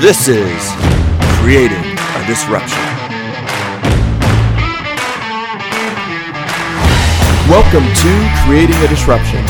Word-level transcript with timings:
This 0.00 0.28
is 0.28 0.70
Creating 1.40 1.76
a 1.76 2.24
Disruption. 2.28 2.78
Welcome 7.50 7.82
to 7.82 8.30
Creating 8.46 8.76
a 8.76 8.86
Disruption. 8.86 9.44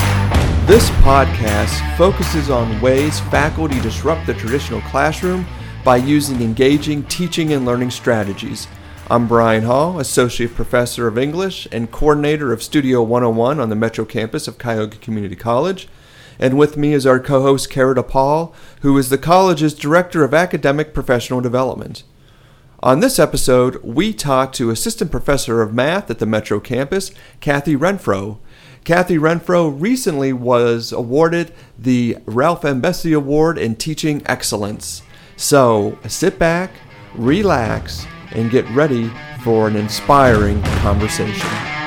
This 0.66 0.88
podcast 1.02 1.98
focuses 1.98 2.48
on 2.48 2.80
ways 2.80 3.20
faculty 3.20 3.78
disrupt 3.80 4.26
the 4.26 4.32
traditional 4.32 4.80
classroom 4.80 5.44
by 5.84 5.98
using 5.98 6.40
engaging 6.40 7.02
teaching 7.02 7.52
and 7.52 7.66
learning 7.66 7.90
strategies. 7.90 8.68
I'm 9.10 9.28
Brian 9.28 9.64
Hall, 9.64 10.00
Associate 10.00 10.54
Professor 10.54 11.06
of 11.06 11.18
English 11.18 11.68
and 11.70 11.90
Coordinator 11.90 12.54
of 12.54 12.62
Studio 12.62 13.02
101 13.02 13.60
on 13.60 13.68
the 13.68 13.76
Metro 13.76 14.06
campus 14.06 14.48
of 14.48 14.56
Cuyahoga 14.56 14.96
Community 14.96 15.36
College. 15.36 15.88
And 16.38 16.56
with 16.56 16.76
me 16.76 16.92
is 16.92 17.06
our 17.06 17.18
co 17.18 17.42
host, 17.42 17.70
Kara 17.70 17.94
DePaul, 17.94 18.54
who 18.82 18.96
is 18.96 19.08
the 19.08 19.18
college's 19.18 19.74
Director 19.74 20.22
of 20.24 20.34
Academic 20.34 20.94
Professional 20.94 21.40
Development. 21.40 22.04
On 22.80 23.00
this 23.00 23.18
episode, 23.18 23.82
we 23.82 24.12
talk 24.12 24.52
to 24.52 24.70
Assistant 24.70 25.10
Professor 25.10 25.62
of 25.62 25.74
Math 25.74 26.10
at 26.10 26.20
the 26.20 26.26
Metro 26.26 26.60
campus, 26.60 27.10
Kathy 27.40 27.74
Renfro. 27.74 28.38
Kathy 28.84 29.18
Renfro 29.18 29.74
recently 29.76 30.32
was 30.32 30.92
awarded 30.92 31.52
the 31.76 32.18
Ralph 32.24 32.64
M. 32.64 32.80
Besse 32.80 33.14
Award 33.14 33.58
in 33.58 33.74
Teaching 33.74 34.22
Excellence. 34.26 35.02
So 35.36 35.98
sit 36.06 36.38
back, 36.38 36.70
relax, 37.14 38.06
and 38.30 38.50
get 38.50 38.68
ready 38.70 39.10
for 39.42 39.66
an 39.66 39.74
inspiring 39.74 40.62
conversation. 40.62 41.77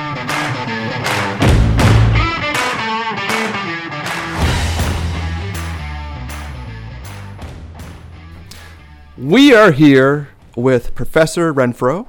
We 9.22 9.54
are 9.54 9.70
here 9.70 10.30
with 10.56 10.96
Professor 10.96 11.54
Renfro. 11.54 12.08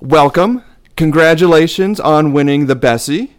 Welcome. 0.00 0.64
Congratulations 0.96 2.00
on 2.00 2.32
winning 2.32 2.66
the 2.66 2.74
Bessie. 2.74 3.36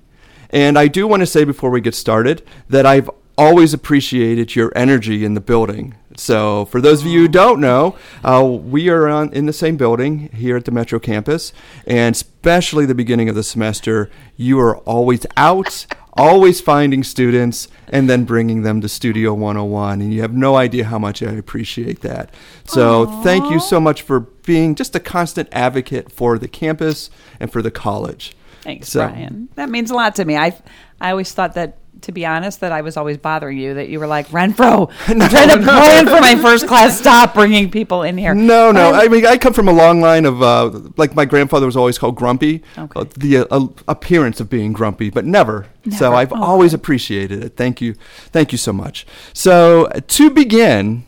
And 0.50 0.80
I 0.80 0.88
do 0.88 1.06
want 1.08 1.20
to 1.20 1.26
say 1.26 1.44
before 1.44 1.72
we 1.72 1.82
get 1.82 1.94
started 1.94 2.42
that 2.70 2.86
I've 2.86 3.10
always 3.38 3.74
appreciated 3.74 4.56
your 4.56 4.72
energy 4.78 5.26
in 5.26 5.34
the 5.34 5.42
building. 5.42 5.96
So, 6.16 6.64
for 6.66 6.80
those 6.80 7.02
of 7.02 7.08
you 7.08 7.22
who 7.22 7.28
don't 7.28 7.60
know, 7.60 7.98
uh, 8.24 8.46
we 8.46 8.88
are 8.88 9.10
on, 9.10 9.34
in 9.34 9.46
the 9.46 9.54
same 9.54 9.76
building 9.76 10.30
here 10.34 10.56
at 10.56 10.64
the 10.64 10.72
Metro 10.72 10.98
campus, 10.98 11.52
and 11.86 12.16
especially 12.16 12.86
the 12.86 12.96
beginning 12.96 13.28
of 13.28 13.36
the 13.36 13.44
semester, 13.44 14.10
you 14.38 14.58
are 14.60 14.78
always 14.80 15.26
out, 15.36 15.86
always 16.14 16.60
finding 16.62 17.04
students, 17.04 17.68
and 17.88 18.10
then 18.10 18.24
bringing 18.26 18.64
them 18.64 18.82
to 18.82 18.90
Studio 18.90 19.34
101. 19.34 20.02
And 20.02 20.14
you 20.14 20.22
have 20.22 20.34
no 20.34 20.56
idea 20.56 20.86
how 20.86 21.00
much 21.00 21.22
I 21.24 21.32
appreciate 21.32 22.02
that. 22.02 22.34
So, 22.66 23.06
Aww. 23.06 23.24
thank 23.24 23.50
you 23.52 23.60
so 23.60 23.80
much 23.80 24.02
for 24.02 24.22
being 24.22 24.76
just 24.76 24.96
a 24.96 25.00
constant 25.00 25.48
advocate 25.52 26.12
for 26.12 26.38
the 26.38 26.48
campus 26.48 27.10
and 27.40 27.52
for 27.52 27.62
the 27.62 27.72
college. 27.72 28.34
Thanks, 28.62 28.90
So- 28.90 29.08
Brian. 29.08 29.50
That 29.56 29.70
means 29.70 29.90
a 29.92 29.96
lot 29.96 30.16
to 30.16 30.26
me. 30.26 30.38
I 30.38 30.56
I 31.00 31.10
always 31.12 31.32
thought 31.34 31.56
that, 31.56 31.78
to 32.02 32.12
be 32.12 32.26
honest, 32.26 32.60
that 32.62 32.72
I 32.72 32.82
was 32.82 32.98
always 32.98 33.18
bothering 33.18 33.58
you. 33.58 33.74
That 33.74 33.90
you 33.90 34.00
were 34.00 34.08
like 34.08 34.28
Renfro. 34.30 34.92
I'm 35.08 35.20
trying 35.30 35.50
to 35.50 35.58
plan 35.64 36.06
for 36.08 36.20
my 36.22 36.36
first 36.36 36.68
class. 36.68 36.98
Stop 37.00 37.34
bringing 37.34 37.70
people 37.72 38.04
in 38.04 38.18
here. 38.18 38.34
No, 38.34 38.72
no. 38.72 38.92
But 38.92 39.06
I 39.06 39.08
mean, 39.08 39.26
I 39.26 39.38
come 39.38 39.54
from 39.54 39.68
a 39.68 39.74
long 39.74 40.02
line 40.02 40.26
of 40.26 40.42
uh, 40.42 40.72
like 40.98 41.16
my 41.16 41.26
grandfather 41.26 41.66
was 41.66 41.78
always 41.78 41.98
called 41.98 42.16
grumpy. 42.16 42.64
Okay. 42.78 43.00
Uh, 43.00 43.06
the 43.18 43.38
uh, 43.52 43.68
appearance 43.88 44.40
of 44.40 44.50
being 44.50 44.74
grumpy, 44.74 45.10
but 45.10 45.26
never. 45.26 45.68
So 45.98 46.14
I've 46.14 46.32
Oh, 46.32 46.42
always 46.42 46.74
appreciated 46.74 47.44
it. 47.44 47.56
Thank 47.58 47.82
you, 47.82 47.96
thank 48.32 48.52
you 48.52 48.58
so 48.58 48.72
much. 48.72 49.06
So 49.34 49.86
uh, 49.86 50.00
to 50.10 50.30
begin, 50.30 51.06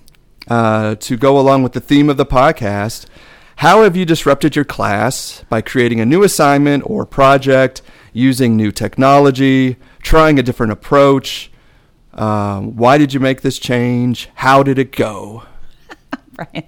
uh, 0.47 0.95
to 0.95 1.15
go 1.17 1.39
along 1.39 1.63
with 1.63 1.73
the 1.73 1.79
theme 1.79 2.09
of 2.09 2.17
the 2.17 2.25
podcast, 2.25 3.05
how 3.57 3.83
have 3.83 3.95
you 3.95 4.03
disrupted 4.03 4.55
your 4.55 4.65
class 4.65 5.43
by 5.47 5.61
creating 5.61 5.99
a 5.99 6.05
new 6.05 6.23
assignment 6.23 6.83
or 6.87 7.05
project, 7.05 7.83
using 8.11 8.57
new 8.57 8.71
technology, 8.71 9.77
trying 10.03 10.37
a 10.37 10.43
different 10.43 10.71
approach? 10.71 11.51
Um, 12.13 12.75
why 12.75 12.97
did 12.97 13.13
you 13.13 13.19
make 13.19 13.41
this 13.41 13.57
change? 13.57 14.29
How 14.35 14.61
did 14.61 14.77
it 14.77 14.91
go? 14.91 15.43
Brian, 16.33 16.63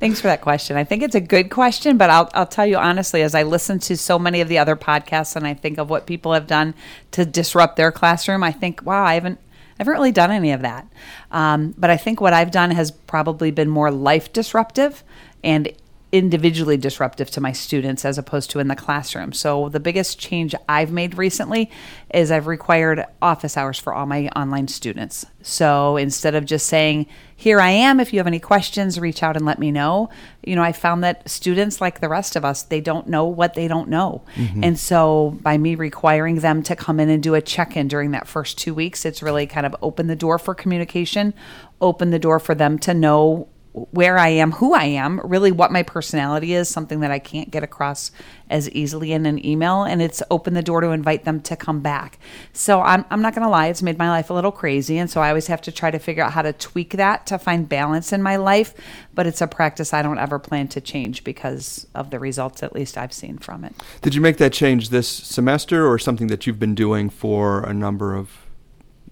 thanks 0.00 0.20
for 0.20 0.28
that 0.28 0.40
question. 0.40 0.76
I 0.76 0.84
think 0.84 1.02
it's 1.02 1.14
a 1.14 1.20
good 1.20 1.50
question, 1.50 1.98
but 1.98 2.10
I'll, 2.10 2.30
I'll 2.34 2.46
tell 2.46 2.66
you 2.66 2.76
honestly, 2.76 3.22
as 3.22 3.34
I 3.34 3.42
listen 3.42 3.78
to 3.80 3.96
so 3.96 4.18
many 4.18 4.40
of 4.40 4.48
the 4.48 4.58
other 4.58 4.76
podcasts 4.76 5.34
and 5.34 5.46
I 5.46 5.54
think 5.54 5.78
of 5.78 5.90
what 5.90 6.06
people 6.06 6.32
have 6.32 6.46
done 6.46 6.74
to 7.12 7.24
disrupt 7.24 7.76
their 7.76 7.90
classroom, 7.90 8.44
I 8.44 8.52
think, 8.52 8.82
wow, 8.84 9.04
I 9.04 9.14
haven't, 9.14 9.40
I 9.40 9.82
haven't 9.82 9.94
really 9.94 10.12
done 10.12 10.30
any 10.30 10.52
of 10.52 10.62
that. 10.62 10.86
Um, 11.30 11.74
but 11.76 11.90
I 11.90 11.96
think 11.96 12.20
what 12.20 12.32
I've 12.32 12.50
done 12.50 12.70
has 12.72 12.90
probably 12.90 13.50
been 13.50 13.68
more 13.68 13.90
life 13.90 14.32
disruptive 14.32 15.02
and 15.42 15.72
individually 16.10 16.78
disruptive 16.78 17.30
to 17.30 17.40
my 17.40 17.52
students 17.52 18.02
as 18.02 18.16
opposed 18.16 18.50
to 18.50 18.58
in 18.58 18.68
the 18.68 18.74
classroom. 18.74 19.30
So 19.30 19.68
the 19.68 19.78
biggest 19.78 20.18
change 20.18 20.54
I've 20.66 20.90
made 20.90 21.18
recently 21.18 21.70
is 22.14 22.30
I've 22.30 22.46
required 22.46 23.04
office 23.20 23.58
hours 23.58 23.78
for 23.78 23.92
all 23.92 24.06
my 24.06 24.28
online 24.28 24.68
students. 24.68 25.26
So 25.42 25.98
instead 25.98 26.34
of 26.34 26.46
just 26.46 26.66
saying, 26.66 27.06
"Here 27.36 27.60
I 27.60 27.70
am, 27.70 28.00
if 28.00 28.12
you 28.12 28.20
have 28.20 28.26
any 28.26 28.38
questions, 28.38 28.98
reach 28.98 29.22
out 29.22 29.36
and 29.36 29.44
let 29.44 29.58
me 29.58 29.70
know." 29.70 30.08
You 30.42 30.56
know, 30.56 30.62
I 30.62 30.72
found 30.72 31.04
that 31.04 31.28
students 31.28 31.78
like 31.78 32.00
the 32.00 32.08
rest 32.08 32.36
of 32.36 32.44
us, 32.44 32.62
they 32.62 32.80
don't 32.80 33.06
know 33.06 33.26
what 33.26 33.52
they 33.52 33.68
don't 33.68 33.90
know. 33.90 34.22
Mm-hmm. 34.34 34.64
And 34.64 34.78
so 34.78 35.38
by 35.42 35.58
me 35.58 35.74
requiring 35.74 36.36
them 36.36 36.62
to 36.62 36.74
come 36.74 37.00
in 37.00 37.10
and 37.10 37.22
do 37.22 37.34
a 37.34 37.42
check-in 37.42 37.86
during 37.86 38.12
that 38.12 38.26
first 38.26 38.56
2 38.56 38.72
weeks, 38.72 39.04
it's 39.04 39.22
really 39.22 39.46
kind 39.46 39.66
of 39.66 39.76
opened 39.82 40.08
the 40.08 40.16
door 40.16 40.38
for 40.38 40.54
communication, 40.54 41.34
opened 41.82 42.14
the 42.14 42.18
door 42.18 42.38
for 42.38 42.54
them 42.54 42.78
to 42.78 42.94
know 42.94 43.48
where 43.72 44.18
I 44.18 44.28
am, 44.28 44.52
who 44.52 44.74
I 44.74 44.84
am, 44.84 45.20
really 45.22 45.52
what 45.52 45.70
my 45.70 45.82
personality 45.82 46.54
is, 46.54 46.68
something 46.68 47.00
that 47.00 47.10
I 47.10 47.18
can't 47.18 47.50
get 47.50 47.62
across 47.62 48.10
as 48.50 48.70
easily 48.70 49.12
in 49.12 49.26
an 49.26 49.44
email. 49.44 49.84
And 49.84 50.00
it's 50.00 50.22
opened 50.30 50.56
the 50.56 50.62
door 50.62 50.80
to 50.80 50.88
invite 50.88 51.24
them 51.24 51.40
to 51.42 51.56
come 51.56 51.80
back. 51.80 52.18
So 52.52 52.80
I'm, 52.80 53.04
I'm 53.10 53.22
not 53.22 53.34
going 53.34 53.44
to 53.44 53.50
lie, 53.50 53.66
it's 53.66 53.82
made 53.82 53.98
my 53.98 54.08
life 54.08 54.30
a 54.30 54.34
little 54.34 54.52
crazy. 54.52 54.98
And 54.98 55.10
so 55.10 55.20
I 55.20 55.28
always 55.28 55.46
have 55.48 55.60
to 55.62 55.72
try 55.72 55.90
to 55.90 55.98
figure 55.98 56.24
out 56.24 56.32
how 56.32 56.42
to 56.42 56.52
tweak 56.52 56.92
that 56.92 57.26
to 57.26 57.38
find 57.38 57.68
balance 57.68 58.12
in 58.12 58.22
my 58.22 58.36
life. 58.36 58.74
But 59.14 59.26
it's 59.26 59.40
a 59.40 59.46
practice 59.46 59.92
I 59.92 60.02
don't 60.02 60.18
ever 60.18 60.38
plan 60.38 60.68
to 60.68 60.80
change 60.80 61.24
because 61.24 61.86
of 61.94 62.10
the 62.10 62.18
results, 62.18 62.62
at 62.62 62.74
least 62.74 62.96
I've 62.96 63.12
seen 63.12 63.38
from 63.38 63.64
it. 63.64 63.74
Did 64.02 64.14
you 64.14 64.20
make 64.20 64.38
that 64.38 64.52
change 64.52 64.88
this 64.88 65.08
semester 65.08 65.86
or 65.86 65.98
something 65.98 66.28
that 66.28 66.46
you've 66.46 66.58
been 66.58 66.74
doing 66.74 67.10
for 67.10 67.62
a 67.62 67.74
number 67.74 68.14
of 68.14 68.46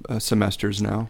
uh, 0.09 0.19
semesters 0.19 0.81
now? 0.81 1.09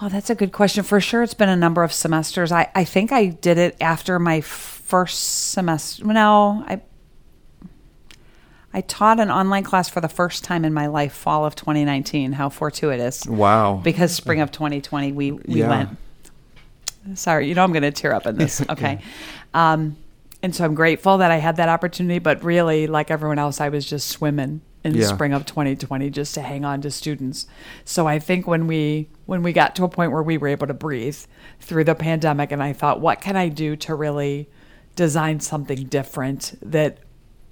Well, 0.00 0.10
that's 0.10 0.28
a 0.30 0.34
good 0.34 0.52
question. 0.52 0.82
For 0.82 1.00
sure, 1.00 1.22
it's 1.22 1.34
been 1.34 1.48
a 1.48 1.56
number 1.56 1.82
of 1.84 1.92
semesters. 1.92 2.50
I, 2.50 2.70
I 2.74 2.84
think 2.84 3.12
I 3.12 3.26
did 3.26 3.58
it 3.58 3.76
after 3.80 4.18
my 4.18 4.40
first 4.40 5.50
semester. 5.52 6.04
No, 6.04 6.64
I 6.66 6.80
I 8.76 8.80
taught 8.80 9.20
an 9.20 9.30
online 9.30 9.62
class 9.62 9.88
for 9.88 10.00
the 10.00 10.08
first 10.08 10.42
time 10.42 10.64
in 10.64 10.74
my 10.74 10.88
life, 10.88 11.12
fall 11.12 11.46
of 11.46 11.54
2019. 11.54 12.32
How 12.32 12.48
fortuitous! 12.48 13.24
Wow. 13.24 13.80
Because 13.84 14.12
spring 14.12 14.40
of 14.40 14.50
2020, 14.50 15.12
we 15.12 15.30
we 15.32 15.42
Yeah. 15.60 15.68
went. 15.68 15.98
Sorry, 17.18 17.46
you 17.48 17.54
know 17.54 17.62
I'm 17.62 17.72
going 17.72 17.82
to 17.82 17.92
tear 17.92 18.12
up 18.14 18.26
in 18.26 18.36
this. 18.36 18.62
Okay, 18.70 19.00
um, 19.52 19.96
and 20.42 20.54
so 20.54 20.64
I'm 20.64 20.74
grateful 20.74 21.18
that 21.18 21.30
I 21.30 21.36
had 21.36 21.56
that 21.56 21.68
opportunity. 21.68 22.18
But 22.18 22.42
really, 22.42 22.88
like 22.88 23.10
everyone 23.12 23.38
else, 23.38 23.60
I 23.60 23.68
was 23.68 23.88
just 23.88 24.08
swimming 24.08 24.60
in 24.84 24.92
the 24.92 25.00
Yeah. 25.00 25.06
spring 25.06 25.32
of 25.32 25.46
2020 25.46 26.10
just 26.10 26.34
to 26.34 26.42
hang 26.42 26.64
on 26.64 26.80
to 26.82 26.90
students. 26.90 27.46
So 27.84 28.06
I 28.06 28.18
think 28.18 28.46
when 28.46 28.66
we 28.66 29.08
when 29.26 29.42
we 29.42 29.52
got 29.52 29.74
to 29.76 29.84
a 29.84 29.88
point 29.88 30.12
where 30.12 30.22
we 30.22 30.36
were 30.36 30.48
able 30.48 30.66
to 30.66 30.74
breathe 30.74 31.16
through 31.58 31.84
the 31.84 31.94
pandemic, 31.94 32.52
and 32.52 32.62
I 32.62 32.72
thought, 32.74 33.00
what 33.00 33.20
can 33.20 33.36
I 33.36 33.48
do 33.48 33.74
to 33.76 33.94
really 33.94 34.48
design 34.96 35.40
something 35.40 35.84
different 35.84 36.54
that 36.62 36.98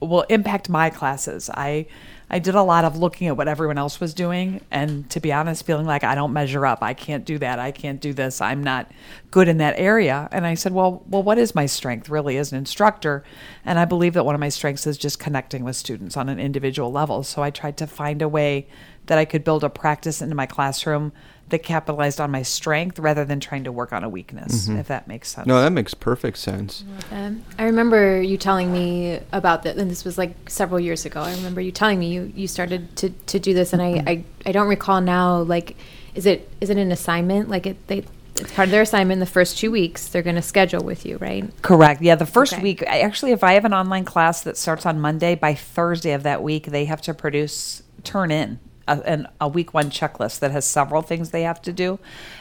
will 0.00 0.22
impact 0.22 0.68
my 0.68 0.90
classes. 0.90 1.48
I 1.50 1.86
I 2.32 2.38
did 2.38 2.54
a 2.54 2.62
lot 2.62 2.86
of 2.86 2.96
looking 2.96 3.28
at 3.28 3.36
what 3.36 3.46
everyone 3.46 3.76
else 3.76 4.00
was 4.00 4.14
doing 4.14 4.62
and 4.70 5.08
to 5.10 5.20
be 5.20 5.32
honest 5.32 5.66
feeling 5.66 5.84
like 5.84 6.02
I 6.02 6.14
don't 6.14 6.32
measure 6.32 6.64
up. 6.64 6.82
I 6.82 6.94
can't 6.94 7.26
do 7.26 7.36
that. 7.38 7.58
I 7.58 7.72
can't 7.72 8.00
do 8.00 8.14
this. 8.14 8.40
I'm 8.40 8.64
not 8.64 8.90
good 9.30 9.48
in 9.48 9.58
that 9.58 9.74
area. 9.76 10.30
And 10.32 10.46
I 10.46 10.54
said, 10.54 10.72
"Well, 10.72 11.04
well 11.06 11.22
what 11.22 11.36
is 11.36 11.54
my 11.54 11.66
strength 11.66 12.08
really 12.08 12.38
as 12.38 12.50
an 12.50 12.56
instructor?" 12.56 13.22
And 13.66 13.78
I 13.78 13.84
believe 13.84 14.14
that 14.14 14.24
one 14.24 14.34
of 14.34 14.40
my 14.40 14.48
strengths 14.48 14.86
is 14.86 14.96
just 14.96 15.18
connecting 15.18 15.62
with 15.62 15.76
students 15.76 16.16
on 16.16 16.30
an 16.30 16.40
individual 16.40 16.90
level. 16.90 17.22
So 17.22 17.42
I 17.42 17.50
tried 17.50 17.76
to 17.76 17.86
find 17.86 18.22
a 18.22 18.28
way 18.28 18.66
that 19.12 19.18
I 19.18 19.26
could 19.26 19.44
build 19.44 19.62
a 19.62 19.68
practice 19.68 20.22
into 20.22 20.34
my 20.34 20.46
classroom 20.46 21.12
that 21.50 21.58
capitalized 21.58 22.18
on 22.18 22.30
my 22.30 22.40
strength 22.40 22.98
rather 22.98 23.26
than 23.26 23.40
trying 23.40 23.64
to 23.64 23.70
work 23.70 23.92
on 23.92 24.02
a 24.02 24.08
weakness, 24.08 24.70
if 24.70 24.88
that 24.88 25.06
makes 25.06 25.28
sense. 25.28 25.46
No, 25.46 25.60
that 25.60 25.70
makes 25.70 25.92
perfect 25.92 26.38
sense. 26.38 26.82
Um, 27.10 27.44
I 27.58 27.64
remember 27.64 28.22
you 28.22 28.38
telling 28.38 28.72
me 28.72 29.20
about 29.32 29.64
that, 29.64 29.76
and 29.76 29.90
this 29.90 30.02
was 30.02 30.16
like 30.16 30.48
several 30.48 30.80
years 30.80 31.04
ago. 31.04 31.20
I 31.20 31.34
remember 31.34 31.60
you 31.60 31.70
telling 31.70 31.98
me 31.98 32.08
you, 32.08 32.32
you 32.34 32.48
started 32.48 32.96
to, 32.96 33.10
to 33.10 33.38
do 33.38 33.52
this, 33.52 33.74
and 33.74 33.82
I, 33.82 34.02
I, 34.06 34.24
I 34.46 34.52
don't 34.52 34.68
recall 34.68 35.02
now. 35.02 35.42
Like, 35.42 35.76
is 36.14 36.24
it 36.24 36.48
is 36.62 36.70
it 36.70 36.78
an 36.78 36.90
assignment? 36.90 37.50
Like 37.50 37.66
it 37.66 37.86
they 37.86 38.04
it's 38.36 38.52
part 38.52 38.68
of 38.68 38.72
their 38.72 38.80
assignment. 38.80 39.20
The 39.20 39.26
first 39.26 39.58
two 39.58 39.70
weeks 39.70 40.08
they're 40.08 40.22
going 40.22 40.36
to 40.36 40.42
schedule 40.42 40.82
with 40.82 41.04
you, 41.04 41.18
right? 41.18 41.44
Correct. 41.60 42.00
Yeah, 42.00 42.14
the 42.14 42.24
first 42.24 42.54
Okay. 42.54 42.62
week, 42.62 42.82
actually, 42.86 43.32
if 43.32 43.44
I 43.44 43.52
have 43.52 43.66
an 43.66 43.74
online 43.74 44.06
class 44.06 44.40
that 44.44 44.56
starts 44.56 44.86
on 44.86 45.00
Monday, 45.02 45.34
by 45.34 45.52
Thursday 45.52 46.12
of 46.12 46.22
that 46.22 46.42
week, 46.42 46.68
they 46.68 46.86
have 46.86 47.02
to 47.02 47.12
produce, 47.12 47.82
turn 48.04 48.30
in 48.30 48.58
a, 48.88 49.00
an, 49.06 49.28
a 49.40 49.48
week 49.48 49.72
one 49.74 49.90
checklist 49.90 50.40
that 50.40 50.50
has 50.50 50.64
several 50.64 51.02
things 51.02 51.30
they 51.30 51.42
have 51.42 51.60
to 51.62 51.72
do. 51.72 51.98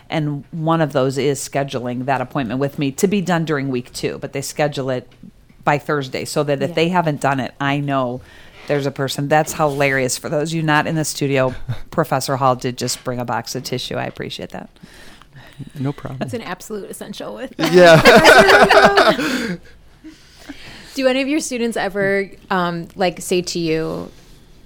And 0.10 0.44
one 0.52 0.82
of 0.82 0.94
those 0.94 1.18
is 1.18 1.40
scheduling 1.40 2.06
that 2.06 2.22
appointment 2.22 2.60
with 2.60 2.78
me 2.80 2.92
to 2.94 3.08
be 3.08 3.22
done 3.22 3.46
during 3.46 3.70
week 3.70 3.94
two, 3.94 4.18
but 4.20 4.34
they 4.34 4.42
schedule 4.42 4.90
it 4.90 5.10
by 5.64 5.78
Thursday 5.78 6.26
so 6.26 6.44
that 6.44 6.62
if 6.62 6.70
Yeah. 6.72 6.76
they 6.76 6.90
haven't 6.90 7.22
done 7.22 7.40
it, 7.40 7.54
I 7.62 7.80
know 7.80 8.22
there's 8.68 8.86
a 8.86 8.92
person. 8.92 9.28
That's 9.28 9.54
hilarious. 9.54 10.18
For 10.18 10.30
those 10.30 10.52
of 10.52 10.56
you 10.56 10.64
not 10.64 10.88
in 10.88 10.96
the 10.96 11.06
studio, 11.06 11.54
Professor 11.92 12.38
Hall 12.38 12.56
did 12.56 12.78
just 12.78 13.04
bring 13.04 13.20
a 13.20 13.26
box 13.26 13.56
of 13.56 13.64
tissue. 13.64 13.96
I 13.96 14.06
appreciate 14.06 14.50
that. 14.50 14.70
No 15.80 15.92
problem. 15.94 16.22
It's 16.24 16.34
an 16.34 16.42
absolute 16.42 16.90
essential 16.90 17.36
with 17.36 17.54
Yeah. 17.60 18.02
Do 20.96 21.08
any 21.08 21.22
of 21.22 21.28
your 21.30 21.40
students 21.40 21.78
ever 21.78 22.30
um, 22.50 22.88
like 22.96 23.22
say 23.22 23.42
to 23.44 23.60
you, 23.60 24.12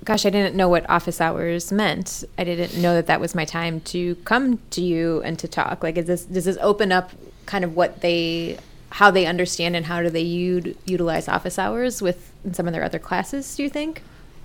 "Gosh, 0.06 0.26
I 0.26 0.30
didn't 0.30 0.56
know 0.56 0.70
what 0.70 0.90
office 0.90 1.20
hours 1.20 1.72
meant. 1.72 2.24
I 2.38 2.44
didn't 2.44 2.82
know 2.82 2.94
that 2.94 3.08
that 3.08 3.20
was 3.20 3.36
my 3.36 3.46
time 3.46 3.82
to 3.82 4.16
come 4.24 4.60
to 4.70 4.82
you 4.82 5.22
and 5.24 5.38
to 5.40 5.48
talk." 5.48 5.84
Like, 5.84 5.98
is 5.98 6.06
this 6.06 6.26
does 6.26 6.46
this 6.46 6.58
open 6.62 6.92
up 6.92 7.12
kind 7.46 7.64
of 7.64 7.76
what 7.76 8.02
they 8.02 8.58
how 8.92 9.12
they 9.12 9.26
understand 9.26 9.76
and 9.76 9.88
how 9.88 10.02
do 10.02 10.10
they 10.10 10.22
u- 10.22 10.76
utilize 10.86 11.28
office 11.28 11.60
hours 11.60 12.02
with 12.02 12.32
some 12.54 12.66
of 12.68 12.74
their 12.74 12.84
other 12.84 13.00
classes? 13.00 13.56
Do 13.56 13.64
you 13.64 13.70
think? 13.70 14.02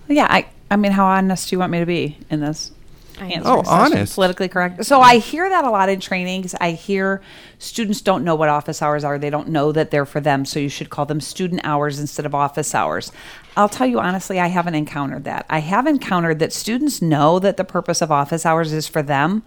Yeah, 0.09 0.27
I, 0.29 0.49
I 0.71 0.77
mean, 0.77 0.91
how 0.93 1.07
honest 1.07 1.49
do 1.49 1.55
you 1.55 1.61
want 1.61 1.71
me 1.71 1.79
to 1.79 1.87
be 1.87 2.19
in 2.31 2.41
this? 2.41 2.73
I 3.20 3.26
answer. 3.28 3.49
Oh, 3.49 3.62
question? 3.62 3.99
honest. 3.99 4.14
Politically 4.14 4.49
correct. 4.49 4.84
So 4.84 5.00
I 5.00 5.19
hear 5.19 5.49
that 5.49 5.64
a 5.64 5.70
lot 5.70 5.88
in 5.88 6.00
trainings. 6.00 6.55
I 6.61 6.72
hear 6.72 7.20
students 7.58 8.00
don't 8.00 8.25
know 8.25 8.34
what 8.34 8.49
office 8.49 8.81
hours 8.81 9.05
are. 9.05 9.19
They 9.19 9.31
don't 9.31 9.49
know 9.49 9.72
that 9.72 9.90
they're 9.90 10.06
for 10.06 10.20
them. 10.20 10.44
So 10.44 10.58
you 10.58 10.69
should 10.69 10.90
call 10.90 11.06
them 11.06 11.20
student 11.20 11.61
hours 11.64 11.99
instead 11.99 12.26
of 12.26 12.34
office 12.34 12.75
hours. 12.75 13.12
I'll 13.56 13.69
tell 13.69 13.87
you 13.87 14.00
honestly, 14.00 14.40
I 14.40 14.46
haven't 14.46 14.75
encountered 14.75 15.25
that. 15.25 15.46
I 15.50 15.58
have 15.58 15.87
encountered 15.87 16.38
that 16.38 16.52
students 16.52 17.02
know 17.02 17.38
that 17.38 17.56
the 17.56 17.64
purpose 17.64 18.00
of 18.00 18.11
office 18.11 18.46
hours 18.46 18.72
is 18.72 18.87
for 18.87 19.02
them, 19.02 19.43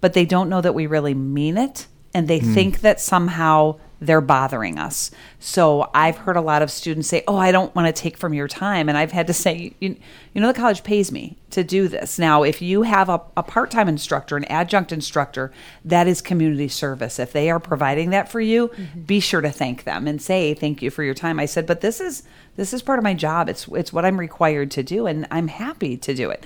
but 0.00 0.14
they 0.14 0.24
don't 0.24 0.48
know 0.48 0.60
that 0.60 0.74
we 0.74 0.86
really 0.86 1.14
mean 1.14 1.58
it. 1.58 1.86
And 2.14 2.26
they 2.26 2.40
hmm. 2.40 2.54
think 2.54 2.80
that 2.80 3.00
somehow 3.00 3.78
they're 4.00 4.22
bothering 4.22 4.78
us. 4.78 5.10
So 5.38 5.90
I've 5.92 6.16
heard 6.16 6.36
a 6.36 6.40
lot 6.40 6.62
of 6.62 6.70
students 6.70 7.08
say, 7.08 7.22
"Oh, 7.28 7.36
I 7.36 7.52
don't 7.52 7.74
want 7.74 7.94
to 7.94 8.02
take 8.02 8.16
from 8.16 8.32
your 8.32 8.48
time," 8.48 8.88
and 8.88 8.96
I've 8.96 9.12
had 9.12 9.26
to 9.26 9.34
say, 9.34 9.74
"You, 9.78 9.96
you 10.32 10.40
know, 10.40 10.48
the 10.48 10.58
college 10.58 10.82
pays 10.84 11.12
me 11.12 11.36
to 11.50 11.62
do 11.62 11.86
this. 11.86 12.18
Now, 12.18 12.42
if 12.42 12.62
you 12.62 12.82
have 12.82 13.08
a, 13.08 13.20
a 13.36 13.42
part-time 13.42 13.88
instructor, 13.88 14.36
an 14.36 14.44
adjunct 14.44 14.90
instructor, 14.90 15.52
that 15.84 16.08
is 16.08 16.22
community 16.22 16.68
service. 16.68 17.18
If 17.18 17.32
they 17.32 17.50
are 17.50 17.60
providing 17.60 18.10
that 18.10 18.30
for 18.30 18.40
you, 18.40 18.70
be 19.06 19.20
sure 19.20 19.42
to 19.42 19.50
thank 19.50 19.84
them 19.84 20.06
and 20.06 20.22
say 20.22 20.54
thank 20.54 20.80
you 20.80 20.90
for 20.90 21.02
your 21.02 21.14
time." 21.14 21.38
I 21.38 21.46
said, 21.46 21.66
"But 21.66 21.82
this 21.82 22.00
is 22.00 22.22
this 22.56 22.72
is 22.72 22.82
part 22.82 22.98
of 22.98 23.04
my 23.04 23.14
job. 23.14 23.48
It's 23.48 23.68
it's 23.68 23.92
what 23.92 24.04
I'm 24.06 24.18
required 24.18 24.70
to 24.72 24.82
do, 24.82 25.06
and 25.06 25.26
I'm 25.30 25.48
happy 25.48 25.96
to 25.98 26.14
do 26.14 26.30
it." 26.30 26.44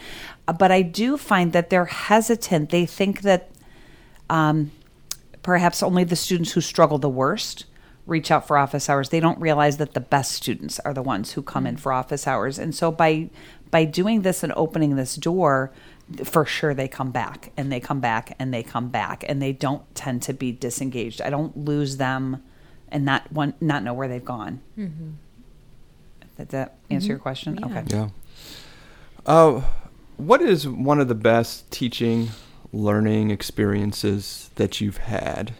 Uh, 0.48 0.52
But 0.52 0.72
I 0.72 0.82
do 0.82 1.16
find 1.16 1.52
that 1.52 1.70
they're 1.70 1.84
hesitant. 1.84 2.70
They 2.70 2.86
think 2.86 3.22
that 3.22 3.48
um, 4.28 4.72
perhaps 5.44 5.82
only 5.82 6.02
the 6.02 6.16
students 6.16 6.52
who 6.52 6.60
struggle 6.60 6.98
the 6.98 7.08
worst 7.08 7.66
reach 8.06 8.30
out 8.30 8.46
for 8.48 8.58
office 8.58 8.90
hours. 8.90 9.10
They 9.10 9.20
don't 9.20 9.38
realize 9.40 9.76
that 9.76 9.94
the 9.94 10.00
best 10.00 10.32
students 10.32 10.80
are 10.80 10.92
the 10.92 11.02
ones 11.02 11.32
who 11.32 11.42
come 11.42 11.66
in 11.66 11.76
mm. 11.76 11.80
for 11.80 11.92
office 11.92 12.26
hours. 12.26 12.58
And 12.58 12.74
so 12.74 12.90
by 12.90 13.30
by 13.70 13.84
doing 13.84 14.22
this 14.22 14.42
and 14.42 14.52
opening 14.56 14.96
this 14.96 15.16
door, 15.16 15.72
for 16.24 16.44
sure 16.44 16.74
they 16.74 16.88
come 16.88 17.10
back 17.10 17.52
and 17.56 17.70
they 17.70 17.80
come 17.80 18.00
back 18.00 18.34
and 18.38 18.52
they 18.52 18.62
come 18.62 18.88
back 18.88 19.24
and 19.28 19.40
they 19.40 19.52
don't 19.52 19.82
tend 19.94 20.22
to 20.22 20.32
be 20.32 20.50
disengaged. 20.50 21.20
I 21.20 21.30
don't 21.30 21.56
lose 21.56 21.98
them 21.98 22.42
and 22.88 23.04
not 23.04 23.30
one 23.30 23.54
not 23.60 23.82
know 23.82 23.94
where 23.94 24.08
they've 24.08 24.24
gone. 24.24 24.60
Mm-hmm. 24.78 25.10
Did 26.38 26.48
that 26.48 26.76
answer 26.90 27.08
your 27.08 27.16
mm-hmm. 27.16 27.22
question? 27.22 27.58
Yeah. 27.58 27.66
Okay. 27.66 27.84
Yeah. 27.88 28.08
Uh, 29.26 29.62
what 30.16 30.42
is 30.42 30.66
one 30.66 31.00
of 31.00 31.08
the 31.08 31.14
best 31.14 31.70
teaching, 31.70 32.28
learning 32.74 33.30
experiences 33.30 34.50
that 34.56 34.80
you've 34.80 34.98
had, 34.98 35.54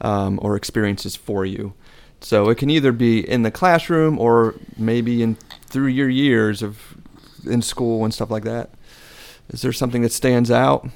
um, 0.00 0.38
or 0.42 0.56
experiences 0.56 1.16
for 1.16 1.46
you? 1.46 1.74
So 2.20 2.48
it 2.50 2.58
can 2.58 2.70
either 2.70 2.92
be 2.92 3.28
in 3.28 3.42
the 3.42 3.50
classroom 3.50 4.18
or 4.18 4.54
maybe 4.76 5.22
in 5.22 5.34
through 5.66 5.88
your 5.88 6.08
years 6.08 6.62
of 6.62 6.96
in 7.44 7.62
school 7.62 8.04
and 8.04 8.14
stuff 8.14 8.30
like 8.30 8.44
that. 8.44 8.70
Is 9.48 9.62
there 9.62 9.72
something 9.72 10.02
that 10.02 10.12
stands 10.12 10.50
out? 10.50 10.88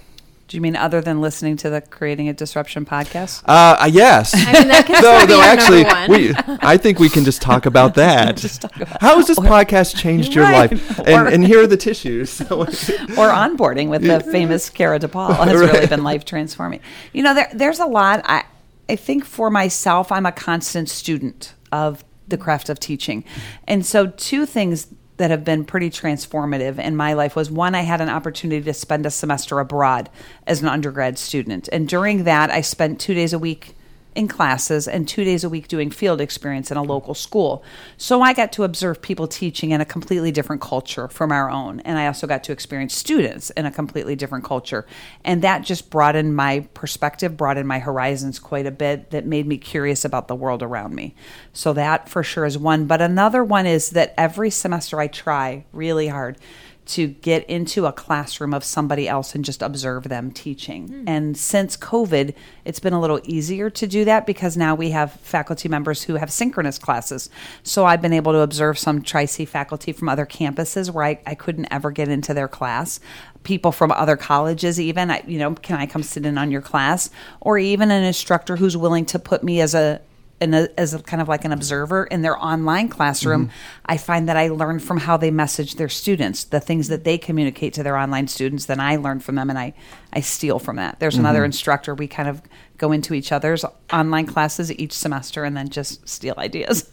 Do 0.49 0.57
you 0.57 0.61
mean 0.61 0.77
other 0.77 1.01
than 1.01 1.21
listening 1.21 1.57
to 1.59 1.71
the 1.71 1.81
Creating 1.81 2.29
a 2.29 2.33
Disruption 2.33 2.85
podcast? 2.87 3.43
Uh, 3.47 3.77
uh, 3.81 3.91
yes. 3.93 4.33
I 4.33 4.53
mean, 4.53 4.69
that 4.69 4.87
can 4.87 5.03
though, 5.03 5.19
still 5.19 5.41
be 5.41 5.45
actually, 5.45 5.85
one. 5.85 6.11
we, 6.11 6.59
I 6.65 6.77
think 6.77 7.01
we 7.01 7.09
can 7.09 7.25
just 7.25 7.43
talk 7.43 7.67
about 7.73 7.97
that. 7.97 8.37
Just 8.37 8.63
talk 8.63 8.77
about- 8.77 9.01
How 9.03 9.17
has 9.17 9.27
this 9.27 9.41
podcast 9.41 9.97
changed 9.97 10.35
your 10.35 10.45
Right. 10.45 10.71
life? 10.71 10.99
Or- 11.01 11.05
And, 11.09 11.29
and 11.35 11.45
here 11.47 11.63
are 11.63 11.67
the 11.67 11.77
tissues. 11.77 12.41
or 12.43 12.47
onboarding 12.47 13.89
with 13.89 14.03
the 14.03 14.21
famous 14.21 14.71
Kara 14.71 15.01
DePaul 15.01 15.35
has 15.37 15.53
really 15.61 15.87
been 15.89 16.05
life 16.05 16.25
transforming. 16.25 16.79
You 17.13 17.25
know, 17.25 17.35
there, 17.35 17.51
there's 17.53 17.81
a 17.81 17.87
lot. 17.87 18.23
I, 18.25 18.45
I 18.89 18.95
think 18.95 19.25
for 19.25 19.51
myself, 19.51 20.13
I'm 20.13 20.27
a 20.27 20.33
constant 20.33 20.89
student 20.89 21.55
of 21.73 22.05
the 22.29 22.39
craft 22.39 22.69
of 22.69 22.79
teaching. 22.79 23.25
And 23.67 23.85
so, 23.85 24.07
two 24.07 24.47
things 24.47 24.87
that 25.17 25.31
have 25.31 25.45
been 25.45 25.65
pretty 25.65 25.91
transformative 25.91 26.79
in 26.79 26.97
my 26.97 27.15
life 27.15 27.37
was 27.37 27.51
one, 27.51 27.75
I 27.75 27.83
had 27.83 28.01
an 28.01 28.09
opportunity 28.09 28.63
to 28.65 28.75
spend 28.75 29.07
a 29.07 29.11
semester 29.11 29.59
abroad 29.61 30.11
as 30.47 30.63
an 30.63 30.69
undergrad 30.69 31.19
student. 31.19 31.69
And 31.73 31.89
during 31.89 32.25
that, 32.25 32.51
I 32.51 32.61
spent 32.61 33.01
two 33.01 33.15
days 33.15 33.33
a 33.33 33.39
week 33.39 33.77
in 34.17 34.29
classes 34.29 34.89
and 34.89 35.07
two 35.07 35.25
days 35.25 35.45
a 35.45 35.49
week 35.49 35.69
doing 35.69 35.91
field 35.91 36.21
experience 36.21 36.71
in 36.71 36.77
a 36.77 36.83
local 36.83 37.15
school. 37.15 37.63
So 37.97 38.23
I 38.23 38.33
got 38.33 38.53
to 38.53 38.65
observe 38.65 39.03
people 39.03 39.29
teaching 39.29 39.71
in 39.71 39.81
a 39.81 39.85
completely 39.85 40.33
different 40.33 40.63
culture 40.63 41.09
from 41.09 41.31
our 41.31 41.51
own. 41.51 41.81
And 41.81 41.99
I 41.99 42.07
also 42.07 42.27
got 42.27 42.43
to 42.45 42.53
experience 42.53 42.95
students 42.95 43.51
in 43.51 43.67
a 43.67 43.71
completely 43.71 44.17
different 44.17 44.45
culture. 44.45 44.87
And 45.25 45.43
that 45.43 45.63
just 45.63 45.91
broadened 45.91 46.35
my 46.35 46.61
perspective, 46.75 47.37
broadened 47.37 47.69
my 47.69 47.79
horizons 47.79 48.39
quite 48.39 48.67
a 48.67 48.71
bit, 48.71 49.11
that 49.11 49.27
made 49.27 49.47
me 49.47 49.59
curious 49.59 50.05
about 50.05 50.29
the 50.29 50.35
world 50.35 50.63
around 50.63 50.95
me. 50.95 51.15
So 51.53 51.73
that 51.75 52.09
for 52.09 52.23
sure 52.23 52.47
is 52.47 52.57
one. 52.57 52.87
But 52.87 53.03
another 53.03 53.45
one 53.45 53.67
is 53.67 53.91
that 53.91 54.15
every 54.17 54.51
semester 54.51 54.99
I 54.99 55.09
try 55.09 55.65
really 55.73 56.09
hard 56.09 56.39
to 56.87 57.09
get 57.09 57.45
into 57.51 57.85
a 57.87 57.93
classroom 57.93 58.55
of 58.55 58.63
somebody 58.63 59.09
else 59.09 59.35
and 59.35 59.45
just 59.45 59.61
observe 59.61 60.05
them 60.05 60.31
teaching. 60.31 60.89
Hmm. 60.89 61.09
And 61.09 61.37
since 61.37 61.77
COVID, 61.77 62.35
it's 62.65 62.81
been 62.81 62.93
a 62.93 63.01
little 63.01 63.21
easier 63.25 63.71
to 63.71 63.87
do 63.87 64.05
that 64.05 64.25
because 64.25 64.57
now 64.57 64.75
we 64.75 64.91
have 64.91 65.13
faculty 65.13 65.69
members 65.69 66.05
who 66.05 66.15
have 66.15 66.31
synchronous 66.31 66.79
classes. 66.79 67.29
So 67.63 67.85
I've 67.85 68.03
been 68.03 68.13
able 68.13 68.33
to 68.33 68.41
observe 68.41 68.79
some 68.79 69.03
Tri 69.03 69.25
C 69.25 69.45
faculty 69.45 69.93
from 69.93 70.09
other 70.09 70.27
campuses 70.27 70.91
where 70.91 71.05
I, 71.05 71.21
I 71.27 71.35
couldn't 71.35 71.69
ever 71.71 71.91
get 71.91 72.09
into 72.09 72.33
their 72.33 72.49
class. 72.49 73.01
People 73.43 73.73
from 73.73 73.91
other 73.93 74.17
colleges, 74.17 74.81
even, 74.81 75.11
I, 75.11 75.23
you 75.27 75.39
know, 75.39 75.55
can 75.55 75.79
I 75.79 75.87
come 75.87 76.03
sit 76.03 76.25
in 76.25 76.39
on 76.39 76.51
your 76.51 76.63
class? 76.63 77.11
Or 77.41 77.59
even 77.59 77.91
an 77.91 78.05
instructor 78.05 78.57
who's 78.57 78.77
willing 78.77 79.07
to 79.07 79.19
put 79.19 79.43
me 79.43 79.61
as 79.61 79.75
a 79.75 80.01
and 80.41 80.55
as 80.55 80.93
a 80.93 81.03
kind 81.03 81.23
of 81.23 81.29
like 81.29 81.45
an 81.45 81.53
observer 81.53 82.05
in 82.05 82.23
their 82.23 82.37
online 82.43 82.89
classroom, 82.89 83.47
mm-hmm. 83.47 83.83
I 83.87 83.97
find 83.97 84.29
that 84.29 84.37
I 84.37 84.49
learn 84.49 84.81
from 84.81 84.99
how 84.99 85.17
they 85.17 85.31
message 85.31 85.77
their 85.77 85.89
students, 85.89 86.45
the 86.45 86.61
things 86.61 86.89
that 86.89 87.05
they 87.05 87.17
communicate 87.17 87.73
to 87.75 87.83
their 87.83 87.97
online 87.97 88.29
students. 88.29 88.67
Then 88.67 88.81
I 88.81 88.97
learn 88.97 89.21
from 89.21 89.37
them, 89.37 89.49
and 89.49 89.59
I 89.59 89.73
I 90.13 90.21
steal 90.21 90.59
from 90.59 90.77
that. 90.77 91.01
There's 91.01 91.17
another 91.17 91.41
mm-hmm. 91.41 91.47
instructor. 91.47 91.95
We 91.95 92.07
kind 92.07 92.29
of 92.29 92.43
go 92.77 92.93
into 92.93 93.15
each 93.15 93.33
other's 93.33 93.65
online 93.93 94.27
classes 94.27 94.73
each 94.73 94.93
semester, 94.93 95.45
and 95.45 95.57
then 95.57 95.69
just 95.69 96.07
steal 96.09 96.35
ideas. 96.37 96.91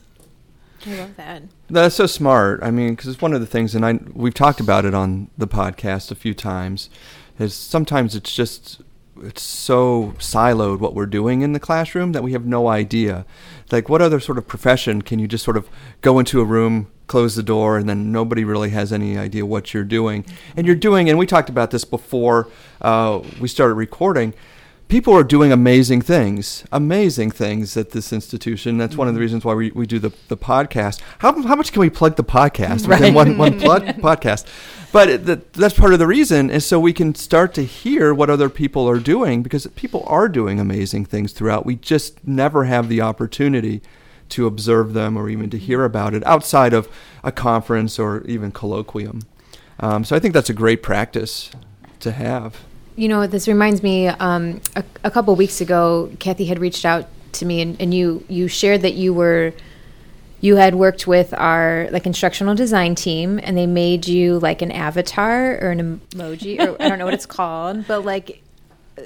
I 0.85 0.95
love 0.95 1.15
that. 1.17 1.43
That's 1.69 1.95
so 1.95 2.05
smart. 2.07 2.61
I 2.63 2.71
mean, 2.71 2.95
because 2.95 3.07
it's 3.07 3.21
one 3.21 3.33
of 3.33 3.41
the 3.41 3.47
things, 3.47 3.75
and 3.75 3.85
I 3.85 3.99
we've 4.13 4.33
talked 4.33 4.59
about 4.59 4.85
it 4.85 4.93
on 4.93 5.29
the 5.37 5.47
podcast 5.47 6.11
a 6.11 6.15
few 6.15 6.33
times. 6.33 6.89
Is 7.39 7.53
sometimes 7.53 8.15
it's 8.15 8.33
just 8.33 8.81
it's 9.25 9.41
so 9.41 10.13
siloed 10.17 10.79
what 10.79 10.93
we're 10.93 11.05
doing 11.05 11.41
in 11.41 11.53
the 11.53 11.59
classroom 11.59 12.11
that 12.11 12.23
we 12.23 12.33
have 12.33 12.45
no 12.45 12.67
idea. 12.67 13.25
Like, 13.71 13.89
what 13.89 14.01
other 14.01 14.19
sort 14.19 14.37
of 14.37 14.47
profession 14.47 15.01
can 15.01 15.19
you 15.19 15.27
just 15.27 15.43
sort 15.43 15.57
of 15.57 15.69
go 16.01 16.19
into 16.19 16.41
a 16.41 16.45
room, 16.45 16.91
close 17.07 17.35
the 17.35 17.43
door, 17.43 17.77
and 17.77 17.87
then 17.87 18.11
nobody 18.11 18.43
really 18.43 18.69
has 18.71 18.91
any 18.93 19.17
idea 19.17 19.45
what 19.45 19.73
you're 19.73 19.83
doing? 19.83 20.25
And 20.55 20.67
you're 20.67 20.75
doing, 20.75 21.09
and 21.09 21.17
we 21.17 21.25
talked 21.25 21.49
about 21.49 21.71
this 21.71 21.85
before 21.85 22.49
uh, 22.81 23.21
we 23.39 23.47
started 23.47 23.75
recording. 23.75 24.33
People 24.89 25.13
are 25.15 25.23
doing 25.23 25.51
amazing 25.51 26.01
things, 26.01 26.65
amazing 26.71 27.31
things 27.31 27.75
at 27.77 27.91
this 27.91 28.13
institution. 28.13 28.77
That's 28.77 28.95
one 28.95 29.07
of 29.07 29.15
the 29.15 29.19
reasons 29.19 29.43
why 29.43 29.55
we, 29.55 29.71
we 29.71 29.87
do 29.87 29.97
the, 29.97 30.11
the 30.27 30.37
podcast. 30.37 31.01
How, 31.19 31.41
how 31.41 31.55
much 31.55 31.71
can 31.71 31.79
we 31.79 31.89
plug 31.89 32.15
the 32.15 32.23
podcast 32.23 32.87
within 32.89 33.13
one, 33.13 33.37
one 33.37 33.59
plug 33.59 33.83
podcast? 33.85 34.45
But 34.93 35.09
it, 35.09 35.25
that, 35.25 35.53
that's 35.53 35.73
part 35.73 35.93
of 35.93 35.99
the 35.99 36.05
reason 36.05 36.51
is 36.51 36.67
so 36.67 36.79
we 36.79 36.93
can 36.93 37.15
start 37.15 37.55
to 37.55 37.65
hear 37.65 38.13
what 38.13 38.29
other 38.29 38.47
people 38.47 38.87
are 38.87 38.99
doing 38.99 39.41
because 39.41 39.65
people 39.75 40.03
are 40.05 40.29
doing 40.29 40.59
amazing 40.59 41.05
things 41.05 41.33
throughout. 41.33 41.65
We 41.65 41.77
just 41.77 42.25
never 42.27 42.65
have 42.65 42.89
the 42.89 43.01
opportunity 43.01 43.81
to 44.29 44.45
observe 44.45 44.93
them 44.93 45.17
or 45.17 45.29
even 45.29 45.49
to 45.49 45.57
hear 45.57 45.83
about 45.83 46.13
it 46.13 46.23
outside 46.27 46.73
of 46.73 46.87
a 47.23 47.31
conference 47.31 47.97
or 47.97 48.21
even 48.25 48.51
colloquium. 48.51 49.23
Um, 49.79 50.03
so 50.03 50.15
I 50.15 50.19
think 50.19 50.35
that's 50.35 50.51
a 50.51 50.53
great 50.53 50.83
practice 50.83 51.49
to 52.01 52.11
have. 52.11 52.61
You 52.95 53.07
know, 53.07 53.25
this 53.25 53.47
reminds 53.47 53.81
me. 53.81 54.09
Um, 54.09 54.61
a, 54.75 54.83
a 55.03 55.09
couple 55.09 55.35
weeks 55.35 55.59
ago, 55.59 56.11
Kathy 56.19 56.45
had 56.45 56.59
reached 56.59 56.85
out 56.85 57.07
to 57.33 57.45
me, 57.47 57.61
and, 57.61 57.81
and 57.81 57.95
you 57.95 58.23
you 58.29 58.47
shared 58.47 58.83
that 58.83 58.93
you 58.93 59.11
were 59.11 59.53
you 60.43 60.57
had 60.57 60.75
worked 60.75 61.07
with 61.07 61.33
our 61.33 61.87
like 61.91 62.05
instructional 62.05 62.53
design 62.53 62.95
team 62.95 63.39
and 63.41 63.57
they 63.57 63.65
made 63.65 64.09
you 64.09 64.39
like 64.39 64.61
an 64.61 64.73
avatar 64.73 65.53
or 65.61 65.71
an 65.71 66.01
emoji 66.09 66.59
or 66.59 66.75
I 66.81 66.89
don't 66.89 66.99
know 66.99 67.05
what 67.05 67.13
it's 67.13 67.25
called, 67.39 67.87
but 67.87 68.03
like 68.03 68.43
uh, 68.97 69.03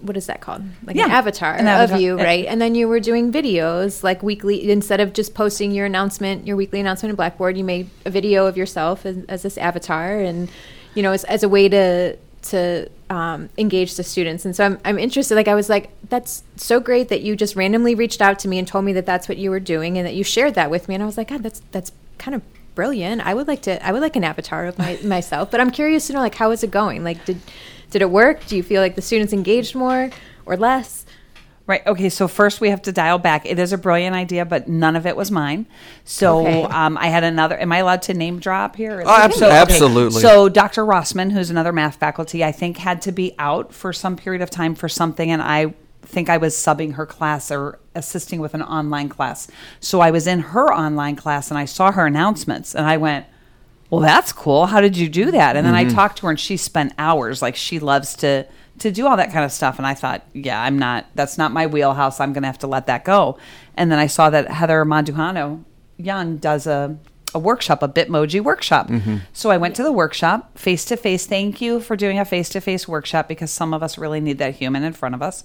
what 0.00 0.16
is 0.16 0.28
that 0.28 0.40
called? 0.40 0.62
Like 0.82 0.96
an 0.96 1.10
avatar, 1.10 1.52
an 1.52 1.66
avatar. 1.66 1.96
of 1.96 2.02
you, 2.02 2.16
right? 2.16 2.46
And 2.46 2.58
then 2.58 2.74
you 2.74 2.88
were 2.88 3.00
doing 3.00 3.30
videos 3.30 4.02
like 4.02 4.22
weekly 4.22 4.70
instead 4.70 4.98
of 4.98 5.12
just 5.12 5.34
posting 5.34 5.72
your 5.72 5.84
announcement, 5.84 6.46
your 6.46 6.56
weekly 6.56 6.80
announcement 6.80 7.10
in 7.10 7.16
Blackboard, 7.16 7.58
you 7.58 7.64
made 7.64 7.90
a 8.06 8.10
video 8.10 8.46
of 8.46 8.56
yourself 8.56 9.04
as, 9.04 9.18
as 9.28 9.42
this 9.42 9.58
avatar 9.58 10.18
and 10.18 10.50
you 10.94 11.02
know, 11.02 11.12
as, 11.12 11.22
as 11.24 11.42
a 11.42 11.50
way 11.50 11.68
to 11.68 12.16
to 12.40 12.88
um, 13.10 13.48
engage 13.58 13.96
the 13.96 14.04
students. 14.04 14.44
And 14.44 14.54
so 14.54 14.64
I'm, 14.64 14.78
I'm 14.84 14.98
interested. 14.98 15.34
Like 15.34 15.48
I 15.48 15.54
was 15.54 15.68
like, 15.68 15.90
that's 16.08 16.42
so 16.56 16.80
great 16.80 17.08
that 17.08 17.22
you 17.22 17.36
just 17.36 17.56
randomly 17.56 17.94
reached 17.94 18.20
out 18.20 18.38
to 18.40 18.48
me 18.48 18.58
and 18.58 18.66
told 18.66 18.84
me 18.84 18.92
that 18.94 19.06
that's 19.06 19.28
what 19.28 19.38
you 19.38 19.50
were 19.50 19.60
doing 19.60 19.98
and 19.98 20.06
that 20.06 20.14
you 20.14 20.24
shared 20.24 20.54
that 20.54 20.70
with 20.70 20.88
me. 20.88 20.94
And 20.94 21.02
I 21.02 21.06
was 21.06 21.16
like, 21.16 21.28
God, 21.28 21.42
that's 21.42 21.62
that's 21.72 21.92
kind 22.18 22.34
of 22.34 22.42
brilliant. 22.74 23.26
I 23.26 23.34
would 23.34 23.48
like 23.48 23.62
to. 23.62 23.84
I 23.84 23.92
would 23.92 24.02
like 24.02 24.16
an 24.16 24.24
avatar 24.24 24.66
of 24.66 24.78
my, 24.78 24.98
myself. 25.04 25.50
But 25.50 25.60
I'm 25.60 25.70
curious 25.70 26.06
to 26.06 26.12
know, 26.12 26.20
like, 26.20 26.34
how 26.34 26.50
is 26.50 26.62
it 26.62 26.70
going? 26.70 27.04
Like, 27.04 27.24
did 27.24 27.40
did 27.90 28.02
it 28.02 28.10
work? 28.10 28.46
Do 28.46 28.56
you 28.56 28.62
feel 28.62 28.80
like 28.80 28.94
the 28.94 29.02
students 29.02 29.32
engaged 29.32 29.74
more 29.74 30.10
or 30.46 30.56
less? 30.56 31.04
Right. 31.68 31.86
Okay. 31.86 32.08
So 32.08 32.26
first 32.28 32.60
we 32.62 32.70
have 32.70 32.80
to 32.82 32.92
dial 32.92 33.18
back. 33.18 33.44
It 33.46 33.58
is 33.58 33.72
a 33.74 33.78
brilliant 33.78 34.16
idea, 34.16 34.44
but 34.46 34.68
none 34.68 34.96
of 34.96 35.04
it 35.06 35.14
was 35.14 35.30
mine. 35.30 35.66
So 36.04 36.40
Okay. 36.40 36.62
um, 36.64 36.96
I 36.96 37.08
had 37.08 37.22
another. 37.24 37.60
Am 37.60 37.70
I 37.70 37.76
allowed 37.78 38.00
to 38.02 38.14
name 38.14 38.40
drop 38.40 38.74
here? 38.74 39.02
Oh, 39.04 39.08
abso- 39.08 39.32
So, 39.34 39.46
okay. 39.48 39.56
absolutely. 39.58 40.22
So 40.22 40.48
Dr. 40.48 40.84
Rossman, 40.86 41.30
who's 41.30 41.50
another 41.50 41.70
math 41.72 41.96
faculty, 41.96 42.42
I 42.42 42.52
think 42.52 42.78
had 42.78 43.02
to 43.02 43.12
be 43.12 43.34
out 43.38 43.74
for 43.74 43.92
some 43.92 44.16
period 44.16 44.40
of 44.40 44.48
time 44.48 44.74
for 44.74 44.88
something, 44.88 45.30
and 45.30 45.42
I 45.42 45.74
think 46.00 46.30
I 46.30 46.38
was 46.38 46.54
subbing 46.54 46.94
her 46.94 47.04
class 47.04 47.50
or 47.50 47.78
assisting 47.94 48.40
with 48.40 48.54
an 48.54 48.62
online 48.62 49.10
class. 49.10 49.46
So 49.78 50.00
I 50.00 50.10
was 50.10 50.26
in 50.26 50.40
her 50.40 50.72
online 50.72 51.16
class 51.16 51.50
and 51.50 51.58
I 51.58 51.66
saw 51.66 51.92
her 51.92 52.06
announcements, 52.06 52.74
and 52.74 52.86
I 52.86 52.96
went. 52.96 53.26
Well, 53.90 54.00
that's 54.02 54.32
cool. 54.34 54.66
How 54.66 54.80
did 54.82 54.96
you 54.98 55.08
do 55.08 55.30
that? 55.30 55.56
And 55.56 55.66
then 55.66 55.74
I 55.74 55.84
talked 55.86 56.18
to 56.18 56.26
her, 56.26 56.30
and 56.30 56.38
she 56.40 56.56
spent 56.58 56.92
hours. 56.98 57.40
Like 57.42 57.56
she 57.56 57.78
loves 57.78 58.14
to 58.16 58.46
to 58.78 58.90
do 58.90 59.06
all 59.06 59.16
that 59.16 59.32
kind 59.32 59.44
of 59.44 59.52
stuff. 59.52 59.78
And 59.78 59.86
I 59.86 59.94
thought, 59.94 60.22
yeah, 60.32 60.62
I'm 60.62 60.78
not. 60.78 61.06
That's 61.14 61.38
not 61.38 61.52
my 61.52 61.66
wheelhouse. 61.66 62.20
I'm 62.20 62.32
going 62.32 62.42
to 62.42 62.48
have 62.48 62.58
to 62.58 62.66
let 62.66 62.86
that 62.86 63.04
go. 63.04 63.38
And 63.76 63.90
then 63.90 63.98
I 63.98 64.06
saw 64.06 64.30
that 64.30 64.48
Heather 64.48 64.84
Manduhano 64.84 65.64
Young 65.96 66.36
does 66.36 66.66
a 66.66 66.96
a 67.34 67.38
workshop, 67.38 67.82
a 67.82 67.88
Bitmoji 67.88 68.40
workshop. 68.40 68.88
Mm-hmm. 68.88 69.18
So 69.32 69.50
I 69.50 69.56
went 69.56 69.76
to 69.76 69.82
the 69.82 69.92
workshop 69.92 70.56
face 70.58 70.84
to 70.86 70.96
face. 70.96 71.26
Thank 71.26 71.60
you 71.60 71.80
for 71.80 71.96
doing 71.96 72.18
a 72.18 72.24
face 72.24 72.48
to 72.50 72.60
face 72.60 72.88
workshop 72.88 73.28
because 73.28 73.50
some 73.50 73.74
of 73.74 73.82
us 73.82 73.98
really 73.98 74.20
need 74.20 74.38
that 74.38 74.56
human 74.56 74.82
in 74.82 74.92
front 74.92 75.14
of 75.14 75.22
us. 75.22 75.44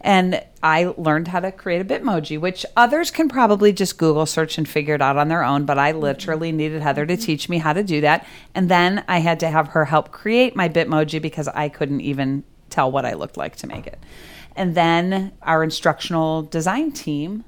And 0.00 0.42
I 0.62 0.94
learned 0.96 1.28
how 1.28 1.40
to 1.40 1.52
create 1.52 1.80
a 1.80 1.84
Bitmoji, 1.84 2.40
which 2.40 2.64
others 2.76 3.10
can 3.10 3.28
probably 3.28 3.72
just 3.72 3.98
Google 3.98 4.26
search 4.26 4.56
and 4.56 4.68
figure 4.68 4.94
it 4.94 5.02
out 5.02 5.18
on 5.18 5.28
their 5.28 5.44
own. 5.44 5.66
But 5.66 5.78
I 5.78 5.92
literally 5.92 6.52
needed 6.52 6.80
Heather 6.82 7.04
to 7.06 7.16
teach 7.16 7.48
me 7.48 7.58
how 7.58 7.74
to 7.74 7.82
do 7.82 8.00
that. 8.00 8.26
And 8.54 8.68
then 8.70 9.04
I 9.08 9.18
had 9.18 9.40
to 9.40 9.48
have 9.48 9.68
her 9.68 9.84
help 9.84 10.10
create 10.10 10.56
my 10.56 10.68
Bitmoji 10.68 11.20
because 11.20 11.48
I 11.48 11.68
couldn't 11.68 12.00
even 12.00 12.44
tell 12.70 12.90
what 12.90 13.04
I 13.04 13.14
looked 13.14 13.36
like 13.36 13.56
to 13.56 13.66
make 13.66 13.86
it. 13.86 13.98
And 14.56 14.74
then 14.74 15.32
our 15.42 15.62
instructional 15.62 16.42
design 16.42 16.92
team 16.92 17.44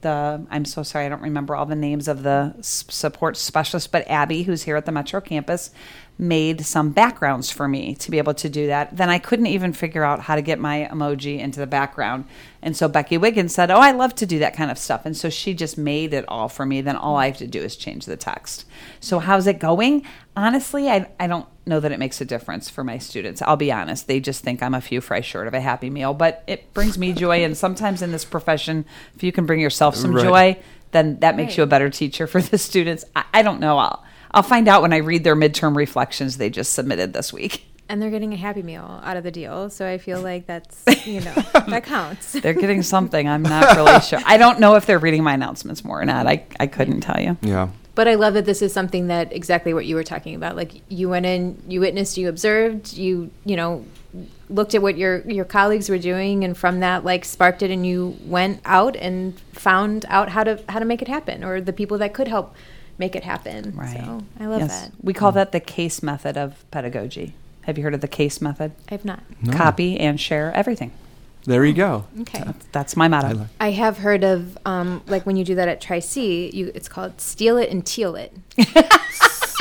the 0.00 0.46
I'm 0.50 0.64
so 0.64 0.82
sorry 0.82 1.06
I 1.06 1.08
don't 1.08 1.22
remember 1.22 1.56
all 1.56 1.66
the 1.66 1.74
names 1.74 2.08
of 2.08 2.22
the 2.22 2.54
support 2.60 3.36
specialists, 3.36 3.88
but 3.88 4.08
Abby, 4.08 4.44
who's 4.44 4.62
here 4.62 4.76
at 4.76 4.86
the 4.86 4.92
Metro 4.92 5.20
campus, 5.20 5.70
made 6.20 6.66
some 6.66 6.90
backgrounds 6.90 7.48
for 7.50 7.68
me 7.68 7.94
to 7.94 8.10
be 8.10 8.18
able 8.18 8.34
to 8.34 8.48
do 8.48 8.66
that. 8.66 8.96
Then 8.96 9.08
I 9.08 9.18
couldn't 9.20 9.46
even 9.46 9.72
figure 9.72 10.02
out 10.02 10.20
how 10.22 10.34
to 10.34 10.42
get 10.42 10.58
my 10.58 10.88
emoji 10.92 11.38
into 11.38 11.60
the 11.60 11.66
background, 11.66 12.24
and 12.60 12.76
so 12.76 12.88
Becky 12.88 13.16
Wiggins 13.16 13.54
said, 13.54 13.70
"Oh, 13.70 13.78
I 13.78 13.92
love 13.92 14.14
to 14.16 14.26
do 14.26 14.40
that 14.40 14.56
kind 14.56 14.70
of 14.70 14.78
stuff," 14.78 15.02
and 15.06 15.16
so 15.16 15.30
she 15.30 15.54
just 15.54 15.78
made 15.78 16.12
it 16.12 16.24
all 16.26 16.48
for 16.48 16.66
me. 16.66 16.80
Then 16.80 16.96
all 16.96 17.16
I 17.16 17.26
have 17.26 17.36
to 17.38 17.46
do 17.46 17.60
is 17.60 17.76
change 17.76 18.04
the 18.06 18.16
text. 18.16 18.64
So 19.00 19.20
how's 19.20 19.46
it 19.46 19.60
going? 19.60 20.04
Honestly, 20.36 20.88
I 20.90 21.08
I 21.20 21.26
don't 21.28 21.46
know 21.66 21.78
that 21.80 21.92
it 21.92 21.98
makes 21.98 22.20
a 22.20 22.24
difference 22.24 22.68
for 22.68 22.82
my 22.82 22.98
students. 22.98 23.40
I'll 23.42 23.56
be 23.56 23.70
honest; 23.70 24.08
they 24.08 24.18
just 24.18 24.42
think 24.42 24.60
I'm 24.62 24.74
a 24.74 24.80
few 24.80 25.00
fries 25.00 25.24
short 25.24 25.46
of 25.46 25.54
a 25.54 25.60
happy 25.60 25.88
meal, 25.90 26.14
but 26.14 26.42
it 26.48 26.74
brings 26.74 26.98
me 26.98 27.12
joy. 27.12 27.44
And 27.44 27.56
sometimes 27.56 28.02
in 28.02 28.10
this 28.10 28.24
profession, 28.24 28.84
if 29.14 29.22
you 29.22 29.30
can 29.30 29.46
bring 29.46 29.60
yourself 29.60 29.94
some 29.94 30.14
Right. 30.14 30.24
joy, 30.56 30.62
then 30.90 31.20
that 31.20 31.36
makes 31.36 31.50
Right. 31.52 31.58
you 31.58 31.62
a 31.62 31.66
better 31.66 31.90
teacher 31.90 32.26
for 32.26 32.40
the 32.42 32.58
students. 32.68 33.04
I, 33.14 33.24
I 33.34 33.42
don't 33.42 33.60
know. 33.60 33.78
I'll 33.78 34.02
I'll 34.32 34.42
find 34.42 34.68
out 34.68 34.82
when 34.82 34.92
I 34.92 34.98
read 34.98 35.24
their 35.24 35.36
midterm 35.36 35.76
reflections 35.76 36.36
they 36.36 36.50
just 36.50 36.72
submitted 36.72 37.12
this 37.12 37.32
week. 37.32 37.64
And 37.90 38.02
they're 38.02 38.10
getting 38.10 38.34
a 38.34 38.36
Happy 38.36 38.62
Meal 38.62 39.00
out 39.02 39.16
of 39.16 39.24
the 39.24 39.30
deal, 39.30 39.70
so 39.70 39.88
I 39.88 39.96
feel 39.96 40.20
like 40.20 40.46
that's 40.46 41.06
you 41.06 41.22
know 41.22 41.32
that 41.68 41.84
counts. 41.84 42.32
They're 42.32 42.52
getting 42.52 42.82
something. 42.82 43.26
I'm 43.26 43.42
not 43.42 43.76
really 43.76 44.00
sure. 44.02 44.20
I 44.26 44.36
don't 44.36 44.60
know 44.60 44.74
if 44.74 44.84
they're 44.84 44.98
reading 44.98 45.22
my 45.22 45.32
announcements 45.32 45.82
more 45.84 46.00
or 46.00 46.04
not. 46.04 46.26
I, 46.26 46.44
I 46.60 46.66
couldn't 46.66 47.00
tell 47.00 47.18
you. 47.18 47.38
Yeah. 47.40 47.70
But 47.94 48.06
I 48.06 48.14
love 48.14 48.34
that 48.34 48.44
this 48.44 48.62
is 48.62 48.72
something 48.72 49.08
that 49.08 49.32
exactly 49.32 49.74
what 49.74 49.86
you 49.86 49.96
were 49.96 50.04
talking 50.04 50.34
about. 50.34 50.54
Like 50.54 50.82
you 50.88 51.08
went 51.08 51.26
in, 51.26 51.60
you 51.66 51.80
witnessed, 51.80 52.18
you 52.18 52.28
observed, 52.28 52.92
you 52.92 53.30
you 53.44 53.56
know 53.56 53.86
looked 54.50 54.74
at 54.74 54.82
what 54.82 54.96
your 54.96 55.20
your 55.28 55.44
colleagues 55.44 55.88
were 55.88 55.98
doing, 55.98 56.44
and 56.44 56.56
from 56.56 56.80
that 56.80 57.04
like 57.04 57.24
sparked 57.24 57.62
it, 57.62 57.70
and 57.70 57.86
you 57.86 58.16
went 58.24 58.60
out 58.66 58.96
and 58.96 59.40
found 59.52 60.04
out 60.08 60.28
how 60.28 60.44
to 60.44 60.62
how 60.68 60.78
to 60.78 60.84
make 60.84 61.00
it 61.00 61.08
happen, 61.08 61.42
or 61.42 61.60
the 61.60 61.72
people 61.72 61.96
that 61.98 62.12
could 62.12 62.28
help 62.28 62.54
make 62.98 63.14
it 63.16 63.24
happen. 63.24 63.72
Right. 63.76 63.96
So 63.96 64.24
I 64.40 64.46
love 64.46 64.60
Yes. 64.60 64.82
that. 64.82 64.92
We 65.02 65.12
call 65.14 65.32
that 65.32 65.52
the 65.52 65.60
case 65.60 66.02
method 66.02 66.36
of 66.36 66.64
pedagogy. 66.70 67.34
Have 67.62 67.76
you 67.78 67.84
heard 67.84 67.94
of 67.94 68.00
the 68.00 68.08
case 68.08 68.40
method? 68.40 68.72
I 68.90 68.94
have 68.94 69.04
not. 69.04 69.22
No. 69.42 69.52
Copy 69.52 69.98
and 70.00 70.20
share 70.20 70.52
everything. 70.54 70.90
There 71.44 71.64
you 71.64 71.72
go. 71.74 72.04
Okay. 72.20 72.42
That's, 72.44 72.66
that's 72.72 72.96
my 72.96 73.08
motto. 73.08 73.46
I 73.60 73.70
have 73.70 73.98
heard 73.98 74.24
of 74.24 74.58
um, 74.66 75.02
like 75.06 75.24
when 75.24 75.36
you 75.36 75.44
do 75.44 75.54
that 75.54 75.68
at 75.68 75.80
Tri 75.80 76.00
C, 76.00 76.50
you 76.52 76.72
it's 76.74 76.88
called 76.88 77.20
steal 77.20 77.56
it 77.56 77.70
and 77.70 77.86
teal 77.86 78.16
it. 78.16 78.34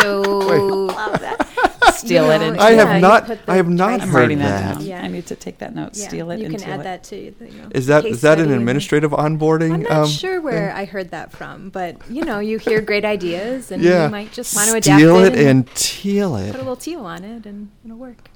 so 0.01 0.22
love 0.22 1.20
that. 1.20 1.94
Steal 1.96 2.25
You 2.25 2.32
it 2.32 2.39
know, 2.39 2.46
and 2.50 2.60
I 2.62 2.70
yeah, 2.72 2.86
have 2.86 2.96
you 2.96 3.01
not- 3.01 3.25
put 3.25 3.46
the 3.46 3.51
I 3.51 3.56
have 3.56 3.68
not 3.70 3.88
Tri-C- 3.88 4.01
I'm 4.04 4.10
heard 4.10 4.20
writing 4.20 4.38
that, 4.39 4.62
that. 4.62 4.74
down. 4.75 4.86
Yeah. 4.86 5.01
I 5.04 5.08
need 5.08 5.25
to 5.27 5.36
take 5.36 5.58
that 5.60 5.74
note. 5.74 5.92
Yeah, 5.98 6.08
Steal 6.08 6.30
it 6.32 6.39
You 6.39 6.46
and 6.46 6.56
can 6.60 6.70
add 6.70 6.80
it. 6.82 6.84
that 6.84 7.04
to 7.06 7.16
you 7.18 7.34
know, 7.39 7.70
Is 7.72 7.88
that 7.88 8.04
case 8.04 8.16
is 8.16 8.22
that 8.22 8.34
an 8.34 8.46
study 8.46 8.51
and- 8.54 8.60
administrative 8.60 9.12
onboarding? 9.12 9.74
I'm 9.74 9.82
not 9.84 9.92
um, 9.92 10.08
sure 10.08 10.39
where 10.42 10.72
I 10.74 10.86
heard 10.86 11.10
that 11.12 11.32
from, 11.32 11.70
but 11.70 11.98
you 12.10 12.24
know, 12.24 12.39
you 12.39 12.60
hear 12.60 12.82
great 12.82 13.04
ideas 13.06 13.72
and 13.72 13.82
Yeah. 13.82 14.06
you 14.06 14.12
might 14.12 14.32
just 14.32 14.56
want 14.56 14.70
to 14.70 14.77
adapt 14.77 15.00
Steal 15.00 15.18
it, 15.20 15.34
it 15.34 15.39
and, 15.39 15.48
and 15.50 15.68
teal 15.75 16.36
it. 16.36 16.51
put 16.51 16.56
a 16.56 16.60
little 16.60 16.75
teal 16.75 17.06
on 17.06 17.24
it 17.24 17.46
and 17.46 17.72
it'll 17.84 17.98
work. 17.98 18.30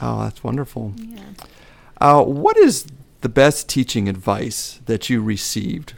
Oh, 0.00 0.22
that's 0.24 0.42
wonderful. 0.42 0.94
Yeah. 0.96 1.18
Uh, 2.00 2.22
what 2.22 2.56
is 2.56 2.86
the 3.20 3.28
best 3.28 3.68
teaching 3.68 4.08
advice 4.08 4.80
that 4.86 5.08
you 5.10 5.22
received? 5.22 5.94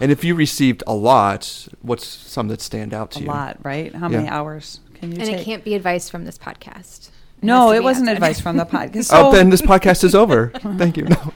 And 0.00 0.12
if 0.12 0.22
you 0.24 0.34
received 0.34 0.82
a 0.86 0.94
lot, 0.94 1.68
what's 1.82 2.06
some 2.06 2.48
that 2.48 2.60
stand 2.60 2.92
out 2.92 3.10
to 3.12 3.20
A 3.20 3.22
you? 3.22 3.28
A 3.28 3.32
lot, 3.32 3.58
right? 3.62 3.94
How 3.94 4.08
many 4.08 4.28
hours 4.28 4.80
can 4.94 5.10
you 5.12 5.18
And 5.18 5.26
take? 5.26 5.40
it 5.40 5.44
can't 5.44 5.64
be 5.64 5.74
advice 5.74 6.08
from 6.10 6.24
this 6.24 6.36
podcast. 6.38 7.08
It 7.08 7.44
no, 7.44 7.72
it 7.72 7.82
wasn't 7.82 8.08
outside. 8.08 8.14
advice 8.16 8.40
from 8.40 8.56
the 8.56 8.66
podcast. 8.66 9.10
oh, 9.12 9.32
then 9.32 9.50
this 9.50 9.62
podcast 9.62 10.04
is 10.04 10.14
over. 10.14 10.48
Thank 10.76 10.96
you. 10.96 11.04
No. 11.04 11.32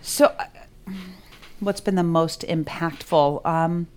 So, 0.00 0.26
uh, 0.26 0.92
what's 1.60 1.80
been 1.80 1.96
the 1.96 2.02
most 2.02 2.42
impactful? 2.42 3.44
Um, 3.46 3.88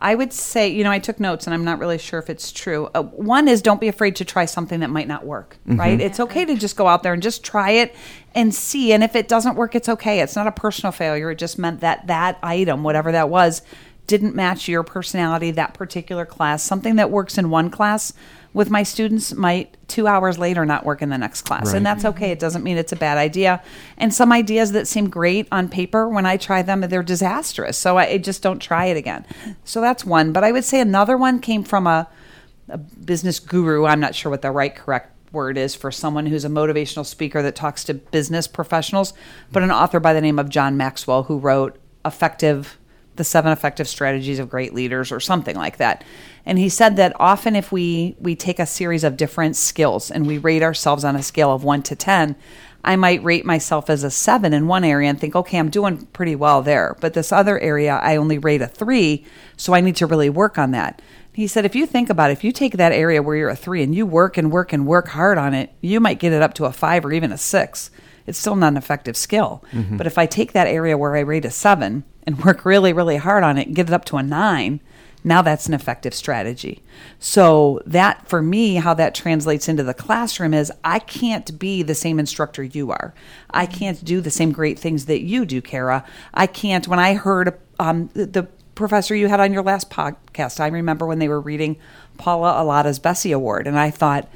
I 0.00 0.14
would 0.14 0.32
say, 0.32 0.68
you 0.68 0.84
know, 0.84 0.92
I 0.92 1.00
took 1.00 1.18
notes 1.18 1.46
and 1.46 1.54
I'm 1.54 1.64
not 1.64 1.80
really 1.80 1.98
sure 1.98 2.20
if 2.20 2.30
it's 2.30 2.52
true. 2.52 2.88
Uh, 2.94 3.02
one 3.02 3.48
is 3.48 3.60
don't 3.60 3.80
be 3.80 3.88
afraid 3.88 4.14
to 4.16 4.24
try 4.24 4.44
something 4.44 4.80
that 4.80 4.90
might 4.90 5.08
not 5.08 5.26
work, 5.26 5.58
right? 5.66 6.00
It's 6.00 6.20
okay 6.20 6.44
to 6.44 6.54
just 6.54 6.76
go 6.76 6.86
out 6.86 7.02
there 7.02 7.12
and 7.12 7.22
just 7.22 7.42
try 7.44 7.70
it 7.70 7.94
and 8.34 8.54
see. 8.54 8.92
And 8.92 9.02
if 9.02 9.16
it 9.16 9.26
doesn't 9.26 9.56
work, 9.56 9.74
it's 9.74 9.88
okay. 9.88 10.20
It's 10.20 10.36
not 10.36 10.46
a 10.46 10.52
personal 10.52 10.92
failure. 10.92 11.32
It 11.32 11.38
just 11.38 11.58
meant 11.58 11.80
that 11.80 12.06
that 12.06 12.38
item, 12.44 12.84
whatever 12.84 13.10
that 13.10 13.28
was, 13.28 13.62
didn't 14.06 14.34
match 14.34 14.68
your 14.68 14.84
personality, 14.84 15.50
that 15.50 15.74
particular 15.74 16.24
class. 16.24 16.62
Something 16.62 16.96
that 16.96 17.10
works 17.10 17.36
in 17.36 17.50
one 17.50 17.68
class 17.68 18.12
with 18.58 18.70
my 18.70 18.82
students 18.82 19.32
might 19.34 19.76
two 19.86 20.08
hours 20.08 20.36
later 20.36 20.66
not 20.66 20.84
work 20.84 21.00
in 21.00 21.10
the 21.10 21.16
next 21.16 21.42
class. 21.42 21.66
Right. 21.66 21.76
And 21.76 21.86
that's 21.86 22.02
mm-hmm. 22.02 22.16
okay. 22.16 22.32
It 22.32 22.40
doesn't 22.40 22.64
mean 22.64 22.76
it's 22.76 22.90
a 22.90 22.96
bad 22.96 23.16
idea. 23.16 23.62
And 23.96 24.12
some 24.12 24.32
ideas 24.32 24.72
that 24.72 24.88
seem 24.88 25.08
great 25.08 25.46
on 25.52 25.68
paper, 25.68 26.08
when 26.08 26.26
I 26.26 26.38
try 26.38 26.62
them, 26.62 26.80
they're 26.80 27.04
disastrous. 27.04 27.78
So 27.78 27.98
I, 27.98 28.06
I 28.08 28.18
just 28.18 28.42
don't 28.42 28.58
try 28.58 28.86
it 28.86 28.96
again. 28.96 29.24
So 29.62 29.80
that's 29.80 30.04
one. 30.04 30.32
But 30.32 30.42
I 30.42 30.50
would 30.50 30.64
say 30.64 30.80
another 30.80 31.16
one 31.16 31.38
came 31.38 31.62
from 31.62 31.86
a, 31.86 32.08
a 32.68 32.78
business 32.78 33.38
guru. 33.38 33.86
I'm 33.86 34.00
not 34.00 34.16
sure 34.16 34.28
what 34.28 34.42
the 34.42 34.50
right 34.50 34.74
correct 34.74 35.32
word 35.32 35.56
is 35.56 35.76
for 35.76 35.92
someone 35.92 36.26
who's 36.26 36.44
a 36.44 36.48
motivational 36.48 37.06
speaker 37.06 37.42
that 37.42 37.54
talks 37.54 37.84
to 37.84 37.94
business 37.94 38.48
professionals, 38.48 39.12
but 39.52 39.62
an 39.62 39.70
author 39.70 40.00
by 40.00 40.12
the 40.12 40.20
name 40.20 40.40
of 40.40 40.48
John 40.48 40.76
Maxwell 40.76 41.22
who 41.22 41.38
wrote 41.38 41.78
Effective 42.04 42.76
the 43.18 43.24
seven 43.24 43.52
effective 43.52 43.86
strategies 43.86 44.38
of 44.38 44.48
great 44.48 44.72
leaders 44.72 45.12
or 45.12 45.20
something 45.20 45.56
like 45.56 45.76
that. 45.76 46.02
And 46.46 46.58
he 46.58 46.70
said 46.70 46.96
that 46.96 47.14
often 47.20 47.54
if 47.54 47.70
we 47.70 48.16
we 48.18 48.34
take 48.34 48.58
a 48.58 48.64
series 48.64 49.04
of 49.04 49.18
different 49.18 49.56
skills 49.56 50.10
and 50.10 50.26
we 50.26 50.38
rate 50.38 50.62
ourselves 50.62 51.04
on 51.04 51.14
a 51.14 51.22
scale 51.22 51.52
of 51.52 51.62
1 51.62 51.82
to 51.82 51.96
10 51.96 52.36
i 52.84 52.94
might 52.94 53.22
rate 53.24 53.44
myself 53.44 53.90
as 53.90 54.04
a 54.04 54.10
7 54.10 54.52
in 54.52 54.68
one 54.68 54.84
area 54.84 55.10
and 55.10 55.20
think 55.20 55.36
okay 55.36 55.58
i'm 55.58 55.68
doing 55.68 56.06
pretty 56.06 56.34
well 56.34 56.62
there. 56.62 56.96
But 57.00 57.12
this 57.12 57.32
other 57.32 57.58
area 57.58 57.96
i 58.02 58.16
only 58.16 58.38
rate 58.38 58.62
a 58.62 58.66
3 58.66 59.24
so 59.56 59.74
i 59.74 59.80
need 59.80 59.96
to 59.96 60.06
really 60.06 60.30
work 60.30 60.56
on 60.56 60.70
that. 60.70 61.02
He 61.32 61.46
said 61.46 61.64
if 61.64 61.76
you 61.76 61.86
think 61.86 62.08
about 62.08 62.30
it 62.30 62.34
if 62.34 62.44
you 62.44 62.52
take 62.52 62.78
that 62.78 62.92
area 62.92 63.22
where 63.22 63.36
you're 63.36 63.50
a 63.50 63.56
3 63.56 63.82
and 63.82 63.94
you 63.94 64.06
work 64.06 64.38
and 64.38 64.50
work 64.50 64.72
and 64.72 64.86
work 64.86 65.08
hard 65.08 65.36
on 65.36 65.52
it 65.52 65.72
you 65.80 66.00
might 66.00 66.18
get 66.18 66.32
it 66.32 66.42
up 66.42 66.54
to 66.54 66.64
a 66.64 66.72
5 66.72 67.04
or 67.04 67.12
even 67.12 67.30
a 67.30 67.38
6 67.38 67.90
it's 68.28 68.38
still 68.38 68.56
not 68.56 68.72
an 68.72 68.76
effective 68.76 69.16
skill. 69.16 69.64
But 69.96 70.06
if 70.06 70.18
I 70.18 70.26
take 70.26 70.52
that 70.52 70.66
area 70.68 70.96
where 70.98 71.16
I 71.16 71.20
rate 71.20 71.44
a 71.44 71.50
seven 71.50 72.04
and 72.24 72.44
work 72.44 72.64
really, 72.64 72.92
really 72.92 73.16
hard 73.16 73.42
on 73.42 73.58
it 73.58 73.66
and 73.66 73.76
get 73.76 73.88
it 73.88 73.92
up 73.92 74.04
to 74.06 74.16
a 74.16 74.22
nine, 74.22 74.80
now 75.24 75.42
that's 75.42 75.66
an 75.66 75.74
effective 75.74 76.14
strategy. 76.14 76.82
So 77.18 77.80
that 77.86 78.28
for 78.28 78.40
me, 78.40 78.76
how 78.76 78.94
that 78.94 79.14
translates 79.14 79.68
into 79.68 79.82
the 79.82 79.94
classroom 79.94 80.54
is 80.54 80.72
I 80.84 81.00
can't 81.00 81.58
be 81.58 81.82
the 81.82 81.94
same 81.94 82.18
instructor 82.18 82.62
you 82.62 82.90
are. 82.90 83.14
I 83.50 83.66
can't 83.66 84.04
do 84.04 84.20
the 84.20 84.30
same 84.30 84.52
great 84.52 84.78
things 84.78 85.06
that 85.06 85.22
you 85.22 85.44
do, 85.44 85.60
Kara. 85.60 86.04
I 86.34 86.46
can't. 86.46 86.86
When 86.86 86.98
I 86.98 87.14
heard 87.14 87.58
um, 87.80 88.10
the, 88.14 88.26
the 88.26 88.42
professor 88.74 89.14
you 89.14 89.28
had 89.28 89.40
on 89.40 89.52
your 89.52 89.62
last 89.62 89.90
podcast, 89.90 90.60
I 90.60 90.68
remember 90.68 91.04
when 91.06 91.18
they 91.18 91.28
were 91.28 91.40
reading 91.40 91.76
Paula 92.16 92.52
Alada's 92.52 92.98
Bessie 92.98 93.32
Award, 93.32 93.66
and 93.66 93.78
I 93.78 93.90
thought 93.90 94.28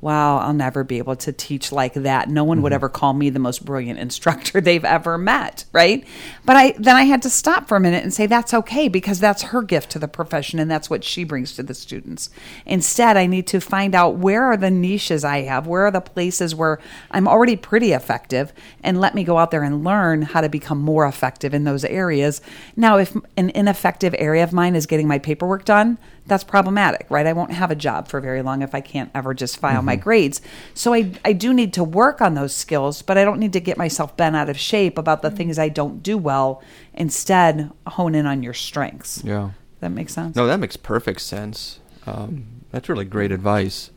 wow, 0.00 0.38
I'll 0.38 0.52
never 0.52 0.84
be 0.84 0.98
able 0.98 1.16
to 1.16 1.32
teach 1.32 1.72
like 1.72 1.94
that. 1.94 2.28
No 2.28 2.44
one 2.44 2.62
would 2.62 2.70
mm-hmm. 2.70 2.74
ever 2.76 2.88
call 2.88 3.14
me 3.14 3.30
the 3.30 3.40
most 3.40 3.64
brilliant 3.64 3.98
instructor 3.98 4.60
they've 4.60 4.84
ever 4.84 5.18
met, 5.18 5.64
right? 5.72 6.06
But 6.44 6.56
I 6.56 6.74
then 6.78 6.96
I 6.96 7.04
had 7.04 7.22
to 7.22 7.30
stop 7.30 7.66
for 7.66 7.76
a 7.76 7.80
minute 7.80 8.04
and 8.04 8.14
say 8.14 8.26
that's 8.26 8.54
okay 8.54 8.88
because 8.88 9.18
that's 9.18 9.42
her 9.44 9.62
gift 9.62 9.90
to 9.90 9.98
the 9.98 10.08
profession 10.08 10.58
and 10.58 10.70
that's 10.70 10.88
what 10.88 11.02
she 11.02 11.24
brings 11.24 11.54
to 11.56 11.62
the 11.62 11.74
students. 11.74 12.30
Instead, 12.64 13.16
I 13.16 13.26
need 13.26 13.46
to 13.48 13.60
find 13.60 13.94
out 13.94 14.16
where 14.16 14.44
are 14.44 14.56
the 14.56 14.70
niches 14.70 15.24
I 15.24 15.42
have, 15.42 15.66
where 15.66 15.86
are 15.86 15.90
the 15.90 16.00
places 16.00 16.54
where 16.54 16.78
I'm 17.10 17.26
already 17.26 17.56
pretty 17.56 17.92
effective 17.92 18.52
and 18.84 19.00
let 19.00 19.14
me 19.14 19.24
go 19.24 19.38
out 19.38 19.50
there 19.50 19.64
and 19.64 19.82
learn 19.82 20.22
how 20.22 20.40
to 20.40 20.48
become 20.48 20.78
more 20.78 21.06
effective 21.06 21.54
in 21.54 21.64
those 21.64 21.84
areas. 21.84 22.40
Now, 22.76 22.98
if 22.98 23.16
an 23.36 23.50
ineffective 23.50 24.14
area 24.18 24.44
of 24.44 24.52
mine 24.52 24.76
is 24.76 24.86
getting 24.86 25.08
my 25.08 25.18
paperwork 25.18 25.64
done, 25.64 25.98
that's 26.28 26.44
problematic, 26.44 27.06
right? 27.08 27.26
I 27.26 27.32
won't 27.32 27.52
have 27.52 27.70
a 27.70 27.74
job 27.74 28.08
for 28.08 28.20
very 28.20 28.42
long 28.42 28.62
if 28.62 28.74
I 28.74 28.80
can't 28.80 29.10
ever 29.14 29.34
just 29.34 29.56
file 29.56 29.82
my 29.82 29.96
grades. 29.96 30.40
So 30.74 30.94
I, 30.94 31.12
I 31.24 31.32
do 31.32 31.52
need 31.52 31.72
to 31.74 31.84
work 31.84 32.20
on 32.20 32.34
those 32.34 32.54
skills, 32.54 33.02
but 33.02 33.18
I 33.18 33.24
don't 33.24 33.40
need 33.40 33.52
to 33.54 33.60
get 33.60 33.76
myself 33.76 34.16
bent 34.16 34.36
out 34.36 34.48
of 34.48 34.58
shape 34.58 34.98
about 34.98 35.22
the 35.22 35.30
things 35.30 35.58
I 35.58 35.68
don't 35.68 36.02
do 36.02 36.16
well. 36.18 36.62
Instead, 36.94 37.70
hone 37.86 38.14
in 38.14 38.26
on 38.26 38.42
your 38.42 38.54
strengths. 38.54 39.22
Yeah. 39.24 39.50
That 39.80 39.90
makes 39.90 40.12
sense. 40.12 40.36
No, 40.36 40.46
that 40.46 40.58
makes 40.58 40.76
perfect 40.76 41.20
sense. 41.20 41.80
Um, 42.06 42.62
that's 42.70 42.88
really 42.88 43.04
great 43.04 43.32
advice. 43.32 43.90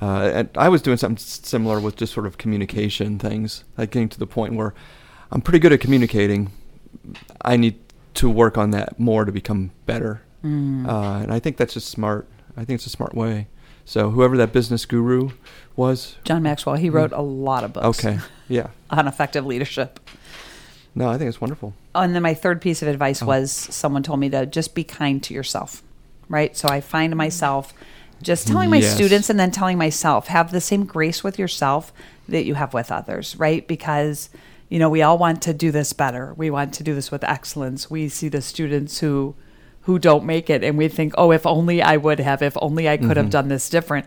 Uh, 0.00 0.30
and 0.34 0.48
I 0.56 0.68
was 0.68 0.82
doing 0.82 0.96
something 0.96 1.18
similar 1.18 1.80
with 1.80 1.96
just 1.96 2.12
sort 2.12 2.26
of 2.26 2.36
communication 2.36 3.18
things, 3.18 3.64
like 3.78 3.90
getting 3.90 4.08
to 4.10 4.18
the 4.18 4.26
point 4.26 4.54
where 4.54 4.74
I'm 5.30 5.40
pretty 5.40 5.58
good 5.60 5.72
at 5.72 5.80
communicating. 5.80 6.50
I 7.42 7.56
need 7.56 7.78
to 8.14 8.28
work 8.28 8.56
on 8.58 8.70
that 8.70 8.98
more 8.98 9.24
to 9.24 9.32
become 9.32 9.70
better. 9.86 10.22
Mm. 10.44 10.86
Uh, 10.86 11.22
and 11.22 11.32
I 11.32 11.38
think 11.40 11.56
that's 11.56 11.74
just 11.74 11.88
smart. 11.88 12.28
I 12.56 12.64
think 12.64 12.76
it's 12.76 12.86
a 12.86 12.90
smart 12.90 13.14
way. 13.14 13.48
So 13.84 14.10
whoever 14.10 14.36
that 14.36 14.52
business 14.52 14.86
guru 14.86 15.30
was, 15.76 16.16
John 16.24 16.42
Maxwell, 16.42 16.76
he 16.76 16.88
wrote 16.90 17.12
a 17.12 17.20
lot 17.20 17.64
of 17.64 17.72
books 17.74 18.04
okay, 18.04 18.18
yeah. 18.48 18.68
on 18.90 19.06
effective 19.08 19.44
leadership. 19.44 20.00
No, 20.94 21.08
I 21.08 21.18
think 21.18 21.28
it's 21.28 21.40
wonderful. 21.40 21.74
Oh, 21.94 22.00
and 22.00 22.14
then 22.14 22.22
my 22.22 22.34
third 22.34 22.60
piece 22.62 22.80
of 22.80 22.88
advice 22.88 23.20
Oh. 23.22 23.26
was 23.26 23.50
someone 23.50 24.02
told 24.02 24.20
me 24.20 24.28
to 24.30 24.46
just 24.46 24.74
be 24.74 24.84
kind 24.84 25.22
to 25.24 25.34
yourself, 25.34 25.82
right? 26.28 26.56
So 26.56 26.68
I 26.68 26.80
find 26.80 27.14
myself 27.16 27.74
just 28.22 28.46
telling 28.46 28.70
my 28.70 28.78
Yes. 28.78 28.94
students 28.94 29.28
and 29.28 29.38
then 29.38 29.50
telling 29.50 29.76
myself, 29.76 30.28
have 30.28 30.50
the 30.52 30.60
same 30.60 30.84
grace 30.84 31.22
with 31.24 31.38
yourself 31.38 31.92
that 32.28 32.44
you 32.44 32.54
have 32.54 32.72
with 32.72 32.90
others, 32.92 33.36
right? 33.36 33.66
Because, 33.66 34.30
you 34.70 34.78
know, 34.78 34.88
we 34.88 35.02
all 35.02 35.18
want 35.18 35.42
to 35.42 35.52
do 35.52 35.70
this 35.70 35.92
better. 35.92 36.32
We 36.36 36.48
want 36.48 36.72
to 36.74 36.82
do 36.84 36.94
this 36.94 37.10
with 37.10 37.24
excellence. 37.24 37.90
We 37.90 38.08
see 38.08 38.28
the 38.28 38.40
students 38.40 39.00
who 39.00 39.34
who 39.84 39.98
don't 39.98 40.24
make 40.24 40.50
it 40.50 40.64
and 40.64 40.76
we 40.76 40.88
think, 40.88 41.14
"Oh, 41.16 41.30
if 41.30 41.46
only 41.46 41.82
I 41.82 41.96
would 41.96 42.20
have, 42.20 42.42
if 42.42 42.56
only 42.60 42.88
I 42.88 42.96
could 42.96 43.16
have 43.16 43.26
mm-hmm. 43.26 43.30
done 43.30 43.48
this 43.48 43.68
different." 43.68 44.06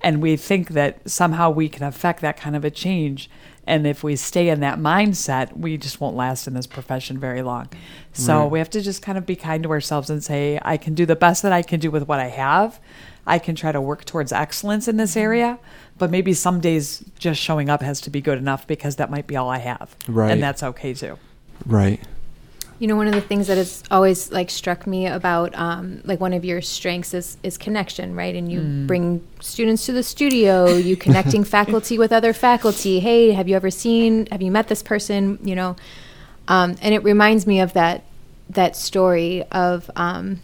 And 0.00 0.22
we 0.22 0.36
think 0.36 0.68
that 0.70 1.08
somehow 1.08 1.50
we 1.50 1.68
can 1.68 1.84
affect 1.84 2.20
that 2.20 2.36
kind 2.36 2.54
of 2.54 2.64
a 2.64 2.70
change. 2.70 3.28
And 3.66 3.86
if 3.86 4.02
we 4.02 4.16
stay 4.16 4.48
in 4.48 4.60
that 4.60 4.78
mindset, 4.78 5.56
we 5.56 5.76
just 5.76 6.00
won't 6.00 6.16
last 6.16 6.46
in 6.46 6.54
this 6.54 6.66
profession 6.66 7.18
very 7.18 7.42
long. 7.42 7.68
So 8.12 8.42
Right. 8.42 8.50
we 8.52 8.58
have 8.60 8.70
to 8.70 8.80
just 8.80 9.02
kind 9.02 9.18
of 9.18 9.26
be 9.26 9.36
kind 9.36 9.62
to 9.64 9.70
ourselves 9.70 10.08
and 10.08 10.24
say, 10.24 10.58
I 10.62 10.76
can 10.76 10.94
do 10.94 11.04
the 11.04 11.16
best 11.16 11.42
that 11.42 11.52
I 11.52 11.62
can 11.62 11.78
do 11.78 11.90
with 11.90 12.08
what 12.08 12.20
I 12.20 12.28
have. 12.28 12.80
I 13.26 13.38
can 13.38 13.54
try 13.54 13.72
to 13.72 13.80
work 13.80 14.06
towards 14.06 14.32
excellence 14.32 14.88
in 14.88 14.96
this 14.96 15.10
mm-hmm. 15.10 15.20
area, 15.20 15.58
but 15.98 16.10
maybe 16.10 16.32
some 16.32 16.60
days 16.60 17.04
just 17.18 17.40
showing 17.40 17.68
up 17.68 17.82
has 17.82 18.00
to 18.02 18.10
be 18.10 18.22
good 18.22 18.38
enough 18.38 18.66
because 18.66 18.96
that 18.96 19.10
might 19.10 19.26
be 19.26 19.36
all 19.36 19.50
I 19.50 19.58
have. 19.58 19.94
Right. 20.08 20.30
And 20.30 20.42
that's 20.42 20.62
okay 20.62 20.94
too. 20.94 21.18
Right. 21.66 22.00
You 22.78 22.86
know, 22.86 22.96
one 22.96 23.08
of 23.08 23.14
the 23.14 23.20
things 23.20 23.48
that 23.48 23.56
has 23.56 23.82
always 23.90 24.30
like 24.30 24.50
struck 24.50 24.86
me 24.86 25.06
about 25.06 25.52
um, 25.56 26.00
like 26.04 26.20
one 26.20 26.32
of 26.32 26.44
your 26.44 26.62
strengths 26.62 27.12
is 27.12 27.36
is 27.42 27.58
connection, 27.58 28.14
right? 28.14 28.34
And 28.34 28.50
you 28.50 28.86
bring 28.86 29.26
students 29.40 29.86
to 29.86 29.92
the 29.92 30.02
studio, 30.02 30.66
you 30.66 30.96
connecting 31.06 31.42
faculty 31.42 31.98
with 31.98 32.12
other 32.12 32.32
faculty. 32.32 33.00
Hey, 33.00 33.32
have 33.32 33.48
you 33.48 33.56
ever 33.56 33.70
seen? 33.70 34.26
Have 34.26 34.42
you 34.42 34.52
met 34.52 34.68
this 34.68 34.82
person? 34.82 35.38
You 35.42 35.56
know, 35.56 35.76
um, 36.46 36.76
and 36.80 36.94
it 36.94 37.02
reminds 37.02 37.46
me 37.46 37.60
of 37.60 37.72
that 37.72 38.04
that 38.50 38.76
story 38.76 39.44
of 39.50 39.90
um, 39.96 40.40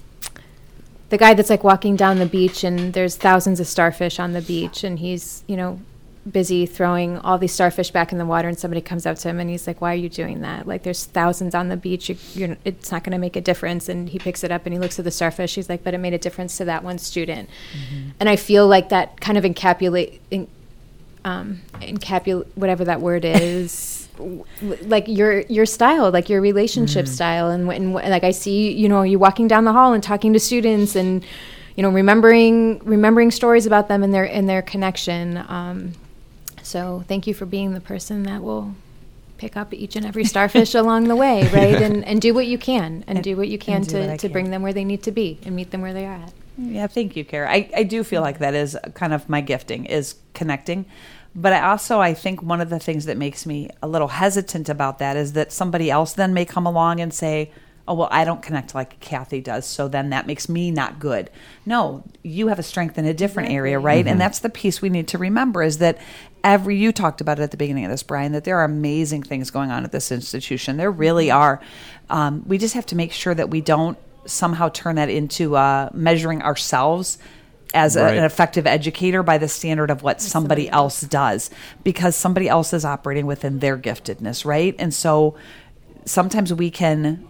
the 1.11 1.19
guy 1.19 1.35
that's 1.35 1.51
like 1.51 1.65
walking 1.65 1.97
down 1.97 2.19
the 2.19 2.27
beach 2.27 2.65
and 2.65 2.93
there's 2.93 3.17
thousands 3.17 3.61
of 3.61 3.67
starfish 3.67 4.19
on 4.19 4.33
the 4.33 4.43
beach 4.43 4.85
and 4.85 4.99
he's 4.99 5.45
you 5.47 5.57
know 5.57 5.81
busy 6.31 6.65
throwing 6.65 7.19
all 7.19 7.37
these 7.37 7.53
starfish 7.53 7.91
back 7.91 8.11
in 8.11 8.19
the 8.19 8.25
water 8.25 8.49
and 8.49 8.59
somebody 8.59 8.81
comes 8.81 9.05
up 9.05 9.19
to 9.19 9.29
him 9.29 9.39
and 9.39 9.51
he's 9.51 9.67
like 9.67 9.81
why 9.81 9.93
are 9.93 9.97
you 9.97 10.09
doing 10.09 10.41
that? 10.41 10.67
Like 10.67 10.83
there's 10.83 11.05
thousands 11.05 11.55
on 11.55 11.69
the 11.69 11.77
beach. 11.77 12.09
You, 12.09 12.17
you're, 12.35 12.57
it's 12.65 12.91
not 12.91 13.05
going 13.05 13.13
to 13.13 13.19
make 13.19 13.37
a 13.37 13.41
difference. 13.41 13.89
And 13.89 14.09
he 14.09 14.19
picks 14.19 14.43
it 14.43 14.51
up 14.51 14.65
and 14.65 14.73
he 14.73 14.79
looks 14.79 14.99
at 14.99 15.05
the 15.05 15.11
starfish. 15.11 15.55
He's 15.55 15.69
like 15.69 15.85
but 15.85 15.93
it 15.93 15.99
made 15.99 16.15
a 16.15 16.19
difference 16.19 16.57
to 16.59 16.65
that 16.65 16.83
one 16.83 16.99
student. 16.99 17.49
And 18.21 18.29
i 18.29 18.37
feel 18.37 18.67
like 18.67 18.89
that 18.89 19.21
kind 19.21 19.37
of 19.37 19.45
encapsulate 19.45 20.21
in, 20.31 20.49
um, 21.25 21.61
encapul 21.75 22.47
whatever 22.55 22.85
that 22.85 23.01
word 23.01 23.25
is 23.25 24.09
like 24.83 25.09
your 25.09 25.41
your 25.43 25.67
style 25.67 26.11
like 26.11 26.31
your 26.31 26.41
relationship 26.41 27.07
style. 27.07 27.51
And 27.51 27.67
when 27.67 27.93
like 27.93 28.25
i 28.25 28.31
see 28.31 28.73
you 28.73 28.89
know 28.89 29.03
you 29.03 29.19
walking 29.19 29.47
down 29.47 29.65
the 29.65 29.73
hall 29.73 29.93
and 29.93 30.03
talking 30.03 30.33
to 30.33 30.41
students 30.41 30.97
and 30.97 31.23
you 31.77 31.83
know 31.83 31.91
remembering 31.91 32.79
remembering 32.85 33.31
stories 33.31 33.67
about 33.67 33.89
them 33.89 34.03
and 34.03 34.15
their 34.15 34.25
and 34.25 34.49
their 34.49 34.63
connection 34.63 35.45
um, 35.49 35.93
so 36.65 37.05
thank 37.07 37.27
you 37.27 37.35
for 37.35 37.47
being 37.47 37.73
the 37.75 37.81
person 37.81 38.25
that 38.25 38.43
will 38.43 38.75
pick 39.39 39.57
up 39.57 39.73
each 39.75 39.97
and 39.97 40.07
every 40.07 40.25
starfish 40.25 40.75
along 40.83 41.05
the 41.09 41.17
way 41.17 41.43
right 41.49 41.81
and 41.83 42.05
and 42.05 42.21
do 42.21 42.33
what 42.35 42.47
you 42.47 42.59
can 42.59 43.05
and, 43.07 43.19
And- 43.19 43.25
do 43.25 43.37
what 43.37 43.49
you 43.49 43.59
can 43.59 43.77
and 43.77 43.89
do 43.89 43.99
what 44.01 44.19
to, 44.21 44.29
to 44.29 44.29
bring 44.29 44.51
them 44.51 44.63
where 44.63 44.73
they 44.73 44.85
need 44.85 45.03
to 45.05 45.13
be 45.13 45.39
and 45.45 45.55
meet 45.55 45.71
them 45.71 45.81
where 45.83 45.93
they 45.93 46.07
are 46.07 46.15
at 46.15 46.33
Yeah, 46.57 46.87
thank 46.87 47.17
you, 47.17 47.25
Kara. 47.25 47.51
I, 47.51 47.69
I 47.77 47.83
do 47.83 48.05
feel 48.05 48.23
like 48.23 48.39
that 48.39 48.55
is 48.55 48.77
kind 48.95 49.13
of 49.13 49.29
my 49.29 49.41
gifting 49.41 49.87
is 49.87 50.15
connecting. 50.35 50.87
But 51.35 51.53
I 51.53 51.61
also 51.71 52.01
I 52.01 52.15
think 52.15 52.43
one 52.45 52.61
of 52.61 52.71
the 52.71 52.79
things 52.79 53.07
that 53.07 53.17
makes 53.17 53.45
me 53.45 53.69
a 53.83 53.89
little 53.89 54.07
hesitant 54.07 54.69
about 54.69 55.01
that 55.01 55.17
is 55.17 55.33
that 55.33 55.51
somebody 55.53 55.91
else 55.91 56.13
then 56.13 56.33
may 56.33 56.45
come 56.45 56.65
along 56.65 57.01
and 57.01 57.13
say, 57.13 57.51
Oh 57.87 57.95
well, 57.95 58.09
I 58.11 58.25
don't 58.25 58.41
connect 58.43 58.75
like 58.75 58.99
Kathy 59.01 59.41
does, 59.43 59.67
so 59.67 59.89
then 59.89 60.11
that 60.11 60.27
makes 60.27 60.49
me 60.49 60.71
not 60.71 60.99
good. 60.99 61.29
No, 61.67 62.03
you 62.23 62.49
have 62.49 62.59
a 62.59 62.63
strength 62.63 62.97
in 62.97 63.05
a 63.05 63.13
different 63.13 63.51
area, 63.51 63.79
right? 63.79 64.07
And 64.07 64.19
that's 64.19 64.39
the 64.39 64.49
piece 64.49 64.81
we 64.81 64.89
need 64.89 65.07
to 65.09 65.19
remember 65.19 65.63
is 65.63 65.79
that 65.79 65.99
every 66.43 66.77
you 66.77 66.93
talked 66.93 67.21
about 67.21 67.39
it 67.39 67.43
at 67.43 67.51
the 67.51 67.59
beginning 67.59 67.85
of 67.85 67.91
this, 67.91 68.03
Brian, 68.03 68.33
that 68.33 68.45
there 68.45 68.59
are 68.59 68.65
amazing 68.65 69.23
things 69.23 69.51
going 69.51 69.71
on 69.71 69.85
at 69.85 69.93
this 69.93 70.11
institution. 70.11 70.79
There 70.79 70.91
really 70.91 71.31
are. 71.31 71.61
Um, 72.09 72.43
we 72.47 72.57
just 72.57 72.73
have 72.75 72.87
to 72.87 72.97
make 72.97 73.13
sure 73.13 73.35
that 73.35 73.51
we 73.51 73.61
don't 73.61 73.99
somehow 74.25 74.71
turn 74.71 74.97
that 74.97 75.11
into 75.11 75.55
uh, 75.55 75.91
measuring 75.93 76.41
ourselves 76.41 77.19
as 77.75 77.97
a, 77.97 78.03
Right. 78.05 78.17
an 78.17 78.25
effective 78.25 78.67
educator 78.67 79.23
by 79.23 79.37
the 79.37 79.49
standard 79.49 79.91
of 79.91 80.03
what 80.03 80.23
somebody 80.23 80.71
else 80.71 81.03
does 81.03 81.51
because 81.83 82.15
somebody 82.17 82.49
else 82.49 82.73
is 82.73 82.85
operating 82.85 83.27
within 83.27 83.59
their 83.59 83.77
giftedness 83.77 84.45
right 84.45 84.77
and 84.79 84.95
so 84.95 85.35
sometimes 86.05 86.55
we 86.55 86.71
can 86.71 87.27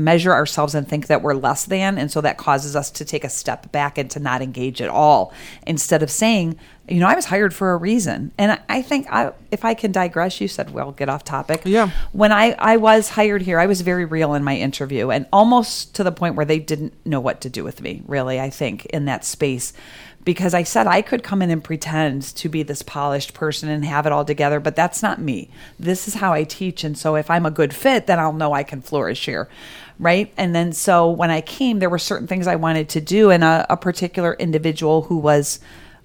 measure 0.00 0.32
ourselves 0.32 0.74
and 0.74 0.88
think 0.88 1.06
that 1.06 1.22
we're 1.22 1.34
less 1.34 1.64
than 1.64 1.98
and 1.98 2.10
so 2.10 2.20
that 2.20 2.38
causes 2.38 2.74
us 2.74 2.90
to 2.90 3.04
take 3.04 3.24
a 3.24 3.28
step 3.28 3.70
back 3.72 3.98
and 3.98 4.10
to 4.10 4.18
not 4.18 4.42
engage 4.42 4.80
at 4.80 4.88
all 4.88 5.32
instead 5.66 6.02
of 6.02 6.10
saying 6.10 6.56
you 6.88 6.98
know 6.98 7.06
i 7.06 7.14
was 7.14 7.26
hired 7.26 7.54
for 7.54 7.72
a 7.72 7.76
reason 7.76 8.32
and 8.38 8.58
i, 8.68 8.82
think 8.82 9.06
I, 9.10 9.32
if 9.50 9.64
i 9.64 9.74
can 9.74 9.92
digress 9.92 10.40
you 10.40 10.48
said 10.48 10.70
well 10.72 10.92
get 10.92 11.08
off 11.08 11.22
topic 11.24 11.62
Yeah. 11.64 11.90
when 12.12 12.32
I, 12.32 12.52
I 12.58 12.76
was 12.78 13.10
hired 13.10 13.42
here, 13.42 13.58
I 13.60 13.66
was 13.66 13.80
very 13.82 14.04
real 14.04 14.34
in 14.34 14.42
my 14.42 14.56
interview 14.56 15.10
and 15.10 15.26
almost 15.32 15.94
to 15.96 16.04
the 16.04 16.12
point 16.12 16.34
where 16.34 16.46
they 16.46 16.58
didn't 16.58 16.94
know 17.06 17.20
what 17.20 17.40
to 17.42 17.50
do 17.50 17.62
with 17.64 17.80
me, 17.80 18.02
really, 18.06 18.40
I 18.40 18.50
think, 18.50 18.86
in 18.86 19.04
that 19.04 19.24
space. 19.24 19.72
Because 20.22 20.52
I 20.52 20.64
said 20.64 20.86
I 20.86 21.00
could 21.00 21.22
come 21.22 21.40
in 21.40 21.50
and 21.50 21.64
pretend 21.64 22.22
to 22.36 22.48
be 22.48 22.62
this 22.62 22.82
polished 22.82 23.32
person 23.32 23.68
and 23.68 23.84
have 23.84 24.04
it 24.06 24.12
all 24.12 24.24
together, 24.24 24.60
but 24.60 24.76
that's 24.76 25.02
not 25.02 25.20
me. 25.20 25.48
This 25.78 26.06
is 26.06 26.14
how 26.14 26.32
I 26.32 26.44
teach. 26.44 26.84
And 26.84 26.96
so 26.96 27.16
if 27.16 27.30
I'm 27.30 27.46
a 27.46 27.50
good 27.50 27.72
fit, 27.72 28.06
then 28.06 28.18
I'll 28.18 28.32
know 28.32 28.52
I 28.52 28.62
can 28.62 28.82
flourish 28.82 29.24
here. 29.24 29.48
Right. 29.98 30.32
And 30.36 30.54
then 30.54 30.72
so 30.72 31.10
when 31.10 31.30
I 31.30 31.40
came, 31.40 31.78
there 31.78 31.90
were 31.90 31.98
certain 31.98 32.26
things 32.26 32.46
I 32.46 32.56
wanted 32.56 32.88
to 32.90 33.00
do, 33.00 33.30
and 33.30 33.44
a, 33.44 33.66
a 33.70 33.76
particular 33.76 34.34
individual 34.34 35.02
who 35.02 35.16
was 35.16 35.60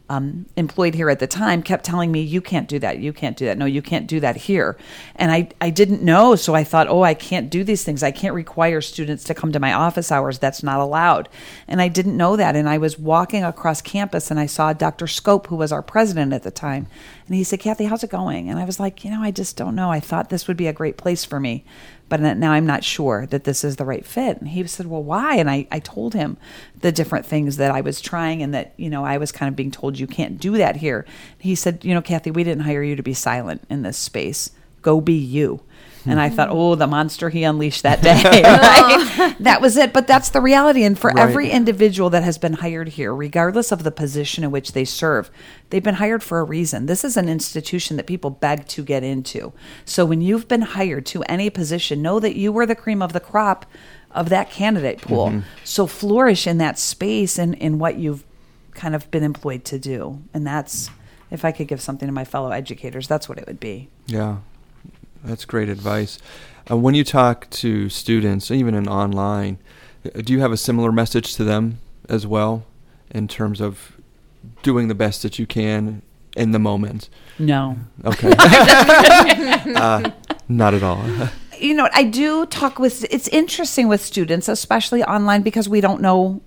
um, 0.09 0.45
employed 0.55 0.93
here 0.93 1.09
at 1.09 1.19
the 1.19 1.27
time 1.27 1.63
kept 1.63 1.83
telling 1.83 2.11
me, 2.11 2.21
"You 2.21 2.41
can't 2.41 2.67
do 2.67 2.77
that. 2.79 2.99
You 2.99 3.11
can't 3.11 3.35
do 3.35 3.45
that. 3.45 3.57
No, 3.57 3.65
you 3.65 3.81
can't 3.81 4.07
do 4.07 4.19
that 4.19 4.35
here." 4.35 4.77
And 5.15 5.31
I 5.31 5.49
I 5.59 5.69
didn't 5.69 6.03
know, 6.03 6.35
so 6.35 6.53
I 6.53 6.63
thought, 6.63 6.87
"Oh, 6.87 7.03
I 7.03 7.13
can't 7.13 7.49
do 7.49 7.63
these 7.63 7.83
things. 7.83 8.03
I 8.03 8.11
can't 8.11 8.35
require 8.35 8.81
students 8.81 9.23
to 9.25 9.33
come 9.33 9.51
to 9.51 9.59
my 9.59 9.73
office 9.73 10.11
hours. 10.11 10.37
That's 10.39 10.61
not 10.61 10.79
allowed." 10.79 11.29
And 11.67 11.81
I 11.81 11.87
didn't 11.87 12.17
know 12.17 12.35
that. 12.35 12.55
And 12.55 12.69
I 12.69 12.77
was 12.77 12.99
walking 12.99 13.43
across 13.43 13.81
campus, 13.81 14.29
and 14.29 14.39
I 14.39 14.45
saw 14.45 14.73
Dr. 14.73 15.05
Schoop, 15.05 15.47
who 15.47 15.55
was 15.55 15.71
our 15.71 15.81
president 15.81 16.33
at 16.33 16.43
the 16.43 16.51
time, 16.51 16.87
and 17.27 17.35
he 17.35 17.43
said, 17.43 17.59
"Kathy, 17.59 17.85
how's 17.85 18.03
it 18.03 18.11
going?" 18.11 18.49
And 18.49 18.59
I 18.59 18.65
was 18.65 18.79
like, 18.79 19.03
"You 19.03 19.11
know, 19.11 19.21
I 19.21 19.31
just 19.31 19.57
don't 19.57 19.75
know. 19.75 19.91
I 19.91 19.99
thought 19.99 20.29
this 20.29 20.47
would 20.47 20.57
be 20.57 20.67
a 20.67 20.73
great 20.73 20.97
place 20.97 21.25
for 21.25 21.39
me." 21.39 21.63
But 22.07 22.19
now 22.19 22.51
I'm 22.51 22.65
not 22.65 22.83
sure 22.83 23.25
that 23.27 23.45
this 23.45 23.63
is 23.63 23.77
the 23.77 23.85
right 23.85 24.05
fit. 24.05 24.37
And 24.37 24.49
he 24.49 24.65
said, 24.67 24.87
Well, 24.87 25.03
why? 25.03 25.35
And 25.35 25.49
I, 25.49 25.67
I 25.71 25.79
told 25.79 26.13
him 26.13 26.37
the 26.81 26.91
different 26.91 27.25
things 27.25 27.57
that 27.57 27.71
I 27.71 27.81
was 27.81 27.99
trying 27.99 28.43
and 28.43 28.53
that, 28.53 28.73
you 28.77 28.89
know, 28.89 29.03
I 29.03 29.17
was 29.17 29.31
kind 29.31 29.49
of 29.49 29.55
being 29.55 29.71
told 29.71 29.97
you 29.97 30.07
can't 30.07 30.39
do 30.39 30.57
that 30.57 30.77
here. 30.77 31.05
He 31.39 31.55
said, 31.55 31.83
You 31.83 31.93
know, 31.93 32.01
Kathy, 32.01 32.31
we 32.31 32.43
didn't 32.43 32.63
hire 32.63 32.83
you 32.83 32.95
to 32.95 33.03
be 33.03 33.13
silent 33.13 33.63
in 33.69 33.81
this 33.81 33.97
space. 33.97 34.51
Go 34.81 35.01
be 35.01 35.13
you. 35.13 35.61
And 36.05 36.19
I 36.19 36.29
thought, 36.29 36.49
oh, 36.51 36.75
the 36.75 36.87
monster 36.87 37.29
he 37.29 37.43
unleashed 37.43 37.83
that 37.83 38.01
day. 38.01 38.13
right? 38.43 39.35
that 39.39 39.59
was 39.61 39.75
it. 39.77 39.91
But 39.93 40.07
that's 40.07 40.29
the 40.29 40.41
reality. 40.41 40.83
And 40.83 40.97
for 40.97 41.09
Right. 41.09 41.27
every 41.29 41.49
individual 41.49 42.09
that 42.11 42.23
has 42.23 42.37
been 42.37 42.53
hired 42.53 42.89
here, 42.89 43.13
regardless 43.13 43.71
of 43.71 43.83
the 43.83 43.91
position 43.91 44.43
in 44.43 44.51
which 44.51 44.73
they 44.73 44.85
serve, 44.85 45.31
they've 45.69 45.83
been 45.83 45.95
hired 45.95 46.21
for 46.23 46.39
a 46.39 46.43
reason. 46.43 46.85
This 46.85 47.03
is 47.03 47.17
an 47.17 47.27
institution 47.29 47.97
that 47.97 48.05
people 48.05 48.29
beg 48.29 48.67
to 48.69 48.83
get 48.83 49.03
into. 49.03 49.53
So 49.83 50.05
when 50.05 50.21
you've 50.21 50.47
been 50.47 50.61
hired 50.61 51.05
to 51.07 51.23
any 51.23 51.49
position, 51.49 52.01
know 52.01 52.19
that 52.19 52.35
you 52.35 52.51
were 52.51 52.65
the 52.65 52.75
cream 52.75 53.01
of 53.01 53.13
the 53.13 53.19
crop 53.19 53.65
of 54.11 54.29
that 54.29 54.49
candidate 54.49 55.01
pool. 55.01 55.27
Mm-hmm. 55.29 55.39
So 55.63 55.87
flourish 55.87 56.47
in 56.47 56.57
that 56.59 56.77
space 56.79 57.37
and 57.37 57.53
in 57.55 57.79
what 57.79 57.97
you've 57.97 58.23
kind 58.73 58.93
of 58.95 59.09
been 59.11 59.23
employed 59.23 59.65
to 59.65 59.79
do. 59.79 60.21
And 60.33 60.45
that's, 60.45 60.89
if 61.31 61.43
I 61.45 61.51
could 61.51 61.67
give 61.67 61.81
something 61.81 62.07
to 62.07 62.13
my 62.13 62.25
fellow 62.25 62.51
educators, 62.51 63.07
that's 63.07 63.27
what 63.27 63.37
it 63.37 63.47
would 63.47 63.59
be. 63.59 63.89
Yeah, 64.05 64.37
that's 65.25 65.45
great 65.45 65.69
advice. 65.69 66.19
Uh, 66.69 66.77
when 66.77 66.95
you 66.95 67.03
talk 67.03 67.49
to 67.51 67.89
students, 67.89 68.49
even 68.51 68.73
in 68.73 68.87
online, 68.87 69.57
uh, 70.05 70.21
do 70.21 70.33
you 70.33 70.39
have 70.39 70.51
a 70.51 70.57
similar 70.57 70.91
message 70.91 71.35
to 71.35 71.43
them 71.43 71.79
as 72.09 72.25
well 72.25 72.65
in 73.11 73.27
terms 73.27 73.61
of 73.61 73.97
doing 74.63 74.87
the 74.87 74.95
best 74.95 75.21
that 75.23 75.37
you 75.37 75.45
can 75.45 76.01
in 76.35 76.51
the 76.51 76.59
moment? 76.59 77.09
No. 77.37 77.77
Okay. 78.03 78.33
uh, 78.37 80.11
not 80.47 80.73
at 80.73 80.83
all. 80.83 81.03
you 81.59 81.73
know, 81.73 81.89
I 81.93 82.03
do 82.03 82.45
talk 82.45 82.79
with. 82.79 83.05
It's 83.11 83.27
interesting 83.29 83.87
with 83.87 84.01
students, 84.01 84.47
especially 84.47 85.03
online, 85.03 85.41
because 85.41 85.69
we 85.69 85.81
don't 85.81 86.01
know 86.01 86.41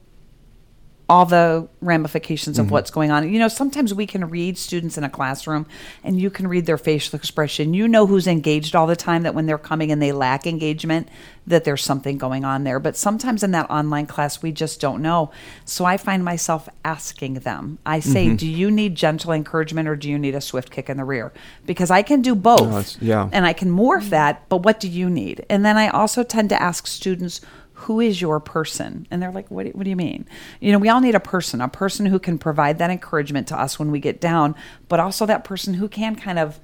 all 1.08 1.24
the 1.24 1.66
ramifications 1.80 2.58
of 2.58 2.66
mm-hmm. 2.66 2.74
what's 2.74 2.90
going 2.90 3.10
on. 3.10 3.32
You 3.32 3.38
know, 3.38 3.48
sometimes 3.48 3.94
we 3.94 4.06
can 4.06 4.28
read 4.28 4.58
students 4.58 4.98
in 4.98 5.04
a 5.04 5.08
classroom 5.08 5.66
and 6.04 6.20
you 6.20 6.28
can 6.28 6.46
read 6.46 6.66
their 6.66 6.76
facial 6.76 7.16
expression. 7.16 7.72
You 7.72 7.88
know 7.88 8.06
who's 8.06 8.26
engaged 8.26 8.76
all 8.76 8.86
the 8.86 8.96
time 8.96 9.22
that 9.22 9.34
when 9.34 9.46
they're 9.46 9.56
coming 9.56 9.90
and 9.90 10.02
they 10.02 10.12
lack 10.12 10.46
engagement, 10.46 11.08
that 11.46 11.64
there's 11.64 11.82
something 11.82 12.18
going 12.18 12.44
on 12.44 12.64
there. 12.64 12.78
But 12.78 12.94
sometimes 12.94 13.42
in 13.42 13.52
that 13.52 13.70
online 13.70 14.04
class, 14.04 14.42
we 14.42 14.52
just 14.52 14.82
don't 14.82 15.00
know. 15.00 15.30
So 15.64 15.86
I 15.86 15.96
find 15.96 16.22
myself 16.22 16.68
asking 16.84 17.34
them. 17.34 17.78
I 17.86 18.00
say, 18.00 18.26
mm-hmm. 18.26 18.36
"Do 18.36 18.46
you 18.46 18.70
need 18.70 18.94
gentle 18.94 19.32
encouragement 19.32 19.88
or 19.88 19.96
do 19.96 20.10
you 20.10 20.18
need 20.18 20.34
a 20.34 20.42
swift 20.42 20.70
kick 20.70 20.90
in 20.90 20.98
the 20.98 21.04
rear?" 21.04 21.32
Because 21.64 21.90
I 21.90 22.02
can 22.02 22.20
do 22.20 22.34
both 22.34 23.00
yeah. 23.00 23.30
and 23.32 23.46
I 23.46 23.54
can 23.54 23.70
morph 23.70 24.10
that, 24.10 24.46
but 24.50 24.62
what 24.62 24.78
do 24.78 24.88
you 24.88 25.08
need? 25.08 25.46
And 25.48 25.64
then 25.64 25.78
I 25.78 25.88
also 25.88 26.22
tend 26.22 26.50
to 26.50 26.62
ask 26.62 26.86
students, 26.86 27.40
who 27.78 28.00
is 28.00 28.20
your 28.20 28.40
person? 28.40 29.06
And 29.10 29.22
they're 29.22 29.30
like, 29.30 29.50
what 29.50 29.64
do, 29.64 29.70
what 29.70 29.84
do 29.84 29.90
you 29.90 29.96
mean? 29.96 30.26
You 30.60 30.72
know, 30.72 30.78
we 30.78 30.88
all 30.88 31.00
need 31.00 31.14
a 31.14 31.20
person, 31.20 31.60
a 31.60 31.68
person 31.68 32.06
who 32.06 32.18
can 32.18 32.36
provide 32.36 32.78
that 32.78 32.90
encouragement 32.90 33.46
to 33.48 33.60
us 33.60 33.78
when 33.78 33.90
we 33.92 34.00
get 34.00 34.20
down, 34.20 34.56
but 34.88 34.98
also 34.98 35.26
that 35.26 35.44
person 35.44 35.74
who 35.74 35.88
can 35.88 36.16
kind 36.16 36.40
of 36.40 36.58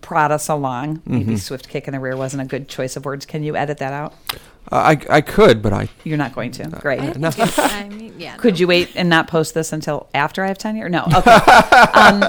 prod 0.00 0.32
us 0.32 0.48
along. 0.48 1.02
Maybe 1.04 1.24
mm-hmm. 1.24 1.36
swift 1.36 1.68
kick 1.68 1.86
in 1.86 1.92
the 1.92 2.00
rear 2.00 2.16
wasn't 2.16 2.42
a 2.42 2.46
good 2.46 2.68
choice 2.68 2.96
of 2.96 3.04
words. 3.04 3.26
Can 3.26 3.42
you 3.42 3.54
edit 3.54 3.78
that 3.78 3.92
out? 3.92 4.14
Uh, 4.72 4.96
I, 4.96 5.00
I 5.10 5.20
could, 5.20 5.60
but 5.62 5.72
I. 5.74 5.88
You're 6.04 6.18
not 6.18 6.34
going 6.34 6.52
to. 6.52 6.64
Uh, 6.64 6.80
Great. 6.80 7.00
I 7.00 7.12
think 7.12 7.24
it's- 7.24 7.58
I 7.58 7.88
mean, 7.88 8.14
yeah. 8.18 8.36
Could 8.36 8.54
no. 8.54 8.60
you 8.60 8.66
wait 8.66 8.92
and 8.96 9.10
not 9.10 9.28
post 9.28 9.52
this 9.52 9.72
until 9.72 10.08
after 10.14 10.42
I 10.42 10.48
have 10.48 10.58
tenure? 10.58 10.88
No. 10.88 11.06
Okay. 11.16 11.30
um, 11.30 12.24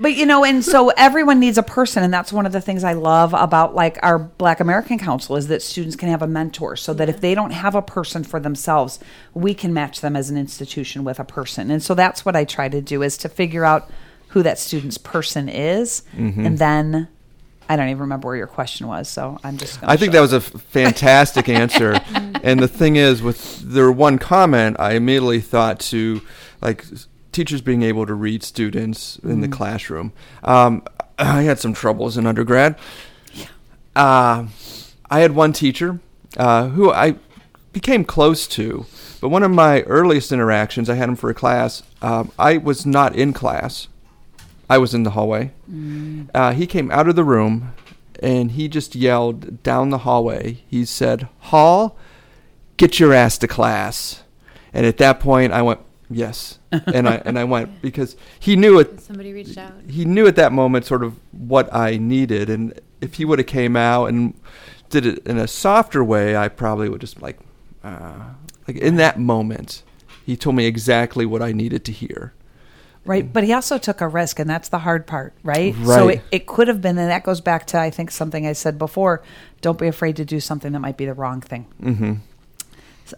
but 0.00 0.14
you 0.14 0.26
know, 0.26 0.44
and 0.44 0.64
so 0.64 0.90
everyone 0.90 1.40
needs 1.40 1.58
a 1.58 1.62
person, 1.62 2.02
and 2.02 2.14
that's 2.14 2.32
one 2.32 2.46
of 2.46 2.52
the 2.52 2.60
things 2.60 2.84
I 2.84 2.92
love 2.92 3.34
about 3.34 3.74
like 3.74 3.98
our 4.02 4.18
Black 4.18 4.60
American 4.60 4.98
Council 4.98 5.36
is 5.36 5.48
that 5.48 5.62
students 5.62 5.96
can 5.96 6.08
have 6.08 6.22
a 6.22 6.26
mentor, 6.26 6.76
so 6.76 6.94
that 6.94 7.08
if 7.08 7.20
they 7.20 7.34
don't 7.34 7.50
have 7.50 7.74
a 7.74 7.82
person 7.82 8.22
for 8.22 8.38
themselves, 8.38 9.00
we 9.34 9.54
can 9.54 9.74
match 9.74 10.00
them 10.00 10.14
as 10.14 10.30
an 10.30 10.36
institution 10.36 11.02
with 11.02 11.18
a 11.18 11.24
person. 11.24 11.70
And 11.70 11.82
so 11.82 11.94
that's 11.94 12.24
what 12.24 12.36
I 12.36 12.44
try 12.44 12.68
to 12.68 12.80
do 12.80 13.02
is 13.02 13.16
to 13.18 13.28
figure 13.28 13.64
out 13.64 13.90
who 14.28 14.42
that 14.42 14.58
student's 14.58 14.98
person 14.98 15.48
is, 15.48 16.02
mm-hmm. 16.14 16.44
and 16.46 16.58
then. 16.58 17.08
I 17.70 17.76
don't 17.76 17.90
even 17.90 18.00
remember 18.00 18.28
where 18.28 18.36
your 18.38 18.46
question 18.46 18.86
was, 18.86 19.10
so 19.10 19.38
I'm 19.44 19.58
just. 19.58 19.78
I 19.82 19.98
think 19.98 20.12
that 20.12 20.22
was 20.22 20.32
a 20.32 20.40
fantastic 20.40 21.48
answer. 21.50 22.00
and 22.42 22.58
the 22.58 22.66
thing 22.66 22.96
is, 22.96 23.20
with 23.20 23.60
their 23.60 23.92
one 23.92 24.16
comment, 24.16 24.76
I 24.80 24.94
immediately 24.94 25.42
thought 25.42 25.78
to 25.80 26.22
like 26.62 26.86
teachers 27.32 27.60
being 27.60 27.82
able 27.82 28.06
to 28.06 28.14
read 28.14 28.42
students 28.42 29.18
in 29.22 29.40
the 29.40 29.48
classroom. 29.48 30.12
Um, 30.42 30.82
I 31.18 31.42
had 31.42 31.58
some 31.58 31.74
troubles 31.74 32.16
in 32.16 32.26
undergrad. 32.26 32.76
Uh, 33.96 34.46
I 35.10 35.20
had 35.20 35.34
one 35.34 35.52
teacher 35.52 36.00
uh, 36.36 36.68
who 36.68 36.92
I 36.92 37.16
became 37.72 38.04
close 38.04 38.46
to, 38.48 38.86
but 39.20 39.28
one 39.28 39.42
of 39.42 39.50
my 39.50 39.82
earliest 39.82 40.30
interactions, 40.30 40.88
I 40.88 40.94
had 40.94 41.08
him 41.08 41.16
for 41.16 41.30
a 41.30 41.34
class. 41.34 41.82
Um, 42.02 42.30
I 42.38 42.56
was 42.58 42.86
not 42.86 43.16
in 43.16 43.32
class. 43.32 43.88
I 44.70 44.78
was 44.78 44.94
in 44.94 45.02
the 45.02 45.10
hallway. 45.10 45.52
Uh, 46.34 46.52
he 46.52 46.66
came 46.66 46.90
out 46.90 47.08
of 47.08 47.16
the 47.16 47.24
room 47.24 47.72
and 48.20 48.52
he 48.52 48.68
just 48.68 48.94
yelled 48.94 49.62
down 49.62 49.90
the 49.90 49.98
hallway. 49.98 50.62
He 50.68 50.84
said, 50.84 51.28
Hall, 51.38 51.96
get 52.76 53.00
your 53.00 53.12
ass 53.12 53.38
to 53.38 53.48
class. 53.48 54.22
And 54.72 54.84
at 54.84 54.98
that 54.98 55.20
point, 55.20 55.52
I 55.52 55.62
went, 55.62 55.80
yes. 56.10 56.58
and 56.72 57.08
I 57.08 57.22
and 57.24 57.38
I 57.38 57.44
went 57.44 57.80
because 57.82 58.16
he 58.38 58.56
knew 58.56 58.78
it. 58.78 59.00
Somebody 59.00 59.32
reached 59.32 59.58
out. 59.58 59.72
He 59.88 60.04
knew 60.04 60.26
at 60.26 60.36
that 60.36 60.52
moment 60.52 60.84
sort 60.84 61.02
of 61.02 61.18
what 61.32 61.72
I 61.74 61.96
needed, 61.96 62.50
and 62.50 62.78
if 63.00 63.14
he 63.14 63.24
would 63.24 63.38
have 63.38 63.46
came 63.46 63.76
out 63.76 64.06
and 64.06 64.34
did 64.90 65.06
it 65.06 65.26
in 65.26 65.38
a 65.38 65.46
softer 65.46 66.02
way, 66.02 66.36
I 66.36 66.48
probably 66.48 66.88
would 66.88 67.00
just 67.00 67.20
like, 67.22 67.38
uh, 67.84 68.30
like 68.66 68.76
in 68.76 68.96
that 68.96 69.18
moment, 69.18 69.82
he 70.24 70.36
told 70.36 70.56
me 70.56 70.66
exactly 70.66 71.24
what 71.26 71.42
I 71.42 71.52
needed 71.52 71.84
to 71.86 71.92
hear. 71.92 72.32
Right, 73.04 73.32
but 73.32 73.44
he 73.44 73.54
also 73.54 73.78
took 73.78 74.02
a 74.02 74.08
risk, 74.08 74.38
and 74.38 74.50
that's 74.50 74.68
the 74.68 74.80
hard 74.80 75.06
part, 75.06 75.32
right? 75.42 75.74
So 75.74 76.08
Right. 76.08 76.18
it, 76.18 76.24
it 76.30 76.46
could 76.46 76.68
have 76.68 76.82
been, 76.82 76.98
and 76.98 77.08
that 77.10 77.22
goes 77.24 77.40
back 77.40 77.66
to 77.68 77.78
I 77.78 77.88
think 77.88 78.10
something 78.10 78.46
I 78.46 78.52
said 78.52 78.78
before. 78.78 79.22
Don't 79.62 79.78
be 79.78 79.86
afraid 79.86 80.16
to 80.16 80.26
do 80.26 80.40
something 80.40 80.72
that 80.72 80.80
might 80.80 80.98
be 80.98 81.06
the 81.06 81.14
wrong 81.14 81.40
thing. 81.40 81.64
hmm 81.80 82.12
So 82.14 82.18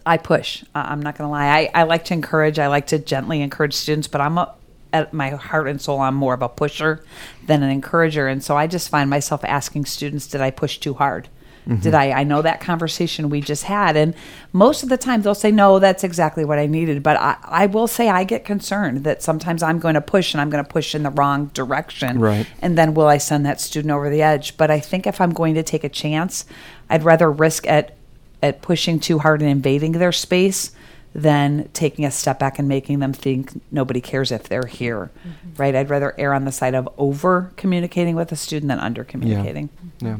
I 0.05 0.17
push. 0.17 0.63
I'm 0.73 1.01
not 1.01 1.17
going 1.17 1.27
to 1.27 1.31
lie. 1.31 1.47
I, 1.47 1.81
I 1.81 1.83
like 1.83 2.05
to 2.05 2.13
encourage. 2.13 2.59
I 2.59 2.67
like 2.67 2.87
to 2.87 2.99
gently 2.99 3.41
encourage 3.41 3.73
students, 3.73 4.07
but 4.07 4.21
I'm 4.21 4.37
a, 4.37 4.53
at 4.93 5.13
my 5.13 5.29
heart 5.29 5.67
and 5.67 5.81
soul, 5.81 6.01
I'm 6.01 6.15
more 6.15 6.33
of 6.33 6.41
a 6.41 6.49
pusher 6.49 7.03
than 7.45 7.63
an 7.63 7.69
encourager, 7.69 8.27
and 8.27 8.43
so 8.43 8.57
I 8.57 8.67
just 8.67 8.89
find 8.89 9.09
myself 9.09 9.43
asking 9.43 9.85
students, 9.85 10.27
"Did 10.27 10.41
I 10.41 10.51
push 10.51 10.77
too 10.77 10.95
hard?" 10.95 11.29
Did 11.67 11.79
mm-hmm. 11.79 11.95
I? 11.95 12.11
I 12.11 12.23
know 12.23 12.41
that 12.41 12.59
conversation 12.59 13.29
we 13.29 13.39
just 13.39 13.65
had, 13.65 13.95
and 13.95 14.15
most 14.51 14.81
of 14.81 14.89
the 14.89 14.97
time 14.97 15.21
they'll 15.21 15.35
say, 15.35 15.51
"No, 15.51 15.77
that's 15.77 16.03
exactly 16.03 16.43
what 16.43 16.57
I 16.57 16.65
needed." 16.65 17.03
But 17.03 17.17
I, 17.17 17.37
I 17.43 17.65
will 17.67 17.85
say 17.85 18.09
I 18.09 18.23
get 18.23 18.43
concerned 18.43 19.03
that 19.03 19.21
sometimes 19.21 19.61
I'm 19.61 19.77
going 19.77 19.93
to 19.93 20.01
push 20.01 20.33
and 20.33 20.41
I'm 20.41 20.49
going 20.49 20.63
to 20.63 20.69
push 20.69 20.95
in 20.95 21.03
the 21.03 21.11
wrong 21.11 21.51
direction, 21.53 22.19
Right. 22.19 22.47
and 22.61 22.77
then 22.77 22.95
will 22.95 23.05
I 23.05 23.19
send 23.19 23.45
that 23.45 23.61
student 23.61 23.91
over 23.91 24.09
the 24.09 24.23
edge? 24.23 24.57
But 24.57 24.71
I 24.71 24.79
think 24.79 25.05
if 25.05 25.21
I'm 25.21 25.33
going 25.33 25.53
to 25.53 25.61
take 25.61 25.83
a 25.83 25.89
chance, 25.89 26.45
I'd 26.89 27.03
rather 27.03 27.31
risk 27.31 27.67
at 27.67 27.95
at 28.41 28.61
pushing 28.61 28.99
too 28.99 29.19
hard 29.19 29.41
and 29.41 29.49
invading 29.49 29.93
their 29.93 30.11
space 30.11 30.71
than 31.13 31.69
taking 31.73 32.05
a 32.05 32.11
step 32.11 32.39
back 32.39 32.57
and 32.57 32.67
making 32.67 32.99
them 32.99 33.11
think 33.11 33.61
nobody 33.71 33.99
cares 33.99 34.31
if 34.31 34.43
they're 34.43 34.65
here. 34.65 35.11
Right? 35.57 35.75
I'd 35.75 35.89
rather 35.89 36.15
err 36.17 36.33
on 36.33 36.45
the 36.45 36.51
side 36.51 36.73
of 36.73 36.87
over 36.97 37.51
communicating 37.57 38.15
with 38.15 38.31
a 38.31 38.35
student 38.35 38.69
than 38.69 38.79
under 38.79 39.03
communicating. 39.03 39.69
Yeah, 39.99 40.17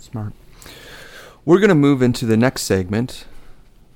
smart. 0.00 0.32
We're 1.44 1.58
going 1.58 1.68
to 1.68 1.74
move 1.74 2.02
into 2.02 2.26
the 2.26 2.36
next 2.36 2.62
segment. 2.62 3.24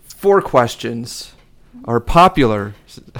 Four 0.02 0.40
questions, 0.40 1.32
are 1.84 2.00
popular, 2.00 2.74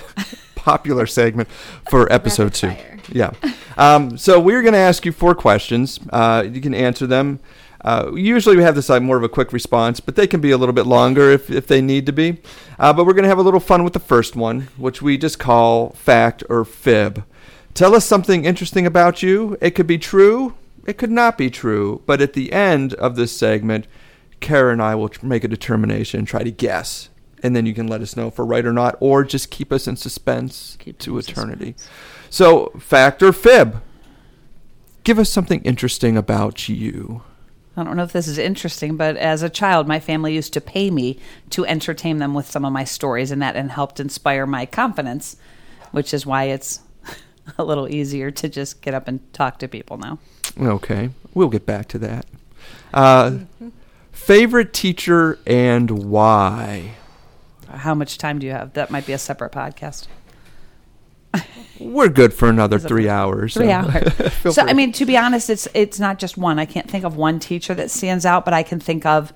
popular 0.55 1.07
segment 1.07 1.49
for 1.91 2.11
episode 2.13 2.55
two. 2.55 2.75
Yeah. 3.13 3.33
Um, 3.77 4.19
so 4.19 4.41
we're 4.41 4.63
going 4.63 4.73
to 4.73 4.79
ask 4.79 5.05
you 5.05 5.13
four 5.13 5.35
questions. 5.35 6.01
Uh, 6.11 6.47
you 6.51 6.61
can 6.61 6.75
answer 6.75 7.07
them. 7.07 7.41
Uh, 7.85 8.13
usually 8.15 8.57
we 8.57 8.63
have 8.63 8.75
this 8.75 8.89
like 8.89 9.03
more 9.03 9.17
of 9.17 9.23
a 9.23 9.29
quick 9.29 9.53
response, 9.53 10.01
but 10.01 10.17
they 10.17 10.27
can 10.27 10.41
be 10.41 10.51
a 10.51 10.59
little 10.59 10.73
bit 10.73 10.87
longer 10.87 11.31
if, 11.31 11.51
if 11.51 11.67
they 11.67 11.81
need 11.81 12.07
to 12.07 12.13
be. 12.13 12.39
Uh, 12.79 12.93
but 12.93 13.07
we're 13.07 13.13
going 13.13 13.23
to 13.23 13.29
have 13.29 13.39
a 13.39 13.43
little 13.43 13.61
fun 13.61 13.85
with 13.85 13.93
the 13.93 14.01
first 14.01 14.35
one, 14.37 14.69
which 14.77 15.01
we 15.03 15.17
just 15.17 15.39
call 15.39 15.91
fact 15.91 16.43
or 16.49 16.65
fib. 16.65 17.25
Tell 17.75 17.95
us 17.95 18.05
something 18.05 18.45
interesting 18.45 18.87
about 18.87 19.23
you. 19.23 19.57
It 19.61 19.73
could 19.73 19.87
be 19.87 19.99
true, 19.99 20.55
it 20.87 20.99
could 20.99 21.11
not 21.11 21.37
be 21.37 21.51
true, 21.51 22.03
but 22.07 22.23
at 22.23 22.33
the 22.33 22.53
end 22.53 22.95
of 22.95 23.17
this 23.17 23.37
segment, 23.37 23.87
Kara 24.41 24.73
and 24.73 24.83
I 24.83 24.95
will 24.95 25.11
make 25.23 25.45
a 25.45 25.49
determination, 25.49 26.21
and 26.21 26.29
try 26.29 26.43
to 26.43 26.51
guess, 26.51 27.09
and 27.43 27.55
then 27.57 27.67
you 27.67 27.75
can 27.75 27.87
let 27.87 28.01
us 28.01 28.17
know 28.17 28.29
if 28.29 28.39
we're 28.39 28.45
right 28.45 28.65
or 28.65 28.73
not, 28.73 28.97
or 29.01 29.25
just 29.25 29.51
keep 29.51 29.73
us 29.73 29.87
in 29.87 29.97
suspense 29.97 30.77
Keep 30.79 30.99
to 30.99 31.19
eternity. 31.19 31.75
So, 32.31 32.73
fact 32.79 33.23
or 33.23 33.33
fib? 33.33 33.83
Give 35.05 35.19
us 35.19 35.31
something 35.31 35.63
interesting 35.63 36.17
about 36.17 36.69
you. 36.69 37.23
I 37.77 37.85
don't 37.85 37.97
know 37.97 38.05
if 38.05 38.13
this 38.13 38.27
is 38.27 38.39
interesting, 38.39 38.97
but 38.97 39.17
as 39.17 39.43
a 39.43 39.51
child, 39.51 39.87
my 39.87 40.01
family 40.01 40.35
used 40.35 40.55
to 40.55 40.61
pay 40.61 40.91
me 40.91 41.19
to 41.51 41.67
entertain 41.67 42.19
them 42.19 42.33
with 42.33 42.51
some 42.51 42.65
of 42.65 42.73
my 42.73 42.85
stories, 42.85 43.31
and 43.31 43.43
that 43.43 43.55
and 43.55 43.71
helped 43.71 44.01
inspire 44.01 44.47
my 44.47 44.65
confidence, 44.65 45.37
which 45.91 46.15
is 46.15 46.25
why 46.25 46.45
it's 46.45 46.81
a 47.59 47.65
little 47.65 47.89
easier 47.89 48.31
to 48.31 48.49
just 48.49 48.81
get 48.81 48.95
up 48.95 49.09
and 49.09 49.33
talk 49.35 49.59
to 49.59 49.69
people 49.69 49.99
now. 49.99 50.19
Okay, 50.59 51.11
we'll 51.35 51.51
get 51.51 51.67
back 51.67 51.89
to 51.89 51.99
that. 51.99 52.25
Uh, 52.95 53.41
favorite 54.11 54.73
teacher 54.73 55.39
and 55.47 55.91
why? 55.91 56.95
How 57.69 57.95
much 57.95 58.17
time 58.17 58.39
do 58.39 58.47
you 58.47 58.53
have? 58.53 58.73
That 58.73 58.91
might 58.91 59.07
be 59.07 59.13
a 59.13 59.19
separate 59.19 59.53
podcast. 59.53 60.07
We're 61.79 62.09
good 62.09 62.33
for 62.33 62.49
another 62.49 62.79
three 62.79 63.09
hours. 63.09 63.55
Three 63.55 63.67
so 63.67 63.73
hours. 63.73 64.33
so. 64.55 64.63
I 64.63 64.73
mean, 64.73 64.93
to 64.93 65.05
be 65.05 65.17
honest, 65.17 65.51
it's 65.51 65.69
it's 65.75 66.01
not 66.01 66.19
just 66.19 66.39
one. 66.39 66.59
I 66.59 66.65
can't 66.65 66.91
think 66.91 67.05
of 67.05 67.17
one 67.17 67.39
teacher 67.39 67.75
that 67.75 67.91
stands 67.91 68.25
out, 68.25 68.45
but 68.45 68.55
I 68.55 68.63
can 68.63 68.81
think 68.81 69.05
of 69.05 69.33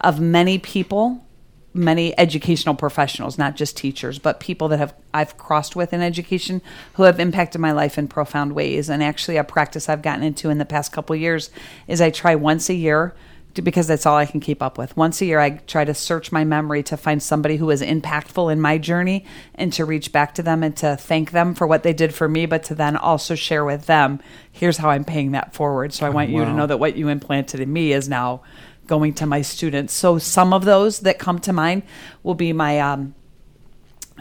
of 0.00 0.20
many 0.20 0.58
people, 0.58 1.26
many 1.74 2.16
educational 2.18 2.74
professionals, 2.74 3.38
not 3.38 3.56
just 3.56 3.76
teachers, 3.76 4.18
but 4.18 4.40
people 4.40 4.68
that 4.68 4.78
have 4.78 4.94
I've 5.12 5.36
crossed 5.36 5.74
with 5.74 5.92
in 5.92 6.02
education 6.02 6.62
who 6.94 7.04
have 7.04 7.18
impacted 7.18 7.60
my 7.60 7.72
life 7.72 7.98
in 7.98 8.08
profound 8.08 8.54
ways. 8.54 8.88
And 8.88 9.02
actually, 9.02 9.36
a 9.36 9.44
practice 9.44 9.88
I've 9.88 10.02
gotten 10.02 10.22
into 10.22 10.50
in 10.50 10.58
the 10.58 10.64
past 10.64 10.92
couple 10.92 11.14
of 11.14 11.20
years 11.20 11.50
is 11.88 12.00
I 12.00 12.10
try 12.10 12.34
once 12.34 12.68
a 12.68 12.74
year 12.74 13.14
because 13.54 13.86
that's 13.86 14.06
all 14.06 14.16
I 14.16 14.26
can 14.26 14.40
keep 14.40 14.62
up 14.62 14.78
with. 14.78 14.96
Once 14.96 15.20
a 15.20 15.26
year, 15.26 15.40
I 15.40 15.50
try 15.50 15.84
to 15.84 15.94
search 15.94 16.32
my 16.32 16.44
memory 16.44 16.82
to 16.84 16.96
find 16.96 17.22
somebody 17.22 17.56
who 17.56 17.66
was 17.66 17.82
impactful 17.82 18.52
in 18.52 18.60
my 18.60 18.78
journey 18.78 19.24
and 19.54 19.72
to 19.74 19.84
reach 19.84 20.12
back 20.12 20.34
to 20.36 20.42
them 20.42 20.62
and 20.62 20.76
to 20.78 20.96
thank 20.96 21.32
them 21.32 21.54
for 21.54 21.66
what 21.66 21.82
they 21.82 21.92
did 21.92 22.14
for 22.14 22.28
me, 22.28 22.46
but 22.46 22.62
to 22.64 22.74
then 22.74 22.96
also 22.96 23.34
share 23.34 23.64
with 23.64 23.86
them, 23.86 24.20
here's 24.50 24.78
how 24.78 24.90
I'm 24.90 25.04
paying 25.04 25.32
that 25.32 25.54
forward. 25.54 25.92
So 25.92 26.06
I 26.06 26.10
want 26.10 26.30
you 26.30 26.44
to 26.44 26.52
know 26.52 26.66
that 26.66 26.78
what 26.78 26.96
you 26.96 27.08
implanted 27.08 27.60
in 27.60 27.72
me 27.72 27.92
is 27.92 28.08
now 28.08 28.42
going 28.86 29.14
to 29.14 29.26
my 29.26 29.42
students. 29.42 29.92
So 29.92 30.18
some 30.18 30.52
of 30.52 30.64
those 30.64 31.00
that 31.00 31.18
come 31.18 31.38
to 31.40 31.52
mind 31.52 31.82
will 32.22 32.34
be 32.34 32.52
my 32.52 32.80
um, 32.80 33.14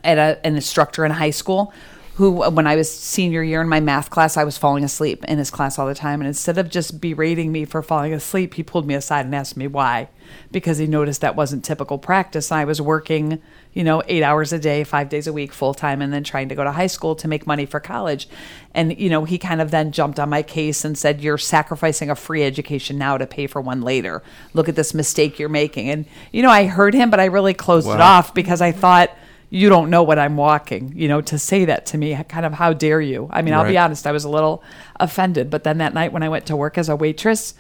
at 0.03 0.17
a, 0.17 0.45
an 0.45 0.55
instructor 0.55 1.05
in 1.05 1.11
high 1.11 1.31
school 1.31 1.73
who 2.15 2.31
when 2.49 2.67
i 2.67 2.75
was 2.75 2.91
senior 2.91 3.41
year 3.41 3.61
in 3.61 3.69
my 3.69 3.79
math 3.79 4.09
class 4.09 4.37
i 4.37 4.43
was 4.43 4.57
falling 4.57 4.83
asleep 4.83 5.23
in 5.25 5.37
his 5.37 5.51
class 5.51 5.79
all 5.79 5.87
the 5.87 5.95
time. 5.95 6.21
And 6.21 6.27
instead 6.27 6.57
of 6.57 6.69
just 6.69 6.99
berating 7.01 7.51
me 7.51 7.65
for 7.65 7.81
falling 7.81 8.13
asleep 8.13 8.55
he 8.55 8.63
pulled 8.63 8.85
me 8.85 8.93
aside 8.93 9.25
and 9.25 9.35
asked 9.35 9.57
me 9.57 9.67
why 9.67 10.09
because 10.51 10.77
he 10.77 10.87
noticed 10.87 11.21
that 11.21 11.35
wasn't 11.35 11.63
typical 11.63 11.97
practice. 11.97 12.51
I 12.51 12.65
was 12.65 12.81
working 12.81 13.41
you 13.73 13.83
know 13.83 14.03
eight 14.07 14.23
hours 14.23 14.51
a 14.51 14.59
day 14.59 14.83
five 14.83 15.09
days 15.09 15.27
a 15.27 15.33
week 15.33 15.53
full 15.53 15.73
time 15.73 16.01
and 16.01 16.13
then 16.13 16.23
trying 16.23 16.49
to 16.49 16.55
go 16.55 16.63
to 16.63 16.71
high 16.71 16.87
school 16.87 17.15
to 17.15 17.27
make 17.27 17.47
money 17.47 17.65
for 17.65 17.79
college. 17.79 18.27
And 18.73 18.97
you 18.97 19.09
know 19.09 19.25
he 19.25 19.37
kind 19.37 19.61
of 19.61 19.71
then 19.71 19.91
jumped 19.91 20.19
on 20.19 20.29
my 20.29 20.43
case 20.43 20.83
and 20.83 20.97
said 20.97 21.21
you're 21.21 21.37
sacrificing 21.37 22.09
a 22.09 22.15
free 22.15 22.43
education 22.43 22.97
now 22.97 23.17
to 23.17 23.25
pay 23.25 23.47
for 23.47 23.61
one 23.61 23.81
later. 23.81 24.21
Look 24.53 24.67
at 24.67 24.75
this 24.75 24.93
mistake 24.93 25.39
you're 25.39 25.49
making. 25.49 25.89
And 25.89 26.05
you 26.31 26.41
know 26.43 26.49
i 26.49 26.65
heard 26.65 26.93
him 26.93 27.09
but 27.09 27.19
i 27.19 27.25
really 27.25 27.53
closed 27.53 27.87
it 27.87 28.01
off 28.01 28.33
because 28.33 28.61
i 28.61 28.71
thought 28.71 29.11
you 29.53 29.67
don't 29.69 29.89
know 29.89 30.01
what 30.01 30.17
I'm 30.17 30.37
walking, 30.37 30.93
you 30.95 31.09
know, 31.09 31.19
to 31.21 31.37
say 31.37 31.65
that 31.65 31.85
to 31.87 31.97
me, 31.97 32.17
kind 32.29 32.45
of 32.45 32.53
how 32.53 32.71
dare 32.71 33.01
you? 33.01 33.27
I 33.31 33.41
mean, 33.41 33.53
I'll 33.53 33.63
be 33.63 33.75
Right. 33.75 33.83
honest, 33.83 34.07
I 34.07 34.11
was 34.13 34.23
a 34.23 34.29
little 34.29 34.63
offended. 34.95 35.49
But 35.49 35.65
then 35.65 35.77
that 35.79 35.93
night 35.93 36.13
when 36.13 36.23
I 36.23 36.29
went 36.29 36.45
to 36.45 36.55
work 36.55 36.77
as 36.77 36.87
a 36.87 36.95
waitress, 36.95 37.53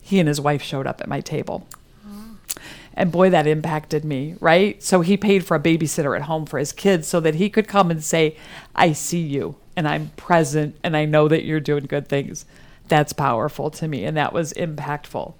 he 0.00 0.18
and 0.18 0.26
his 0.26 0.40
wife 0.40 0.62
showed 0.62 0.86
up 0.86 1.02
at 1.02 1.06
my 1.08 1.20
table. 1.20 1.66
And 2.96 3.10
boy, 3.12 3.28
that 3.30 3.46
impacted 3.46 4.04
me, 4.04 4.36
right? 4.40 4.80
So 4.82 5.00
he 5.02 5.16
paid 5.16 5.44
for 5.44 5.56
a 5.56 5.60
babysitter 5.60 6.16
at 6.16 6.22
home 6.22 6.46
for 6.46 6.58
his 6.58 6.72
kids 6.72 7.08
so 7.08 7.20
that 7.20 7.34
he 7.34 7.50
could 7.50 7.66
come 7.68 7.90
and 7.90 8.02
say, 8.02 8.36
I 8.74 8.92
see 8.92 9.20
you 9.20 9.56
and 9.76 9.86
I'm 9.88 10.10
present 10.16 10.76
and 10.82 10.96
I 10.96 11.04
know 11.04 11.26
that 11.28 11.44
you're 11.44 11.58
doing 11.60 11.84
good 11.86 12.08
things. 12.08 12.46
That's 12.88 13.12
powerful 13.12 13.68
to 13.72 13.88
me. 13.88 14.04
And 14.04 14.16
that 14.16 14.32
was 14.32 14.52
impactful. 14.52 15.34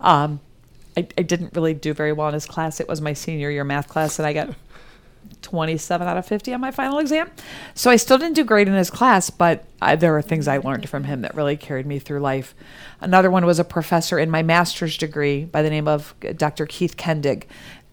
Um, 0.00 0.40
I, 0.96 1.06
I 1.16 1.22
didn't 1.22 1.54
really 1.54 1.74
do 1.74 1.94
very 1.94 2.12
well 2.12 2.28
in 2.28 2.34
his 2.34 2.46
class. 2.46 2.80
It 2.80 2.88
was 2.88 3.00
my 3.00 3.12
senior 3.12 3.50
year 3.50 3.64
math 3.64 3.86
class, 3.88 4.18
and 4.18 4.26
I 4.26 4.32
got 4.32 4.50
27 5.46 6.08
out 6.08 6.16
of 6.16 6.26
50 6.26 6.52
on 6.52 6.60
my 6.60 6.72
final 6.72 6.98
exam. 6.98 7.30
So 7.74 7.88
I 7.88 7.94
still 7.96 8.18
didn't 8.18 8.34
do 8.34 8.42
great 8.42 8.66
in 8.66 8.74
his 8.74 8.90
class, 8.90 9.30
but 9.30 9.64
I, 9.80 9.94
there 9.94 10.16
are 10.16 10.22
things 10.22 10.48
I 10.48 10.58
learned 10.58 10.88
from 10.88 11.04
him 11.04 11.20
that 11.20 11.36
really 11.36 11.56
carried 11.56 11.86
me 11.86 12.00
through 12.00 12.18
life. 12.18 12.52
Another 13.00 13.30
one 13.30 13.46
was 13.46 13.60
a 13.60 13.64
professor 13.64 14.18
in 14.18 14.28
my 14.28 14.42
master's 14.42 14.98
degree 14.98 15.44
by 15.44 15.62
the 15.62 15.70
name 15.70 15.86
of 15.86 16.14
Dr. 16.36 16.66
Keith 16.66 16.96
Kendig. 16.96 17.44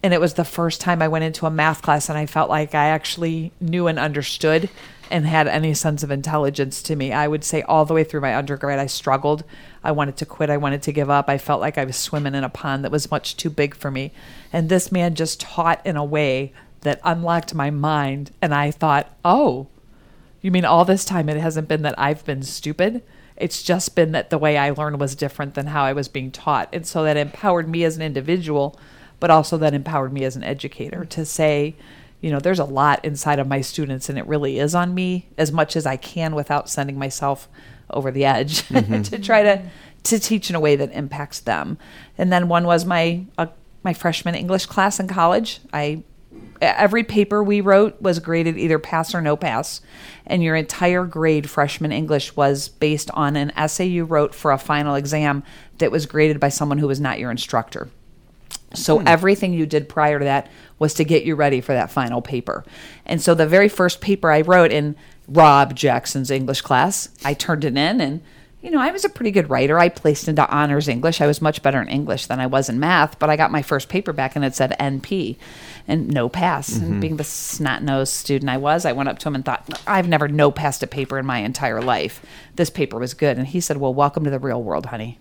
And 0.02 0.12
it 0.12 0.20
was 0.20 0.34
the 0.34 0.44
first 0.44 0.80
time 0.80 1.00
I 1.00 1.06
went 1.06 1.24
into 1.24 1.46
a 1.46 1.50
math 1.50 1.80
class 1.80 2.08
and 2.08 2.18
I 2.18 2.26
felt 2.26 2.50
like 2.50 2.74
I 2.74 2.86
actually 2.86 3.52
knew 3.60 3.86
and 3.86 4.00
understood 4.00 4.68
and 5.10 5.26
had 5.26 5.46
any 5.46 5.74
sense 5.74 6.02
of 6.02 6.10
intelligence 6.10 6.82
to 6.82 6.96
me. 6.96 7.12
I 7.12 7.28
would 7.28 7.44
say 7.44 7.62
all 7.62 7.84
the 7.84 7.94
way 7.94 8.02
through 8.02 8.20
my 8.20 8.34
undergrad, 8.36 8.80
I 8.80 8.86
struggled. 8.86 9.44
I 9.84 9.92
wanted 9.92 10.16
to 10.16 10.26
quit. 10.26 10.50
I 10.50 10.56
wanted 10.56 10.82
to 10.82 10.92
give 10.92 11.08
up. 11.08 11.28
I 11.28 11.38
felt 11.38 11.60
like 11.60 11.78
I 11.78 11.84
was 11.84 11.96
swimming 11.96 12.34
in 12.34 12.42
a 12.42 12.48
pond 12.48 12.84
that 12.84 12.90
was 12.90 13.10
much 13.10 13.36
too 13.36 13.50
big 13.50 13.76
for 13.76 13.90
me. 13.90 14.12
And 14.52 14.68
this 14.68 14.90
man 14.90 15.14
just 15.14 15.40
taught 15.40 15.84
in 15.86 15.96
a 15.96 16.04
way 16.04 16.52
that 16.84 17.00
unlocked 17.04 17.54
my 17.54 17.70
mind. 17.70 18.30
And 18.40 18.54
I 18.54 18.70
thought, 18.70 19.14
oh, 19.24 19.68
you 20.40 20.50
mean 20.50 20.64
all 20.64 20.84
this 20.84 21.04
time 21.04 21.28
it 21.28 21.36
hasn't 21.36 21.68
been 21.68 21.82
that 21.82 21.98
I've 21.98 22.24
been 22.24 22.42
stupid? 22.42 23.02
It's 23.36 23.62
just 23.62 23.96
been 23.96 24.12
that 24.12 24.30
the 24.30 24.38
way 24.38 24.56
I 24.56 24.70
learned 24.70 25.00
was 25.00 25.16
different 25.16 25.54
than 25.54 25.66
how 25.68 25.84
I 25.84 25.92
was 25.92 26.08
being 26.08 26.30
taught. 26.30 26.68
And 26.72 26.86
so 26.86 27.02
that 27.02 27.16
empowered 27.16 27.68
me 27.68 27.82
as 27.84 27.96
an 27.96 28.02
individual, 28.02 28.78
but 29.18 29.30
also 29.30 29.56
that 29.58 29.74
empowered 29.74 30.12
me 30.12 30.24
as 30.24 30.36
an 30.36 30.44
educator 30.44 31.04
to 31.06 31.24
say, 31.24 31.74
you 32.20 32.30
know, 32.30 32.38
there's 32.38 32.58
a 32.58 32.64
lot 32.64 33.04
inside 33.04 33.38
of 33.38 33.48
my 33.48 33.60
students 33.60 34.08
and 34.08 34.18
it 34.18 34.26
really 34.26 34.58
is 34.58 34.74
on 34.74 34.94
me 34.94 35.26
as 35.36 35.50
much 35.50 35.76
as 35.76 35.84
I 35.84 35.96
can 35.96 36.34
without 36.34 36.70
sending 36.70 36.98
myself 36.98 37.48
over 37.90 38.10
the 38.10 38.24
edge 38.24 38.66
to 38.68 39.18
try 39.18 39.42
to 39.42 39.62
to 40.04 40.18
teach 40.18 40.50
in 40.50 40.56
a 40.56 40.60
way 40.60 40.76
that 40.76 40.92
impacts 40.92 41.40
them. 41.40 41.78
And 42.16 42.32
then 42.32 42.48
one 42.48 42.64
was 42.64 42.84
my 42.84 43.24
uh, 43.36 43.46
my 43.82 43.92
freshman 43.92 44.34
English 44.34 44.66
class 44.66 45.00
in 45.00 45.08
college. 45.08 45.60
I 45.72 46.02
every 46.64 47.04
paper 47.04 47.42
we 47.42 47.60
wrote 47.60 48.00
was 48.00 48.18
graded 48.18 48.56
either 48.56 48.78
pass 48.78 49.14
or 49.14 49.20
no 49.20 49.36
pass 49.36 49.80
and 50.26 50.42
your 50.42 50.56
entire 50.56 51.04
grade 51.04 51.48
freshman 51.48 51.92
english 51.92 52.34
was 52.36 52.68
based 52.68 53.10
on 53.12 53.36
an 53.36 53.52
essay 53.56 53.86
you 53.86 54.04
wrote 54.04 54.34
for 54.34 54.52
a 54.52 54.58
final 54.58 54.94
exam 54.94 55.42
that 55.78 55.90
was 55.90 56.06
graded 56.06 56.38
by 56.38 56.48
someone 56.48 56.78
who 56.78 56.88
was 56.88 57.00
not 57.00 57.18
your 57.18 57.30
instructor 57.30 57.88
so 58.74 58.98
hmm. 58.98 59.08
everything 59.08 59.52
you 59.52 59.66
did 59.66 59.88
prior 59.88 60.18
to 60.18 60.24
that 60.24 60.50
was 60.78 60.94
to 60.94 61.04
get 61.04 61.24
you 61.24 61.34
ready 61.34 61.60
for 61.60 61.72
that 61.72 61.90
final 61.90 62.20
paper. 62.20 62.64
And 63.06 63.20
so 63.20 63.34
the 63.34 63.46
very 63.46 63.68
first 63.68 64.00
paper 64.00 64.30
I 64.30 64.40
wrote 64.40 64.72
in 64.72 64.96
Rob 65.28 65.74
Jackson's 65.74 66.30
English 66.30 66.60
class, 66.60 67.08
I 67.24 67.34
turned 67.34 67.64
it 67.64 67.76
in 67.76 68.00
and 68.00 68.20
you 68.60 68.70
know, 68.70 68.80
I 68.80 68.92
was 68.92 69.04
a 69.04 69.10
pretty 69.10 69.30
good 69.30 69.50
writer. 69.50 69.78
I 69.78 69.90
placed 69.90 70.26
into 70.26 70.48
honors 70.48 70.88
English. 70.88 71.20
I 71.20 71.26
was 71.26 71.42
much 71.42 71.62
better 71.62 71.82
in 71.82 71.88
English 71.88 72.28
than 72.28 72.40
I 72.40 72.46
was 72.46 72.70
in 72.70 72.80
math, 72.80 73.18
but 73.18 73.28
I 73.28 73.36
got 73.36 73.52
my 73.52 73.60
first 73.60 73.90
paper 73.90 74.14
back 74.14 74.36
and 74.36 74.44
it 74.44 74.54
said 74.54 74.74
NP 74.80 75.36
and 75.86 76.08
no 76.08 76.28
pass. 76.28 76.76
And 76.76 76.82
mm-hmm. 76.82 77.00
being 77.00 77.16
the 77.16 77.24
snot 77.24 77.82
nosed 77.82 78.12
student 78.12 78.50
I 78.50 78.56
was, 78.56 78.84
I 78.84 78.92
went 78.92 79.08
up 79.08 79.18
to 79.20 79.28
him 79.28 79.34
and 79.34 79.44
thought, 79.44 79.82
I've 79.86 80.08
never 80.08 80.28
no 80.28 80.50
passed 80.50 80.82
a 80.82 80.86
paper 80.86 81.18
in 81.18 81.26
my 81.26 81.38
entire 81.38 81.82
life. 81.82 82.24
This 82.56 82.70
paper 82.70 82.98
was 82.98 83.14
good. 83.14 83.38
And 83.38 83.46
he 83.46 83.60
said, 83.60 83.76
Well, 83.76 83.94
welcome 83.94 84.24
to 84.24 84.30
the 84.30 84.38
real 84.38 84.62
world, 84.62 84.86
honey. 84.86 85.18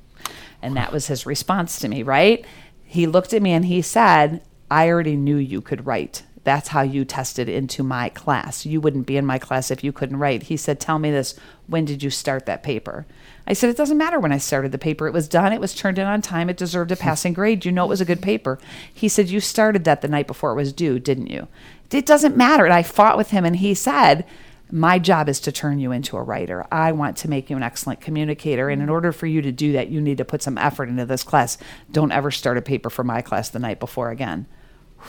And 0.61 0.77
that 0.77 0.93
was 0.93 1.07
his 1.07 1.25
response 1.25 1.79
to 1.79 1.89
me, 1.89 2.03
right? 2.03 2.45
He 2.85 3.05
looked 3.07 3.33
at 3.33 3.41
me 3.41 3.51
and 3.51 3.65
he 3.65 3.81
said, 3.81 4.41
I 4.71 4.89
already 4.89 5.17
knew 5.17 5.35
you 5.35 5.61
could 5.61 5.85
write. 5.85 6.23
That's 6.43 6.69
how 6.69 6.81
you 6.81 7.05
tested 7.05 7.47
into 7.47 7.83
my 7.83 8.09
class. 8.09 8.65
You 8.65 8.81
wouldn't 8.81 9.07
be 9.07 9.15
in 9.15 9.25
my 9.25 9.39
class 9.39 9.71
if 9.71 9.83
you 9.83 9.93
couldn't 9.93 10.17
write. 10.17 10.43
He 10.43 10.57
said, 10.57 10.79
Tell 10.79 10.99
me 10.99 11.09
this. 11.09 11.35
When 11.67 11.85
did 11.85 12.03
you 12.03 12.09
start 12.09 12.45
that 12.45 12.63
paper? 12.63 13.05
I 13.47 13.53
said, 13.53 13.69
It 13.69 13.77
doesn't 13.77 13.97
matter 13.97 14.19
when 14.19 14.33
I 14.33 14.37
started 14.37 14.71
the 14.71 14.77
paper. 14.77 15.07
It 15.07 15.13
was 15.13 15.29
done. 15.29 15.53
It 15.53 15.61
was 15.61 15.73
turned 15.73 15.97
in 15.97 16.05
on 16.05 16.21
time. 16.21 16.49
It 16.49 16.57
deserved 16.57 16.91
a 16.91 16.97
passing 16.97 17.33
grade. 17.33 17.63
You 17.63 17.71
know 17.71 17.85
it 17.85 17.89
was 17.89 18.01
a 18.01 18.05
good 18.05 18.21
paper. 18.21 18.59
He 18.93 19.07
said, 19.07 19.29
You 19.29 19.39
started 19.39 19.85
that 19.85 20.01
the 20.01 20.07
night 20.07 20.27
before 20.27 20.51
it 20.51 20.57
was 20.57 20.73
due, 20.73 20.99
didn't 20.99 21.27
you? 21.27 21.47
It 21.91 22.05
doesn't 22.05 22.35
matter. 22.35 22.65
And 22.65 22.73
I 22.73 22.83
fought 22.83 23.17
with 23.17 23.29
him 23.29 23.45
and 23.45 23.57
he 23.57 23.73
said, 23.73 24.25
my 24.71 24.97
job 24.97 25.29
is 25.29 25.39
to 25.41 25.51
turn 25.51 25.77
you 25.77 25.91
into 25.91 26.17
a 26.17 26.23
writer. 26.23 26.65
I 26.71 26.93
want 26.93 27.15
to 27.17 27.29
make 27.29 27.47
you 27.47 27.55
an 27.55 27.61
excellent 27.61 28.01
communicator. 28.01 28.69
And 28.69 28.81
in 28.81 28.89
order 28.89 29.11
for 29.11 29.27
you 29.27 29.39
to 29.43 29.51
do 29.51 29.73
that, 29.73 29.89
you 29.89 30.01
need 30.01 30.17
to 30.17 30.25
put 30.25 30.41
some 30.41 30.57
effort 30.57 30.89
into 30.89 31.05
this 31.05 31.23
class. 31.23 31.59
Don't 31.91 32.11
ever 32.11 32.31
start 32.31 32.57
a 32.57 32.61
paper 32.63 32.89
for 32.89 33.03
my 33.03 33.21
class 33.21 33.49
the 33.49 33.59
night 33.59 33.79
before 33.79 34.09
again. 34.09 34.47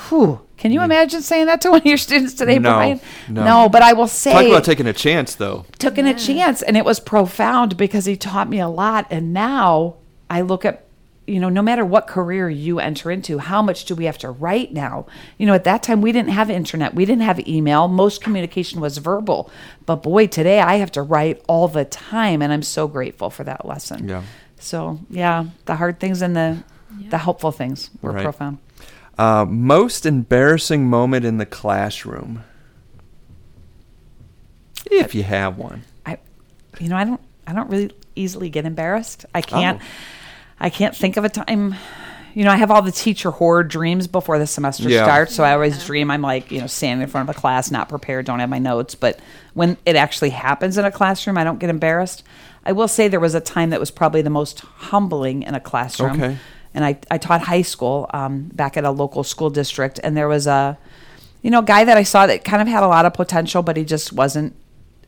Whew. 0.08 0.40
Can 0.56 0.72
you 0.72 0.82
imagine 0.82 1.20
saying 1.22 1.46
that 1.46 1.60
to 1.62 1.70
one 1.72 1.80
of 1.80 1.86
your 1.86 1.96
students 1.96 2.34
today, 2.34 2.58
No, 2.58 2.74
Brian? 2.74 3.00
no. 3.28 3.68
but 3.68 3.82
I 3.82 3.92
will 3.92 4.08
say 4.08 4.32
Talk 4.32 4.46
about 4.46 4.64
taking 4.64 4.86
a 4.86 4.92
chance, 4.92 5.34
though. 5.34 5.66
taking 5.78 6.06
a 6.06 6.14
chance 6.14 6.62
and 6.62 6.76
it 6.76 6.84
was 6.84 7.00
profound 7.00 7.76
because 7.76 8.04
he 8.06 8.16
taught 8.16 8.48
me 8.48 8.60
a 8.60 8.68
lot 8.68 9.06
and 9.10 9.32
now 9.32 9.94
i 10.30 10.40
look 10.40 10.64
at 10.64 10.84
you 11.26 11.38
know 11.38 11.48
no 11.50 11.60
matter 11.62 11.84
what 11.84 12.06
career 12.06 12.48
you 12.48 12.80
enter 12.80 13.10
into 13.10 13.38
how 13.38 13.60
much 13.62 13.84
do 13.84 13.94
we 13.94 14.04
have 14.06 14.16
to 14.18 14.30
write 14.30 14.72
now 14.72 15.04
you 15.38 15.46
know 15.46 15.52
at 15.54 15.64
that 15.64 15.82
time 15.82 16.00
we 16.00 16.12
didn't 16.12 16.30
have 16.30 16.48
internet 16.50 16.94
we 16.94 17.04
didn't 17.04 17.22
have 17.22 17.46
email 17.46 17.88
most 17.88 18.22
communication 18.22 18.80
was 18.80 18.96
verbal 18.98 19.50
but 19.86 19.96
boy 20.02 20.26
today 20.26 20.60
i 20.60 20.76
have 20.76 20.90
to 20.90 21.02
write 21.02 21.42
all 21.46 21.68
the 21.68 21.84
time 21.84 22.40
and 22.42 22.52
i'm 22.52 22.62
so 22.62 22.88
grateful 22.88 23.28
for 23.30 23.44
that 23.44 23.64
lesson 23.66 24.08
Yeah. 24.08 24.22
so 24.58 24.98
yeah 25.10 25.44
the 25.66 25.76
hard 25.76 26.00
things 26.00 26.22
and 26.22 26.34
the 26.34 26.64
the 27.10 27.18
helpful 27.18 27.52
things 27.52 27.90
were 28.02 28.12
Right. 28.12 28.22
profound 28.24 28.58
Uh, 29.18 29.44
most 29.48 30.06
embarrassing 30.06 30.88
moment 30.88 31.24
in 31.24 31.38
the 31.38 31.46
classroom. 31.46 32.42
If 34.90 35.14
you 35.14 35.22
have 35.22 35.56
one. 35.56 35.82
I, 36.04 36.18
you 36.78 36.88
know, 36.88 36.96
I 36.96 37.04
don't, 37.04 37.20
I 37.46 37.52
don't 37.52 37.70
really 37.70 37.92
easily 38.16 38.50
get 38.50 38.64
embarrassed. 38.64 39.24
I 39.34 39.40
can't, 39.40 39.80
Oh. 39.80 39.84
I 40.60 40.70
can't 40.70 40.94
think 40.96 41.16
of 41.16 41.24
a 41.24 41.28
time. 41.28 41.74
You 42.34 42.44
know, 42.44 42.50
I 42.50 42.56
have 42.56 42.70
all 42.70 42.82
the 42.82 42.92
teacher 42.92 43.30
horror 43.30 43.62
dreams 43.64 44.06
before 44.08 44.38
the 44.38 44.46
semester 44.46 44.88
Yeah. 44.88 45.04
starts. 45.04 45.34
So 45.34 45.44
I 45.44 45.52
always 45.52 45.84
dream 45.84 46.10
I'm 46.10 46.22
like, 46.22 46.50
you 46.50 46.60
know, 46.60 46.66
standing 46.66 47.02
in 47.02 47.08
front 47.08 47.28
of 47.28 47.36
a 47.36 47.38
class, 47.38 47.70
not 47.70 47.88
prepared, 47.88 48.26
don't 48.26 48.40
have 48.40 48.50
my 48.50 48.58
notes. 48.58 48.94
But 48.94 49.20
when 49.54 49.76
it 49.86 49.94
actually 49.96 50.30
happens 50.30 50.76
in 50.76 50.84
a 50.84 50.90
classroom, 50.90 51.38
I 51.38 51.44
don't 51.44 51.58
get 51.60 51.70
embarrassed. 51.70 52.24
I 52.64 52.72
will 52.72 52.88
say 52.88 53.08
there 53.08 53.20
was 53.20 53.34
a 53.34 53.40
time 53.40 53.70
that 53.70 53.80
was 53.80 53.90
probably 53.90 54.22
the 54.22 54.30
most 54.30 54.60
humbling 54.60 55.42
in 55.44 55.54
a 55.54 55.60
classroom. 55.60 56.20
Okay. 56.20 56.36
And 56.74 56.84
I, 56.84 56.98
I 57.10 57.18
taught 57.18 57.42
high 57.42 57.62
school 57.62 58.10
um, 58.12 58.50
back 58.52 58.76
at 58.76 58.84
a 58.84 58.90
local 58.90 59.22
school 59.24 59.48
district, 59.48 60.00
and 60.02 60.16
there 60.16 60.28
was 60.28 60.46
a, 60.46 60.76
you 61.42 61.50
know, 61.50 61.62
guy 61.62 61.84
that 61.84 61.96
I 61.96 62.02
saw 62.02 62.26
that 62.26 62.44
kind 62.44 62.60
of 62.60 62.68
had 62.68 62.82
a 62.82 62.88
lot 62.88 63.06
of 63.06 63.14
potential, 63.14 63.62
but 63.62 63.76
he 63.76 63.84
just 63.84 64.12
wasn't 64.12 64.56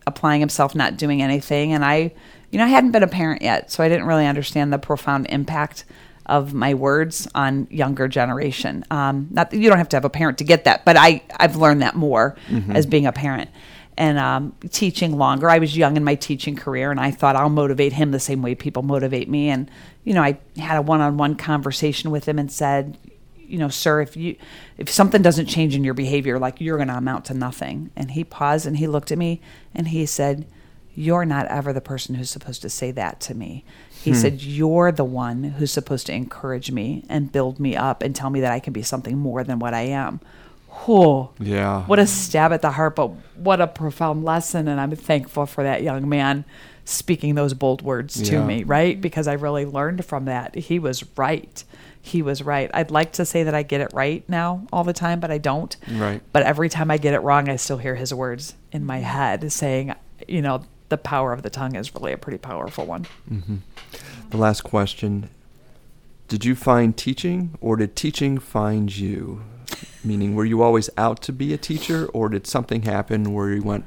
applying 0.07 0.41
himself, 0.41 0.75
not 0.75 0.97
doing 0.97 1.21
anything. 1.21 1.73
And 1.73 1.85
I, 1.85 2.13
you 2.51 2.59
know, 2.59 2.65
I 2.65 2.69
hadn't 2.69 2.93
been 2.93 3.03
a 3.03 3.09
parent 3.09 3.43
yet, 3.43 3.71
so 3.73 3.83
I 3.83 3.89
didn't 3.89 4.07
really 4.07 4.27
understand 4.27 4.73
the 4.73 4.79
profound 4.79 5.27
impact 5.29 5.85
of 6.27 6.53
my 6.55 6.75
words 6.75 7.29
on 7.35 7.67
younger 7.71 8.09
generation. 8.09 8.85
Um, 8.91 9.29
not 9.31 9.51
that 9.51 9.59
you 9.59 9.69
don't 9.69 9.79
have 9.79 9.89
to 9.91 9.97
have 9.97 10.05
a 10.05 10.11
parent 10.11 10.39
to 10.39 10.45
get 10.45 10.65
that, 10.65 10.85
but 10.85 10.97
I 10.97 11.23
I've 11.37 11.57
learned 11.57 11.83
that 11.83 11.95
more 11.95 12.37
as 12.77 12.87
being 12.87 13.07
a 13.07 13.13
parent 13.13 13.49
and 13.97 14.19
um, 14.19 14.55
teaching 14.71 15.17
longer. 15.17 15.49
I 15.49 15.59
was 15.59 15.77
young 15.77 15.97
in 15.97 16.05
my 16.05 16.15
teaching 16.15 16.57
career, 16.57 16.91
and 16.91 17.01
I 17.01 17.11
thought 17.11 17.37
I'll 17.37 17.49
motivate 17.49 17.95
him 17.95 18.11
the 18.11 18.21
same 18.21 18.43
way 18.43 18.55
people 18.55 18.83
motivate 18.83 19.29
me. 19.29 19.49
And 19.49 19.71
you 20.05 20.15
know, 20.15 20.23
I 20.23 20.39
had 20.59 20.79
a 20.79 20.83
one-on-one 20.83 21.37
conversation 21.37 22.11
with 22.11 22.29
him 22.29 22.39
and 22.39 22.51
said, 22.51 22.97
you 23.49 23.59
know, 23.59 23.69
sir, 23.69 24.01
if 24.01 24.17
you 24.17 24.37
if 24.77 24.89
something 24.89 25.23
doesn't 25.23 25.47
change 25.47 25.75
in 25.75 25.85
your 25.85 25.95
behavior, 25.95 26.39
like 26.39 26.61
you're 26.61 26.77
going 26.77 26.89
to 26.89 26.97
amount 26.97 27.27
to 27.27 27.35
nothing. 27.35 27.91
And 27.97 28.11
he 28.13 28.25
paused 28.25 28.67
and 28.67 28.77
he 28.77 28.87
looked 28.87 29.13
at 29.13 29.19
me 29.19 29.41
and 29.75 29.89
he 29.89 30.05
said, 30.07 30.47
"You're 30.95 31.25
not 31.25 31.47
ever 31.47 31.73
the 31.73 31.81
person 31.81 32.17
who's 32.17 32.31
supposed 32.31 32.63
to 32.63 32.69
say 32.69 32.91
that 32.93 33.21
to 33.21 33.35
me." 33.35 33.65
He 34.03 34.15
said, 34.15 34.41
"You're 34.43 34.93
the 34.93 35.05
one 35.05 35.43
who's 35.43 35.73
supposed 35.73 36.07
to 36.07 36.15
encourage 36.15 36.71
me 36.71 37.05
and 37.09 37.33
build 37.33 37.59
me 37.59 37.75
up 37.75 38.03
and 38.03 38.15
tell 38.15 38.31
me 38.31 38.41
that 38.41 38.53
I 38.53 38.61
can 38.61 38.73
be 38.73 38.83
something 38.83 39.19
more 39.19 39.43
than 39.43 39.59
what 39.59 39.75
I 39.75 39.83
am." 39.83 40.21
Oh, 40.89 41.31
Yeah. 41.39 41.83
what 41.87 41.99
a 41.99 42.07
stab 42.07 42.53
at 42.53 42.63
the 42.63 42.71
heart, 42.73 42.97
but 42.97 43.09
what 43.37 43.61
a 43.61 43.67
profound 43.67 44.25
lesson. 44.25 44.69
And 44.69 44.81
I'm 44.81 44.95
thankful 44.95 45.47
for 45.47 45.65
that 45.65 45.83
young 45.83 46.09
man 46.09 46.45
speaking 46.85 47.35
those 47.35 47.55
bold 47.55 47.83
words 47.83 48.23
to 48.23 48.35
Yeah. 48.35 48.47
me, 48.47 48.63
right? 48.63 49.01
Because 49.01 49.27
I 49.27 49.33
really 49.33 49.65
learned 49.67 50.05
from 50.05 50.27
that. 50.27 50.55
He 50.55 50.79
was 50.79 51.05
right. 51.17 51.65
He 52.01 52.23
was 52.23 52.43
right. 52.43 52.71
I'd 52.73 52.93
like 52.93 53.11
to 53.15 53.25
say 53.25 53.43
that 53.43 53.55
I 53.55 53.65
get 53.65 53.81
it 53.81 53.91
right 53.93 54.23
now 54.29 54.63
all 54.73 54.85
the 54.85 54.93
time, 54.93 55.19
but 55.19 55.31
I 55.33 55.39
don't. 55.39 55.77
Right. 55.93 56.23
But 56.33 56.45
every 56.45 56.69
time 56.69 56.89
I 56.91 56.99
get 56.99 57.15
it 57.15 57.19
wrong, 57.21 57.49
I 57.49 57.57
still 57.57 57.79
hear 57.79 57.97
his 57.97 58.15
words 58.15 58.55
in 58.71 58.87
my 58.87 58.99
head 58.99 59.51
saying, 59.51 59.93
you 60.29 60.41
know, 60.41 60.63
the 60.89 60.97
power 60.99 61.33
of 61.33 61.43
the 61.43 61.51
tongue 61.51 61.75
is 61.75 61.93
really 61.97 62.13
a 62.13 62.17
pretty 62.19 62.39
powerful 62.39 62.87
one. 62.87 63.07
Mm-hmm. 63.29 63.57
The 64.31 64.37
last 64.37 64.63
question 64.63 65.31
Did 66.29 66.45
you 66.45 66.55
find 66.55 66.97
teaching 66.97 67.57
or 67.61 67.77
did 67.77 67.97
teaching 67.97 68.39
find 68.39 68.95
you? 68.97 69.43
Meaning, 70.07 70.37
were 70.37 70.45
you 70.45 70.63
always 70.63 70.89
out 70.97 71.21
to 71.23 71.33
be 71.33 71.53
a 71.53 71.59
teacher 71.59 72.07
or 72.15 72.29
did 72.29 72.47
something 72.47 72.83
happen 72.83 73.35
where 73.35 73.51
you 73.53 73.63
went, 73.63 73.85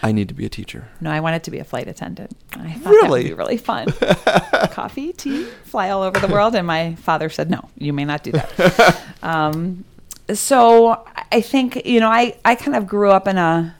I 0.00 0.12
need 0.12 0.28
to 0.28 0.34
be 0.34 0.46
a 0.46 0.48
teacher? 0.48 0.88
No, 1.00 1.10
I 1.10 1.18
wanted 1.18 1.42
to 1.44 1.50
be 1.50 1.58
a 1.58 1.64
flight 1.64 1.88
attendant. 1.88 2.36
I 2.52 2.72
thought 2.74 2.84
that 2.84 2.90
Really? 2.90 3.22
would 3.24 3.28
be 3.30 3.34
really 3.34 3.56
fun. 3.56 3.90
Coffee, 4.70 5.12
tea, 5.12 5.44
fly 5.64 5.90
all 5.90 6.02
over 6.02 6.20
the 6.20 6.28
world. 6.32 6.54
And 6.54 6.66
my 6.66 6.94
father 6.94 7.28
said, 7.28 7.50
no, 7.50 7.68
you 7.76 7.92
may 7.92 8.04
not 8.04 8.22
do 8.22 8.30
that. 8.32 9.02
um, 9.24 9.84
so 10.32 11.04
I 11.32 11.40
think, 11.40 11.84
you 11.84 11.98
know, 11.98 12.08
I, 12.08 12.36
I 12.44 12.54
kind 12.54 12.76
of 12.76 12.86
grew 12.86 13.10
up 13.10 13.26
in 13.26 13.38
a, 13.38 13.74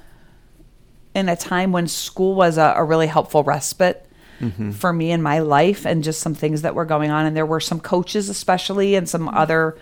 in 1.15 1.29
a 1.29 1.37
time 1.37 1.71
when 1.71 1.87
school 1.87 2.35
was 2.35 2.59
a, 2.59 2.75
a 2.77 2.83
really 2.85 3.07
helpful 3.07 3.45
respite 3.45 4.09
for 4.73 4.93
me 4.93 5.13
in 5.13 5.23
my 5.23 5.39
life 5.39 5.87
and 5.87 6.03
just 6.03 6.21
some 6.21 6.35
things 6.35 6.63
that 6.63 6.75
were 6.75 6.85
going 6.85 7.13
on. 7.13 7.27
And 7.27 7.37
there 7.37 7.47
were 7.47 7.61
some 7.61 7.79
coaches, 7.79 8.29
especially, 8.29 8.97
and 8.97 9.09
some 9.09 9.29
other 9.29 9.79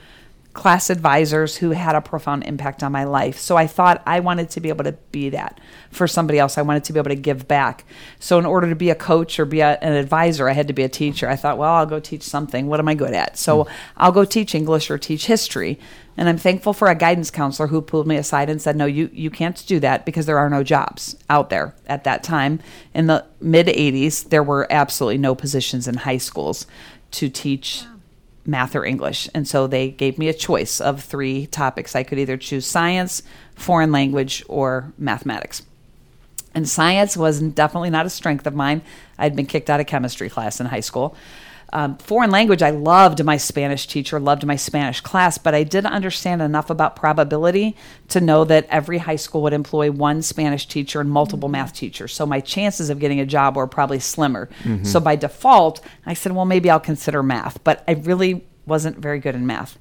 class 0.53 0.91
advisors 0.91 1.57
who 1.57 1.71
had 1.71 1.95
a 1.95 2.01
profound 2.01 2.43
impact 2.43 2.83
on 2.83 2.91
my 2.91 3.05
life. 3.05 3.39
So 3.39 3.57
I 3.57 3.69
thought 3.69 4.03
I 4.05 4.19
wanted 4.19 4.51
to 4.51 4.61
be 4.61 4.69
able 4.69 4.83
to 4.83 4.93
be 5.13 5.31
that 5.31 5.61
for 5.93 6.09
somebody 6.09 6.41
else. 6.41 6.59
I 6.59 6.63
wanted 6.63 6.83
to 6.85 6.93
be 6.93 6.99
able 6.99 7.11
to 7.11 7.15
give 7.17 7.47
back. 7.47 7.85
So 8.19 8.37
in 8.39 8.45
order 8.45 8.69
to 8.69 8.75
be 8.75 8.91
a 8.91 8.97
coach 8.97 9.39
or 9.39 9.45
be 9.45 9.61
a, 9.61 9.79
an 9.81 9.93
advisor, 9.93 10.49
I 10.49 10.53
had 10.53 10.67
to 10.67 10.73
be 10.73 10.83
a 10.83 10.89
teacher. 10.89 11.29
I 11.29 11.37
thought, 11.37 11.57
well, 11.57 11.75
I'll 11.75 11.87
go 11.87 12.01
teach 12.01 12.25
something. 12.25 12.67
What 12.67 12.81
am 12.81 12.89
I 12.89 12.95
good 12.95 13.15
at? 13.15 13.39
So 13.39 13.65
hmm. 13.65 13.71
I'll 13.97 14.13
go 14.13 14.25
teach 14.25 14.55
English 14.55 14.91
or 14.91 14.99
teach 14.99 15.27
history. 15.27 15.79
And 16.17 16.29
I'm 16.29 16.39
thankful 16.39 16.73
for 16.73 16.89
a 16.89 16.97
guidance 16.97 17.31
counselor 17.31 17.69
who 17.69 17.81
pulled 17.81 18.09
me 18.09 18.17
aside 18.17 18.51
and 18.51 18.61
said, 18.61 18.77
no, 18.77 18.87
you, 18.87 19.09
you 19.13 19.31
can't 19.31 19.65
do 19.67 19.79
that 19.81 20.05
because 20.05 20.27
there 20.27 20.39
are 20.39 20.51
no 20.51 20.65
jobs 20.65 21.17
out 21.31 21.49
there 21.49 21.77
at 21.87 22.03
that 22.05 22.25
time. 22.25 22.59
In 22.93 23.07
the 23.07 23.25
mid 23.41 23.69
80s, 23.69 24.29
there 24.31 24.43
were 24.43 24.67
absolutely 24.69 25.19
no 25.19 25.37
positions 25.37 25.87
in 25.87 25.95
high 25.95 26.19
schools 26.19 26.67
to 27.13 27.29
teach 27.29 27.85
math 28.47 28.75
or 28.75 28.85
English. 28.85 29.29
And 29.35 29.47
so 29.47 29.67
they 29.67 29.91
gave 29.91 30.19
me 30.19 30.29
a 30.29 30.35
choice 30.35 30.81
of 30.81 31.03
three 31.03 31.47
topics. 31.47 31.95
I 31.95 32.03
could 32.03 32.19
either 32.19 32.37
choose 32.37 32.67
science, 32.67 33.23
foreign 33.55 33.93
language, 33.93 34.45
or 34.49 34.93
mathematics. 34.99 35.63
And 36.55 36.69
science 36.69 37.17
was 37.17 37.41
definitely 37.41 37.91
not 37.91 38.07
a 38.07 38.11
strength 38.11 38.47
of 38.47 38.55
mine. 38.55 38.83
I'd 39.19 39.37
been 39.37 39.47
kicked 39.47 39.71
out 39.71 39.81
of 39.81 39.87
chemistry 39.87 40.29
class 40.29 40.61
in 40.61 40.67
high 40.67 40.81
school. 40.81 41.15
Um, 41.73 41.97
foreign 41.99 42.31
language, 42.31 42.63
I 42.63 42.71
loved 42.71 43.25
my 43.25 43.37
Spanish 43.37 43.87
teacher, 43.87 44.19
loved 44.19 44.45
my 44.45 44.57
Spanish 44.57 45.01
class, 45.01 45.39
but 45.39 45.55
I 45.55 45.63
didn't 45.63 45.93
understand 45.93 46.43
enough 46.43 46.69
about 46.69 46.97
probability 46.97 47.77
to 48.09 48.21
know 48.21 48.45
that 48.45 48.67
every 48.69 48.99
high 48.99 49.17
school 49.17 49.43
would 49.43 49.53
employ 49.53 49.91
one 49.91 50.21
Spanish 50.23 50.67
teacher 50.67 51.01
and 51.01 51.11
multiple 51.11 51.49
math 51.49 51.73
teachers. 51.73 52.13
So 52.13 52.27
my 52.27 52.41
chances 52.41 52.91
of 52.91 52.99
getting 52.99 53.21
a 53.21 53.27
job 53.27 53.57
were 53.57 53.67
probably 53.69 54.01
slimmer. 54.01 54.49
So 54.85 54.99
by 55.01 55.15
default, 55.17 55.81
I 56.07 56.15
said, 56.15 56.33
well, 56.33 56.45
maybe 56.45 56.69
I'll 56.71 56.81
consider 56.81 57.23
math, 57.23 57.63
but 57.63 57.85
I 57.87 57.93
really 57.93 58.45
wasn't 58.67 58.99
very 58.99 59.21
good 59.21 59.35
in 59.37 59.47
math. 59.47 59.79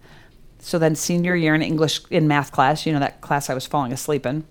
So 0.60 0.78
then, 0.78 0.96
senior 0.96 1.36
year 1.36 1.56
in 1.56 1.62
English 1.62 2.02
in 2.10 2.28
math 2.28 2.52
class, 2.52 2.86
you 2.86 2.92
know, 2.94 3.00
that 3.00 3.22
class 3.22 3.50
I 3.50 3.54
was 3.54 3.66
falling 3.66 3.94
asleep 3.94 4.26
in. 4.26 4.44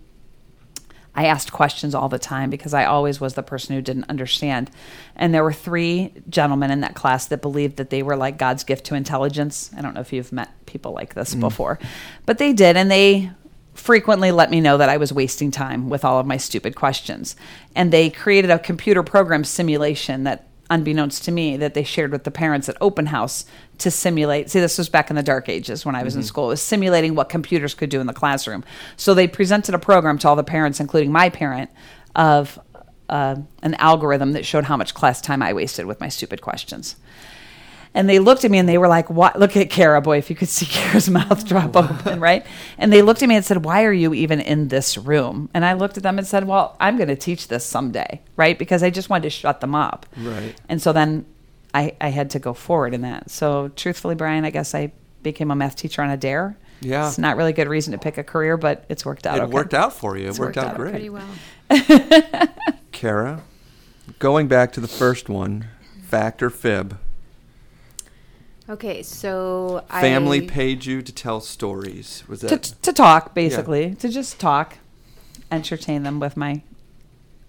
I 1.19 1.25
asked 1.25 1.51
questions 1.51 1.97
all 1.97 2.09
the 2.09 2.17
time 2.17 2.49
because 2.49 2.73
I 2.73 2.85
always 2.85 3.21
was 3.21 3.35
the 3.35 3.43
person 3.43 3.75
who 3.75 3.83
didn't 3.83 4.09
understand. 4.09 4.71
And 5.17 5.35
there 5.35 5.43
were 5.43 5.53
three 5.53 6.13
gentlemen 6.29 6.71
in 6.71 6.83
that 6.83 6.95
class 6.95 7.27
that 7.27 7.43
believed 7.43 7.77
that 7.79 7.91
they 7.91 8.05
were 8.05 8.15
like 8.15 8.39
God's 8.39 8.63
gift 8.63 8.85
to 8.87 8.95
intelligence. 8.95 9.69
I 9.77 9.83
don't 9.83 9.95
know 9.95 10.01
if 10.01 10.13
you've 10.13 10.31
met 10.31 10.51
people 10.67 10.93
like 10.93 11.15
this 11.15 11.35
mm. 11.35 11.41
before, 11.41 11.81
but 12.25 12.39
they 12.39 12.53
did. 12.53 12.77
And 12.77 12.89
they 12.89 13.33
frequently 13.75 14.31
let 14.31 14.49
me 14.49 14.61
know 14.61 14.77
that 14.77 14.89
I 14.89 14.97
was 14.97 15.13
wasting 15.13 15.51
time 15.51 15.89
with 15.89 16.05
all 16.05 16.21
of 16.21 16.27
my 16.27 16.37
stupid 16.37 16.77
questions. 16.77 17.35
And 17.75 17.93
they 17.93 18.11
created 18.11 18.53
a 18.53 18.59
computer 18.61 19.03
program 19.03 19.43
simulation 19.43 20.23
that 20.23 20.47
unbeknownst 20.71 21.25
to 21.25 21.31
me 21.31 21.57
that 21.57 21.75
they 21.75 21.83
shared 21.83 22.13
with 22.13 22.25
the 22.25 22.31
parents 22.31 22.69
at 22.69 22.77
open 22.81 23.07
house 23.07 23.45
to 23.79 23.91
simulate 23.91 24.51
see 24.51 24.61
this 24.61 24.77
was 24.77 24.89
back 24.89 25.09
in 25.11 25.17
the 25.17 25.23
dark 25.23 25.49
ages 25.49 25.87
when 25.87 25.95
i 25.95 26.03
was 26.03 26.15
in 26.15 26.23
school 26.23 26.47
it 26.47 26.49
was 26.49 26.63
simulating 26.63 27.15
what 27.15 27.29
computers 27.29 27.75
could 27.75 27.91
do 27.91 28.01
in 28.01 28.07
the 28.07 28.13
classroom. 28.13 28.65
So 28.97 29.15
they 29.15 29.29
presented 29.29 29.75
a 29.75 29.79
program 29.79 30.19
to 30.19 30.29
all 30.29 30.37
the 30.37 30.45
parents 30.45 30.81
including 30.81 31.13
my 31.13 31.31
parent 31.31 31.71
of 32.15 32.59
uh, 33.09 33.37
an 33.63 33.75
algorithm 33.75 34.33
that 34.33 34.45
showed 34.45 34.65
how 34.65 34.77
much 34.77 34.95
class 34.95 35.21
time 35.21 35.43
i 35.43 35.53
wasted 35.53 35.87
with 35.87 36.01
my 36.01 36.09
stupid 36.09 36.43
questions 36.43 36.97
and 37.95 38.09
they 38.09 38.19
looked 38.19 38.45
at 38.45 38.51
me 38.51 38.59
and 38.59 38.69
they 38.69 38.79
were 38.79 38.89
like, 38.89 39.11
"What? 39.11 39.39
Look 39.39 39.57
at 39.57 39.71
Kara, 39.71 40.01
boy! 40.01 40.19
If 40.19 40.31
you 40.31 40.37
could 40.37 40.49
see 40.59 40.67
Kara's 40.67 41.09
mouth 41.11 41.47
drop 41.47 41.77
open, 41.77 42.21
right?" 42.21 42.45
And 42.79 42.93
they 42.93 43.03
looked 43.03 43.23
at 43.23 43.29
me 43.29 43.37
and 43.37 43.45
said, 43.45 43.65
"Why 43.65 43.85
are 43.85 43.93
you 43.93 44.15
even 44.15 44.41
in 44.41 44.69
this 44.69 44.97
room?" 44.99 45.49
And 45.55 45.65
I 45.65 45.73
looked 45.75 45.97
at 45.97 46.03
them 46.03 46.19
and 46.19 46.27
said, 46.27 46.47
"Well, 46.47 46.77
I'm 46.81 46.97
going 46.97 47.09
to 47.09 47.17
teach 47.17 47.49
this 47.49 47.65
someday, 47.65 48.21
right? 48.37 48.59
Because 48.59 48.83
I 48.83 48.91
just 48.91 49.11
wanted 49.11 49.25
to 49.25 49.31
shut 49.31 49.61
them 49.61 49.75
up." 49.75 50.07
Right. 50.17 50.55
And 50.69 50.81
so 50.81 50.93
then 50.93 51.27
I, 51.75 51.95
I 52.01 52.09
had 52.09 52.31
to 52.31 52.39
go 52.39 52.55
forward 52.55 52.95
in 52.95 53.03
that. 53.03 53.31
So 53.31 53.69
truthfully, 53.77 54.15
Brian, 54.15 54.45
I 54.45 54.51
guess 54.51 54.75
I 54.75 54.93
became 55.23 55.51
a 55.51 55.57
math 55.57 55.77
teacher 55.77 56.03
on 56.03 56.11
a 56.11 56.17
dare. 56.17 56.57
Yeah. 56.81 57.09
it's 57.09 57.19
not 57.19 57.37
really 57.37 57.51
a 57.51 57.55
good 57.55 57.69
reason 57.69 57.91
to 57.93 57.99
pick 57.99 58.19
a 58.19 58.23
career, 58.25 58.57
but 58.57 58.85
it's 58.89 59.05
worked 59.05 59.27
out. 59.27 59.39
It 59.39 59.43
okay. 59.43 59.53
worked 59.53 59.75
out 59.75 59.93
for 59.93 60.17
you. 60.17 60.27
It 60.27 60.29
It's 60.31 60.39
worked, 60.39 60.57
worked 60.57 60.69
out, 60.69 60.75
out 60.75 60.77
great. 60.77 60.91
Pretty 60.93 61.11
well. 61.11 62.49
Kara, 62.93 63.43
going 64.19 64.47
back 64.49 64.73
to 64.75 64.81
the 64.81 64.89
first 64.89 65.29
one, 65.29 65.67
fact 66.03 66.43
or 66.43 66.51
fib? 66.51 66.97
Okay, 68.69 69.03
so 69.03 69.83
Family 69.89 70.43
I, 70.43 70.47
paid 70.47 70.85
you 70.85 71.01
to 71.01 71.13
tell 71.13 71.41
stories. 71.41 72.23
Was 72.29 72.41
to, 72.41 72.49
that 72.49 72.63
to 72.83 72.93
talk 72.93 73.35
basically 73.35 73.95
to 73.97 74.09
just 74.11 74.39
talk, 74.39 74.77
entertain 75.51 76.03
them 76.03 76.21
with 76.21 76.37
my 76.37 76.61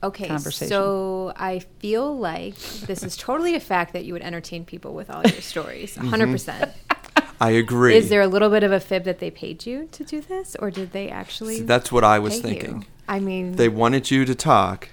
okay, 0.01 0.27
conversation. 0.27 0.69
so 0.69 1.33
I 1.35 1.59
feel 1.79 2.17
like 2.17 2.55
this 2.55 3.03
is 3.03 3.17
totally 3.17 3.55
a 3.55 3.59
fact 3.59 3.91
that 3.93 4.05
you 4.05 4.13
would 4.13 4.21
entertain 4.21 4.63
people 4.63 4.93
with 4.93 5.09
all 5.09 5.21
your 5.23 5.41
stories, 5.41 5.91
mm-hmm. 5.91 6.09
100 6.09 6.31
percent. 6.31 6.71
I 7.41 7.51
agree. 7.51 7.95
Is 7.95 8.09
there 8.09 8.21
a 8.21 8.27
little 8.27 8.49
bit 8.49 8.63
of 8.63 8.71
a 8.71 8.79
fib 8.79 9.03
that 9.03 9.19
they 9.19 9.31
paid 9.31 9.65
you 9.65 9.89
to 9.91 10.03
do 10.05 10.21
this, 10.21 10.55
or 10.59 10.71
did 10.71 10.93
they 10.93 11.09
actually? 11.09 11.57
See, 11.57 11.63
that's 11.63 11.91
what 11.91 12.05
I 12.05 12.19
was 12.19 12.39
pay 12.39 12.49
you? 12.49 12.59
thinking. 12.61 12.85
I 13.09 13.19
mean, 13.19 13.53
They 13.53 13.69
wanted 13.69 14.11
you 14.11 14.23
to 14.23 14.35
talk 14.35 14.89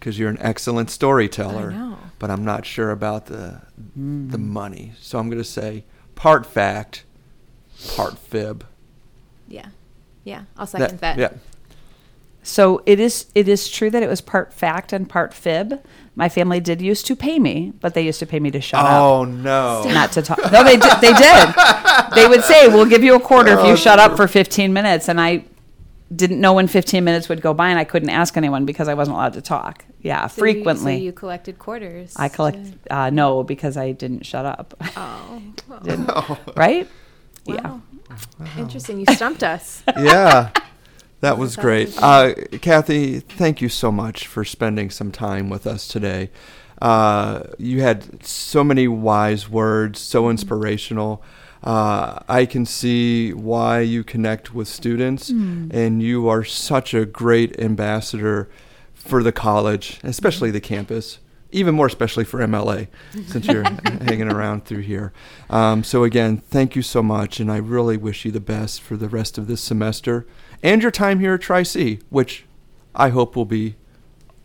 because 0.00 0.18
you're 0.18 0.30
an 0.30 0.38
excellent 0.40 0.90
storyteller. 0.90 1.70
I 1.70 1.76
know. 1.76 1.98
But 2.18 2.30
I'm 2.30 2.44
not 2.44 2.66
sure 2.66 2.90
about 2.90 3.26
the 3.26 3.62
the 3.76 4.38
mm. 4.38 4.40
money. 4.40 4.92
So 5.00 5.18
I'm 5.18 5.28
going 5.28 5.38
to 5.38 5.44
say 5.44 5.84
part 6.14 6.44
fact, 6.44 7.04
part 7.94 8.18
fib. 8.18 8.66
yeah, 9.48 9.68
yeah. 10.24 10.44
I'll 10.56 10.66
second 10.66 10.98
that. 10.98 11.18
Yeah. 11.18 11.30
So 12.42 12.82
it 12.86 12.98
is 12.98 13.26
it 13.34 13.48
is 13.48 13.68
true 13.68 13.90
that 13.90 14.02
it 14.02 14.08
was 14.08 14.20
part 14.20 14.52
fact 14.52 14.92
and 14.92 15.08
part 15.08 15.34
fib. 15.34 15.82
My 16.16 16.28
family 16.28 16.60
did 16.60 16.82
used 16.82 17.06
to 17.06 17.16
pay 17.16 17.38
me, 17.38 17.72
but 17.80 17.94
they 17.94 18.02
used 18.02 18.18
to 18.20 18.26
pay 18.26 18.40
me 18.40 18.50
to 18.50 18.60
shut 18.60 18.84
up. 18.84 18.90
Oh 18.90 19.24
no. 19.24 19.84
not 19.84 20.12
to 20.12 20.22
talk. 20.22 20.38
No, 20.50 20.64
they 20.64 20.76
did, 20.76 21.00
they 21.00 21.12
did. 21.12 21.54
They 22.14 22.26
would 22.26 22.42
say, 22.42 22.68
"We'll 22.68 22.86
give 22.86 23.04
you 23.04 23.14
a 23.14 23.20
quarter 23.20 23.52
if 23.52 23.64
you 23.64 23.72
oh, 23.72 23.76
shut 23.76 23.98
up 23.98 24.16
for 24.16 24.26
15 24.26 24.72
minutes." 24.72 25.08
And 25.08 25.20
I 25.20 25.44
didn't 26.14 26.40
know 26.40 26.52
when 26.54 26.66
15 26.66 27.04
minutes 27.04 27.28
would 27.28 27.40
go 27.40 27.54
by, 27.54 27.68
and 27.68 27.78
I 27.78 27.84
couldn't 27.84 28.10
ask 28.10 28.36
anyone 28.36 28.64
because 28.66 28.88
I 28.88 28.94
wasn't 28.94 29.16
allowed 29.16 29.34
to 29.34 29.42
talk. 29.42 29.84
Yeah, 30.02 30.26
So 30.26 30.36
you- 30.44 30.52
frequently. 30.54 30.96
so 30.96 31.02
you 31.02 31.12
collected 31.12 31.58
quarters. 31.58 32.14
I 32.16 32.28
collect. 32.28 32.58
Uh, 32.90 33.10
no, 33.10 33.42
because 33.44 33.76
I 33.76 33.92
didn't 33.92 34.26
shut 34.26 34.44
up. 34.44 34.74
Oh, 34.96 35.40
Didn't- 35.84 36.10
right? 36.56 36.88
wow. 37.46 37.80
Yeah. 38.40 38.58
Interesting. 38.58 39.00
You 39.00 39.06
stumped 39.14 39.42
us. 39.44 39.82
yeah. 39.98 40.50
That 41.20 41.38
was 41.38 41.54
That 41.56 41.62
great. 41.62 41.88
was- 41.88 41.98
Uh, 41.98 42.34
Kathy, 42.60 43.20
thank 43.20 43.60
you 43.60 43.68
so 43.68 43.92
much 43.92 44.26
for 44.26 44.44
spending 44.44 44.90
some 44.90 45.12
time 45.12 45.48
with 45.48 45.66
us 45.66 45.86
today. 45.86 46.30
Uh, 46.82 47.42
you 47.58 47.82
had 47.82 48.24
so 48.26 48.64
many 48.64 48.88
wise 48.88 49.48
words, 49.48 50.00
so 50.00 50.22
Mm-hmm. 50.22 51.22
Uh, 51.62 52.20
I 52.28 52.46
can 52.46 52.64
see 52.64 53.32
why 53.32 53.80
you 53.80 54.02
connect 54.02 54.54
with 54.54 54.66
students, 54.68 55.30
Mm. 55.30 55.72
and 55.74 56.02
you 56.02 56.28
are 56.28 56.42
such 56.44 56.94
a 56.94 57.04
great 57.04 57.58
ambassador 57.60 58.48
for 58.94 59.22
the 59.22 59.32
college, 59.32 60.00
especially 60.02 60.50
the 60.50 60.60
campus. 60.60 61.18
Even 61.52 61.74
more 61.74 61.86
especially 61.86 62.22
for 62.24 62.40
MLA, 62.40 62.86
since 63.26 63.44
you're 63.46 63.64
hanging 63.84 64.30
around 64.30 64.64
through 64.66 64.82
here. 64.82 65.12
Um, 65.50 65.82
so 65.82 66.04
again, 66.04 66.36
thank 66.38 66.76
you 66.76 66.82
so 66.82 67.02
much, 67.02 67.40
and 67.40 67.50
I 67.50 67.56
really 67.56 67.96
wish 67.96 68.24
you 68.24 68.30
the 68.30 68.38
best 68.40 68.80
for 68.80 68.96
the 68.96 69.08
rest 69.08 69.36
of 69.36 69.48
this 69.48 69.60
semester 69.60 70.26
and 70.62 70.80
your 70.80 70.92
time 70.92 71.18
here 71.18 71.34
at 71.34 71.40
Tri 71.40 71.64
C, 71.64 71.98
which 72.08 72.44
I 72.94 73.08
hope 73.08 73.34
will 73.34 73.46
be 73.46 73.74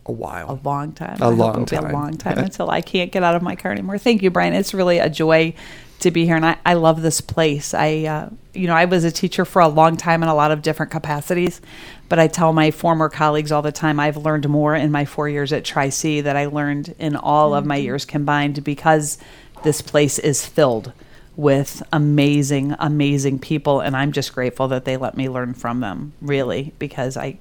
a 0.04 0.10
while. 0.12 0.50
a 0.50 0.58
long 0.68 0.92
time. 0.92 1.16
A 1.20 1.26
I 1.26 1.28
long 1.28 1.64
time. 1.64 1.86
a 1.86 1.92
long 1.92 2.16
time 2.16 2.38
until 2.38 2.70
I 2.70 2.80
can't 2.80 3.12
get 3.12 3.22
out 3.22 3.36
of 3.36 3.42
my 3.42 3.54
car 3.54 3.70
anymore. 3.70 3.98
Thank 3.98 4.22
you, 4.22 4.30
Brian. 4.30 4.52
It's 4.52 4.74
really 4.74 4.98
a 4.98 5.08
joy 5.08 5.54
to 6.00 6.10
be 6.10 6.26
here, 6.26 6.36
and 6.36 6.44
I, 6.44 6.58
I 6.64 6.74
love 6.74 7.02
this 7.02 7.20
place. 7.20 7.72
I, 7.72 8.04
uh, 8.04 8.28
you 8.52 8.66
know, 8.66 8.74
I 8.74 8.84
was 8.84 9.04
a 9.04 9.10
teacher 9.10 9.44
for 9.44 9.62
a 9.62 9.68
long 9.68 9.96
time 9.96 10.22
in 10.22 10.28
a 10.28 10.34
lot 10.34 10.50
of 10.50 10.62
different 10.62 10.92
capacities, 10.92 11.60
but 12.08 12.18
I 12.18 12.28
tell 12.28 12.52
my 12.52 12.70
former 12.70 13.08
colleagues 13.08 13.50
all 13.50 13.62
the 13.62 13.72
time 13.72 13.98
I've 13.98 14.18
learned 14.18 14.48
more 14.48 14.74
in 14.74 14.92
my 14.92 15.04
four 15.04 15.28
years 15.28 15.52
at 15.52 15.64
Tri 15.64 15.88
C 15.88 16.20
that 16.20 16.36
I 16.36 16.46
learned 16.46 16.94
in 16.98 17.16
all 17.16 17.54
of 17.54 17.64
my 17.64 17.76
years 17.76 18.04
combined 18.04 18.62
because 18.62 19.18
this 19.62 19.80
place 19.80 20.18
is 20.18 20.44
filled 20.44 20.92
with 21.34 21.82
amazing, 21.92 22.74
amazing 22.78 23.38
people, 23.38 23.80
and 23.80 23.96
I'm 23.96 24.12
just 24.12 24.34
grateful 24.34 24.68
that 24.68 24.84
they 24.84 24.96
let 24.96 25.16
me 25.16 25.28
learn 25.28 25.54
from 25.54 25.80
them. 25.80 26.12
Really, 26.20 26.72
because 26.78 27.16
I, 27.16 27.38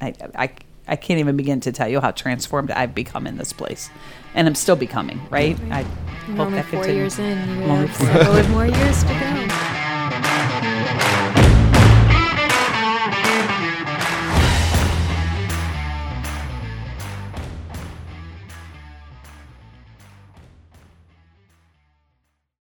I, 0.00 0.14
I, 0.34 0.50
I 0.86 0.96
can't 0.96 1.20
even 1.20 1.36
begin 1.36 1.60
to 1.60 1.72
tell 1.72 1.88
you 1.88 2.00
how 2.00 2.12
transformed 2.12 2.70
I've 2.70 2.94
become 2.94 3.26
in 3.26 3.36
this 3.36 3.52
place, 3.52 3.90
and 4.34 4.46
I'm 4.46 4.54
still 4.54 4.76
becoming. 4.76 5.20
Right? 5.28 5.58
I 5.70 5.80
You're 5.80 6.13
hope 6.32 6.46
only 6.46 6.62
four 6.62 6.82
continues. 6.84 7.18
years 7.18 7.38
in. 7.38 7.48
You 7.62 7.68
have 7.68 7.96
several 7.96 8.48
more 8.50 8.66
years 8.66 9.02
to 9.04 9.08
go. 9.08 9.53